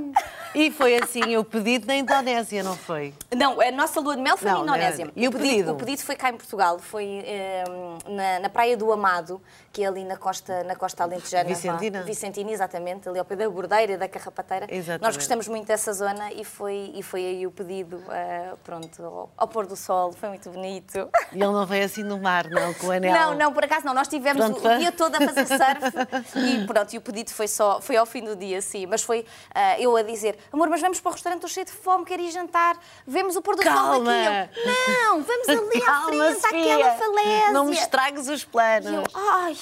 E 0.55 0.71
foi 0.71 0.97
assim 0.97 1.37
o 1.37 1.45
pedido 1.45 1.87
na 1.87 1.97
Indonésia, 1.97 2.63
não 2.63 2.77
foi? 2.77 3.13
Não, 3.37 3.61
a 3.61 3.71
nossa 3.73 4.01
lua 4.01 4.15
de 4.15 4.23
mel 4.23 4.37
foi 4.37 4.49
Não, 4.49 4.65
na 4.65 4.77
Indonésia. 4.77 5.11
E 5.17 5.27
o 5.27 5.33
pedido? 5.33 5.73
O 5.73 5.77
pedido 5.77 6.03
foi 6.03 6.15
cá 6.15 6.31
em 6.31 6.37
Portugal, 6.37 6.79
foi 6.79 7.25
eh, 7.27 7.65
na, 8.09 8.39
na 8.39 8.49
Praia 8.49 8.77
do 8.77 8.93
Amado, 8.93 9.43
que 9.73 9.83
é 9.83 9.89
ali 9.89 10.05
na 10.05 10.17
costa, 10.17 10.63
na 10.63 10.77
costa 10.77 11.03
alentejana. 11.03 11.49
Vicentina? 11.49 11.99
vá. 11.99 12.05
Vicentina, 12.05 12.51
exatamente, 12.53 13.09
ali 13.09 13.19
ao 13.19 13.25
pé 13.25 13.35
da 13.35 13.51
Bordeira 13.51 13.95
e 13.95 13.97
da 13.97 14.09
Carrapateira. 14.09 14.67
Exatamente. 14.71 15.03
Nós 15.03 15.17
gostamos 15.17 15.49
muito 15.49 15.67
dessa 15.67 15.93
zona 15.93 16.33
e 16.33 16.45
foi, 16.45 16.93
e 16.95 17.03
foi 17.03 17.27
aí 17.27 17.47
o 17.47 17.51
pedido, 17.51 18.01
eh, 18.11 18.53
pronto, 18.63 19.03
ao, 19.03 19.31
ao 19.37 19.49
pôr 19.49 19.67
do 19.67 19.75
sol, 19.75 20.13
foi 20.13 20.29
muito 20.29 20.49
bonito. 20.51 21.09
E 21.33 21.35
ele 21.35 21.53
não 21.53 21.67
veio 21.67 21.85
assim 21.85 22.05
no 22.05 22.19
mar, 22.19 22.49
não, 22.49 22.73
com 22.75 22.87
o 22.87 22.91
anel. 22.93 23.13
Não, 23.13 23.35
não, 23.35 23.53
por 23.53 23.65
acaso 23.65 23.85
não. 23.85 23.93
Nós 23.93 24.07
tivemos 24.07 24.45
Pronto, 24.45 24.69
o, 24.69 24.73
o 24.73 24.79
dia 24.79 24.93
todo 24.93 25.17
a 25.17 25.21
fazer 25.21 25.47
surf 25.47 26.39
e 26.39 26.65
pronto, 26.65 26.93
e 26.95 26.99
o 26.99 27.01
pedido 27.01 27.31
foi 27.31 27.49
só, 27.49 27.81
foi 27.81 27.97
ao 27.97 28.07
fim 28.07 28.23
do 28.23 28.37
dia, 28.37 28.63
sim. 28.63 28.87
Mas 28.87 29.03
foi 29.05 29.25
ah, 29.55 29.79
eu 29.81 29.97
a 29.97 30.03
dizer, 30.03 30.37
amor, 30.53 30.69
mas 30.69 30.81
vamos 30.81 31.01
para 31.01 31.11
o 31.11 31.13
restaurante, 31.13 31.39
estou 31.39 31.51
cheio 31.51 31.67
de 31.67 31.73
fome, 31.73 32.05
quero 32.05 32.23
ir 32.23 32.31
jantar, 32.31 32.79
vemos 33.07 33.37
o 33.37 33.43
pôr 33.43 33.57
do 33.57 33.63
sol. 33.63 33.95
Eu, 33.95 34.01
não, 34.01 35.23
vamos 35.23 35.49
ali 35.49 35.83
à 35.83 35.87
Calma, 35.87 36.09
frente, 36.09 36.41
Sofia. 36.41 36.75
àquela 36.75 36.91
falésia. 36.97 37.53
Não 37.53 37.65
me 37.67 37.73
estragues 37.73 38.29
os 38.29 38.45
planos. 38.45 38.91
E 38.91 38.95
eu, 38.95 39.05
ai, 39.15 39.57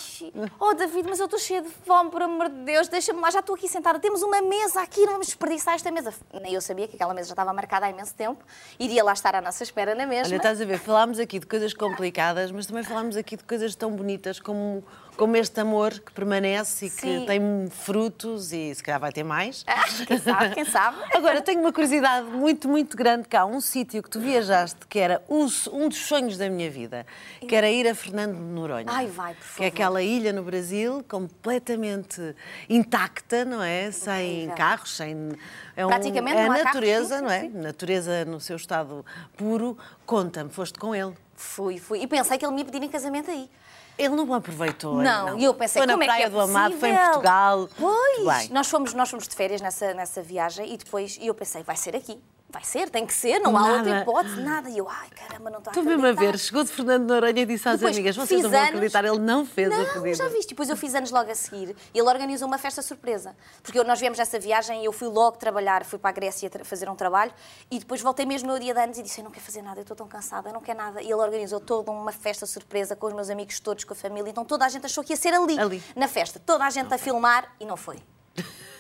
oh 0.59 0.74
David, 0.74 1.09
mas 1.09 1.18
eu 1.18 1.26
estou 1.26 1.38
cheia 1.38 1.62
de 1.62 1.68
fome, 1.68 2.11
por 2.11 2.22
amor 2.22 2.48
de 2.48 2.57
Deus, 2.64 2.88
deixa-me 2.88 3.20
lá, 3.20 3.31
já 3.31 3.40
estou 3.40 3.55
aqui 3.55 3.68
sentada, 3.68 3.98
temos 3.98 4.22
uma 4.22 4.40
mesa 4.40 4.81
aqui, 4.81 5.00
não 5.00 5.12
vamos 5.12 5.26
desperdiçar 5.26 5.74
esta 5.74 5.90
mesa. 5.90 6.14
Nem 6.40 6.55
eu 6.55 6.61
sabia 6.61 6.87
que 6.88 6.96
aquela 6.96 7.12
mesa 7.14 7.28
já 7.28 7.33
estava 7.33 7.52
marcada 7.52 7.87
há 7.87 7.90
imenso 7.90 8.14
tempo, 8.14 8.42
iria 8.78 9.02
lá 9.05 9.12
estar 9.12 9.35
à 9.35 9.40
nossa 9.40 9.62
espera 9.62 9.94
na 9.94 10.07
mesma. 10.07 10.28
Olha, 10.28 10.37
estás 10.37 10.61
a 10.61 10.64
ver, 10.64 10.78
falámos 10.78 11.18
aqui 11.18 11.38
de 11.38 11.46
coisas 11.46 11.74
complicadas, 11.74 12.50
mas 12.50 12.66
também 12.66 12.83
falámos 12.83 13.16
aqui 13.16 13.37
de 13.37 13.44
coisas 13.44 13.74
tão 13.74 13.90
bonitas 13.92 14.38
como, 14.40 14.85
como 15.16 15.37
este 15.37 15.61
amor 15.61 15.92
que 15.92 16.11
permanece 16.12 16.87
e 16.87 16.90
que 16.90 17.01
Sim. 17.01 17.25
tem 17.27 17.40
frutos 17.70 18.53
e 18.53 18.75
se 18.75 18.83
calhar 18.83 18.98
vai 19.01 19.12
ter 19.12 19.22
mais. 19.22 19.64
Ah, 19.66 19.85
quem 20.07 20.18
sabe, 20.18 20.55
quem 20.55 20.64
sabe. 20.64 20.96
Agora, 21.14 21.40
tenho 21.42 21.61
uma 21.61 21.72
curiosidade 21.72 22.27
muito, 22.29 22.68
muito 22.68 22.96
grande 22.96 23.29
cá. 23.29 23.44
Um 23.44 23.61
sítio 23.61 24.03
que 24.03 24.11
tu 24.11 24.18
viajaste 24.18 24.87
que 24.88 24.98
era 24.98 25.22
o- 25.29 25.46
um 25.72 25.88
dos 25.88 25.98
sonhos 25.98 26.37
da 26.37 26.48
minha 26.48 26.70
vida, 26.70 27.07
que 27.46 27.55
era 27.55 27.68
ir 27.70 27.87
a 27.87 27.94
Fernando 27.94 28.35
de 28.35 28.42
Noronha. 28.42 28.87
Ai, 28.88 29.07
vai, 29.07 29.35
por 29.35 29.40
Que 29.40 29.46
é 29.46 29.51
favor. 29.53 29.66
aquela 29.66 30.03
ilha 30.03 30.33
no 30.33 30.42
Brasil 30.42 31.05
completamente 31.09 32.35
intacta, 32.68 33.44
não 33.44 33.62
é? 33.62 33.90
Sem 33.90 34.35
Incrível. 34.44 34.57
carros, 34.57 34.96
sem... 34.96 35.33
É, 35.77 35.85
um- 35.87 35.88
Praticamente 35.88 36.37
é 36.38 36.44
não 36.44 36.53
a 36.53 36.55
há 36.55 36.59
carros, 36.59 36.75
natureza, 36.75 37.16
sim, 37.18 37.22
não 37.25 37.31
é? 37.31 37.40
sim. 37.42 37.48
Natureza 37.55 38.25
no 38.25 38.40
seu 38.40 38.57
estado 38.57 39.05
puro. 39.37 39.77
Conta-me, 40.07 40.51
foste 40.51 40.79
com 40.79 40.94
ele. 40.94 41.12
Fui, 41.37 41.79
fui. 41.79 42.01
E 42.03 42.07
pensei 42.07 42.38
que 42.38 42.44
ele 42.46 42.53
me 42.55 42.61
ia 42.61 42.64
pedir 42.64 42.83
em 42.83 42.88
casamento 42.88 43.31
aí. 43.31 43.48
Ele 43.98 44.16
não 44.16 44.26
me 44.26 44.35
aproveitou. 44.35 44.96
Não, 44.96 45.38
e 45.38 45.44
eu 45.44 45.55
pensei, 45.55 45.81
Foi 45.81 45.87
na 45.87 45.92
como 45.92 46.02
é 46.02 46.07
que 46.07 46.12
Praia 46.12 46.26
é 46.26 46.31
do 46.31 46.40
Amado, 46.40 46.76
foi 46.78 46.90
em? 46.90 46.96
Portugal. 46.96 47.68
Pois, 47.78 48.48
nós 48.48 48.68
fomos, 48.68 48.94
nós 48.94 49.11
fomos 49.11 49.28
de 49.28 49.35
férias 49.35 49.61
nessa, 49.61 49.92
nessa 49.94 50.22
viagem 50.22 50.72
e 50.72 50.76
depois 50.76 51.18
e 51.20 51.26
eu 51.26 51.35
pensei, 51.35 51.62
vai 51.62 51.76
ser 51.76 51.94
aqui. 51.94 52.18
Vai 52.52 52.62
ser, 52.64 52.90
tem 52.90 53.06
que 53.06 53.14
ser, 53.14 53.38
não 53.40 53.56
há 53.56 53.62
Nada. 53.62 53.76
outra 53.78 54.00
hipótese, 54.02 54.40
nada. 54.42 54.68
E 54.68 54.76
eu, 54.76 54.86
ai 54.86 55.08
caramba, 55.08 55.48
não 55.48 55.56
estou 55.58 55.70
a 55.70 55.72
Estou 55.72 55.84
mesmo 55.84 56.06
a 56.06 56.12
ver, 56.12 56.38
chegou 56.38 56.62
de 56.62 56.70
Fernando 56.70 57.08
Noronha 57.08 57.40
e 57.42 57.46
disse 57.46 57.66
às 57.66 57.80
Depois 57.80 57.96
amigas, 57.96 58.14
vocês 58.14 58.42
não 58.42 58.50
vão 58.50 58.62
acreditar, 58.62 59.04
ele 59.06 59.18
não 59.18 59.46
fez 59.46 59.70
não, 59.70 59.80
a 59.80 59.84
pedido. 59.86 60.14
já 60.16 60.28
viste. 60.28 60.48
Depois 60.50 60.68
eu 60.68 60.76
fiz 60.76 60.94
anos 60.94 61.10
logo 61.10 61.30
a 61.30 61.34
seguir 61.34 61.74
e 61.94 61.98
ele 61.98 62.06
organizou 62.08 62.46
uma 62.46 62.58
festa 62.58 62.82
surpresa. 62.82 63.34
Porque 63.62 63.78
eu- 63.78 63.84
nós 63.84 63.98
viemos 63.98 64.18
essa 64.18 64.38
viagem 64.38 64.82
e 64.82 64.84
eu 64.84 64.92
fui 64.92 65.08
logo 65.08 65.38
trabalhar, 65.38 65.82
fui 65.86 65.98
para 65.98 66.10
a 66.10 66.12
Grécia 66.12 66.50
fazer 66.62 66.90
um 66.90 66.94
trabalho 66.94 67.32
e 67.70 67.78
depois 67.78 68.02
voltei 68.02 68.26
mesmo 68.26 68.52
no 68.52 68.60
dia 68.60 68.74
de 68.74 68.80
anos 68.80 68.98
e 68.98 69.02
disse, 69.02 69.20
eu 69.20 69.24
não 69.24 69.30
quero 69.30 69.44
fazer 69.46 69.62
nada, 69.62 69.80
eu 69.80 69.82
estou 69.82 69.96
tão 69.96 70.06
cansada, 70.06 70.50
eu 70.50 70.52
não 70.52 70.60
quero 70.60 70.76
nada. 70.78 71.00
E 71.00 71.06
ele 71.06 71.14
organizou 71.14 71.58
toda 71.58 71.90
uma 71.90 72.12
festa 72.12 72.44
surpresa 72.44 72.94
com 72.94 73.06
os 73.06 73.14
meus 73.14 73.30
amigos 73.30 73.58
todos, 73.60 73.82
com 73.84 73.94
a 73.94 73.96
família. 73.96 74.28
Então 74.28 74.44
toda 74.44 74.66
a 74.66 74.68
gente 74.68 74.84
achou 74.84 75.02
que 75.02 75.14
ia 75.14 75.16
ser 75.16 75.32
ali, 75.32 75.58
Ali. 75.58 75.82
na 75.96 76.06
festa. 76.06 76.38
Toda 76.38 76.66
a 76.66 76.70
gente 76.70 76.92
a 76.92 76.98
filmar 76.98 77.50
e 77.58 77.64
não 77.64 77.78
foi. 77.78 77.96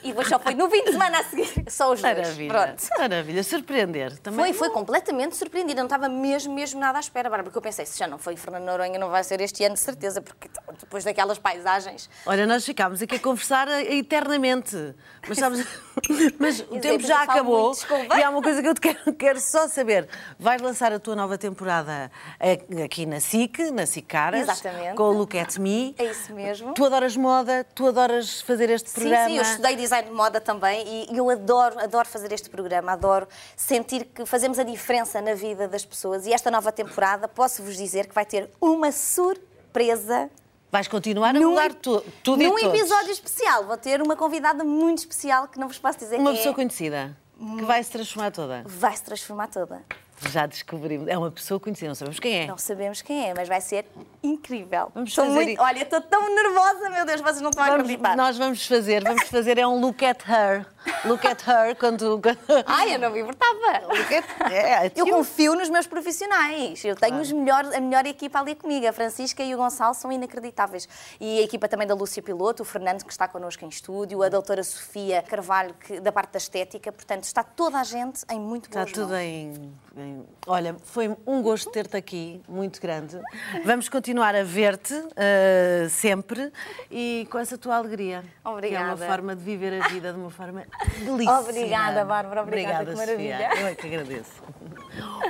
E 0.02 0.08
depois 0.08 0.28
só 0.28 0.38
foi 0.38 0.54
no 0.54 0.68
fim 0.70 0.84
de 0.84 0.92
semana 0.92 1.18
a 1.20 1.24
seguir. 1.24 1.48
Só 1.70 1.92
os 1.92 2.00
dois. 2.02 2.16
Maravilha, 2.16 2.52
Pronto. 2.52 2.82
maravilha, 2.98 3.42
surpreender. 3.44 4.18
Também 4.18 4.52
Foi, 4.52 4.68
foi 4.68 4.70
completamente 4.70 5.36
surpreendida. 5.36 5.80
Não 5.80 5.86
estava 5.86 6.08
mesmo, 6.08 6.52
mesmo 6.54 6.80
nada 6.80 6.98
à 6.98 7.00
espera, 7.00 7.28
Bárbara, 7.30 7.44
porque 7.44 7.58
eu 7.58 7.62
pensei, 7.62 7.86
se 7.86 7.98
já 7.98 8.06
não 8.06 8.18
foi 8.18 8.36
Fernando 8.36 8.64
Noronha, 8.64 8.98
não 8.98 9.10
vai 9.10 9.22
ser 9.24 9.40
este 9.40 9.64
ano, 9.64 9.74
de 9.74 9.80
certeza, 9.80 10.20
porque 10.20 10.48
depois 10.80 11.04
daquelas 11.04 11.38
paisagens. 11.38 12.10
Olha, 12.26 12.46
nós 12.46 12.64
ficámos 12.64 13.00
aqui 13.00 13.16
a 13.16 13.18
conversar 13.18 13.68
eternamente. 14.12 14.94
Mas, 15.28 15.38
sabes, 15.38 15.66
mas 16.38 16.60
o 16.60 16.78
tempo 16.80 16.98
dizer, 16.98 17.08
já 17.08 17.22
acabou. 17.22 17.66
muito. 17.68 18.16
E 18.16 18.22
há 18.22 18.30
uma 18.30 18.42
coisa 18.42 18.60
que 18.60 18.68
eu 18.68 18.74
te 18.74 18.80
quero, 18.80 19.12
quero 19.14 19.40
só 19.40 19.68
saber. 19.68 20.08
Vais 20.38 20.60
lançar 20.60 20.92
a 20.92 20.98
tua 20.98 21.14
nova 21.14 21.38
temporada 21.38 22.10
eh, 22.40 22.58
aqui 22.84 23.06
na 23.06 23.20
SIC, 23.20 23.70
na 23.70 23.86
SIC 23.86 24.06
Caras, 24.06 24.42
Exatamente. 24.42 24.96
com 24.96 25.04
o 25.04 25.12
Look 25.12 25.38
at 25.38 25.56
Me. 25.58 25.94
É 25.98 26.04
isso 26.06 26.32
mesmo. 26.34 26.74
Tu 26.74 26.84
adoras 26.84 27.16
moda, 27.16 27.64
tu 27.74 27.86
adoras 27.86 28.40
fazer 28.42 28.68
este 28.70 28.90
Sim, 28.90 29.00
programa. 29.00 29.28
sim, 29.28 29.36
eu 29.36 29.42
estudei 29.42 29.76
design 29.92 30.08
de 30.08 30.14
moda 30.14 30.40
também 30.40 31.06
e 31.10 31.16
eu 31.16 31.28
adoro, 31.28 31.78
adoro 31.78 32.08
fazer 32.08 32.32
este 32.32 32.48
programa, 32.48 32.92
adoro 32.92 33.28
sentir 33.54 34.06
que 34.06 34.24
fazemos 34.24 34.58
a 34.58 34.62
diferença 34.62 35.20
na 35.20 35.34
vida 35.34 35.68
das 35.68 35.84
pessoas. 35.84 36.26
E 36.26 36.32
esta 36.32 36.50
nova 36.50 36.72
temporada, 36.72 37.28
posso-vos 37.28 37.76
dizer 37.76 38.06
que 38.06 38.14
vai 38.14 38.24
ter 38.24 38.50
uma 38.60 38.90
surpresa 38.90 40.30
Vais 40.70 40.88
continuar 40.88 41.36
a 41.36 41.38
num, 41.38 41.50
mudar 41.50 41.74
tu, 41.74 42.02
tudo 42.24 42.42
num 42.42 42.58
e 42.58 42.64
episódio 42.64 43.10
especial. 43.10 43.66
Vou 43.66 43.76
ter 43.76 44.00
uma 44.00 44.16
convidada 44.16 44.64
muito 44.64 45.00
especial 45.00 45.46
que 45.46 45.60
não 45.60 45.68
vos 45.68 45.78
posso 45.78 45.98
dizer 45.98 46.18
Uma 46.18 46.32
pessoa 46.32 46.52
é. 46.52 46.54
conhecida, 46.54 47.14
que 47.58 47.64
vai 47.66 47.82
se 47.82 47.90
transformar 47.90 48.30
toda. 48.30 48.62
Vai 48.64 48.96
se 48.96 49.02
transformar 49.02 49.48
toda. 49.48 49.82
Já 50.30 50.46
descobrimos. 50.46 51.08
É 51.08 51.16
uma 51.18 51.30
pessoa 51.30 51.58
conhecida, 51.58 51.88
não 51.88 51.94
sabemos 51.94 52.18
quem 52.20 52.40
é. 52.42 52.46
Não 52.46 52.58
sabemos 52.58 53.02
quem 53.02 53.28
é, 53.28 53.34
mas 53.34 53.48
vai 53.48 53.60
ser 53.60 53.84
incrível. 54.22 54.90
Vamos 54.94 55.10
Estou 55.10 55.24
fazer 55.26 55.44
muito... 55.44 55.60
Olha, 55.60 55.82
estou 55.82 56.00
tão 56.00 56.34
nervosa, 56.34 56.90
meu 56.90 57.04
Deus, 57.04 57.20
vocês 57.20 57.40
não 57.40 57.50
estão 57.50 57.64
a 57.64 57.66
Vamos- 57.68 57.82
acreditar. 57.84 58.16
nós 58.16 58.38
vamos 58.38 58.66
fazer, 58.66 59.02
vamos 59.02 59.28
fazer 59.28 59.58
é 59.58 59.66
um 59.66 59.80
look 59.80 60.04
at 60.04 60.22
her. 60.28 60.66
Look 61.04 61.26
at 61.26 61.42
her 61.46 61.76
quando. 61.76 62.20
Ai, 62.66 62.94
eu 62.94 62.98
não 62.98 63.10
me 63.10 63.20
importava. 63.20 63.86
Look 63.88 64.14
at- 64.14 64.52
é, 64.52 64.92
Eu 64.94 65.06
confio 65.08 65.54
nos 65.54 65.68
meus 65.68 65.86
profissionais. 65.86 66.84
Eu 66.84 66.94
tenho 66.96 67.20
os 67.20 67.30
melhor, 67.32 67.64
a 67.74 67.80
melhor 67.80 68.06
equipa 68.06 68.38
ali 68.40 68.54
comigo. 68.54 68.86
A 68.86 68.92
Francisca 68.92 69.42
e 69.42 69.54
o 69.54 69.58
Gonçalo 69.58 69.94
são 69.94 70.10
inacreditáveis. 70.12 70.88
E 71.20 71.38
a 71.38 71.42
equipa 71.42 71.68
também 71.68 71.86
da 71.86 71.94
Lúcia 71.94 72.22
Piloto, 72.22 72.62
o 72.62 72.66
Fernando, 72.66 73.04
que 73.04 73.12
está 73.12 73.26
connosco 73.28 73.64
em 73.64 73.68
estúdio, 73.68 74.22
a 74.22 74.28
doutora 74.28 74.62
Sofia 74.62 75.22
Carvalho, 75.22 75.74
que, 75.74 76.00
da 76.00 76.12
parte 76.12 76.32
da 76.32 76.38
estética. 76.38 76.90
Portanto, 76.92 77.24
está 77.24 77.42
toda 77.42 77.78
a 77.78 77.84
gente 77.84 78.20
em 78.30 78.38
muito 78.40 78.66
Está 78.68 78.80
boas 78.80 78.92
tudo 78.92 79.08
mãos. 79.10 79.18
em, 79.20 79.72
em- 79.96 80.26
Olha, 80.46 80.76
foi 80.84 81.16
um 81.26 81.42
gosto 81.42 81.70
ter-te 81.70 81.96
aqui, 81.96 82.42
muito 82.48 82.80
grande. 82.80 83.18
Vamos 83.64 83.88
continuar 83.88 84.34
a 84.34 84.42
ver-te 84.42 84.94
eh, 85.16 85.86
sempre 85.90 86.52
e 86.90 87.26
com 87.30 87.38
essa 87.38 87.56
tua 87.56 87.76
alegria. 87.76 88.20
Que 88.22 88.26
é 88.46 88.48
uma 88.48 88.52
Obrigada. 88.52 89.06
forma 89.06 89.36
de 89.36 89.42
viver 89.42 89.80
a 89.82 89.88
vida 89.88 90.12
de 90.12 90.18
uma 90.18 90.30
forma 90.30 90.64
delícia. 90.98 91.40
Obrigada, 91.40 92.04
Bárbara, 92.04 92.42
obrigada, 92.42 92.84
que 92.92 92.96
Sofia. 92.96 93.36
maravilha. 93.38 93.60
Eu 93.60 93.66
é 93.66 93.74
que 93.74 93.86
agradeço. 93.86 94.42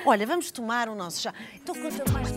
Olha, 0.06 0.26
vamos 0.26 0.50
tomar 0.50 0.88
o 0.88 0.94
nosso 0.94 1.20
chá. 1.22 1.34
Então 1.54 1.74
conta 1.74 2.04
mais. 2.12 2.32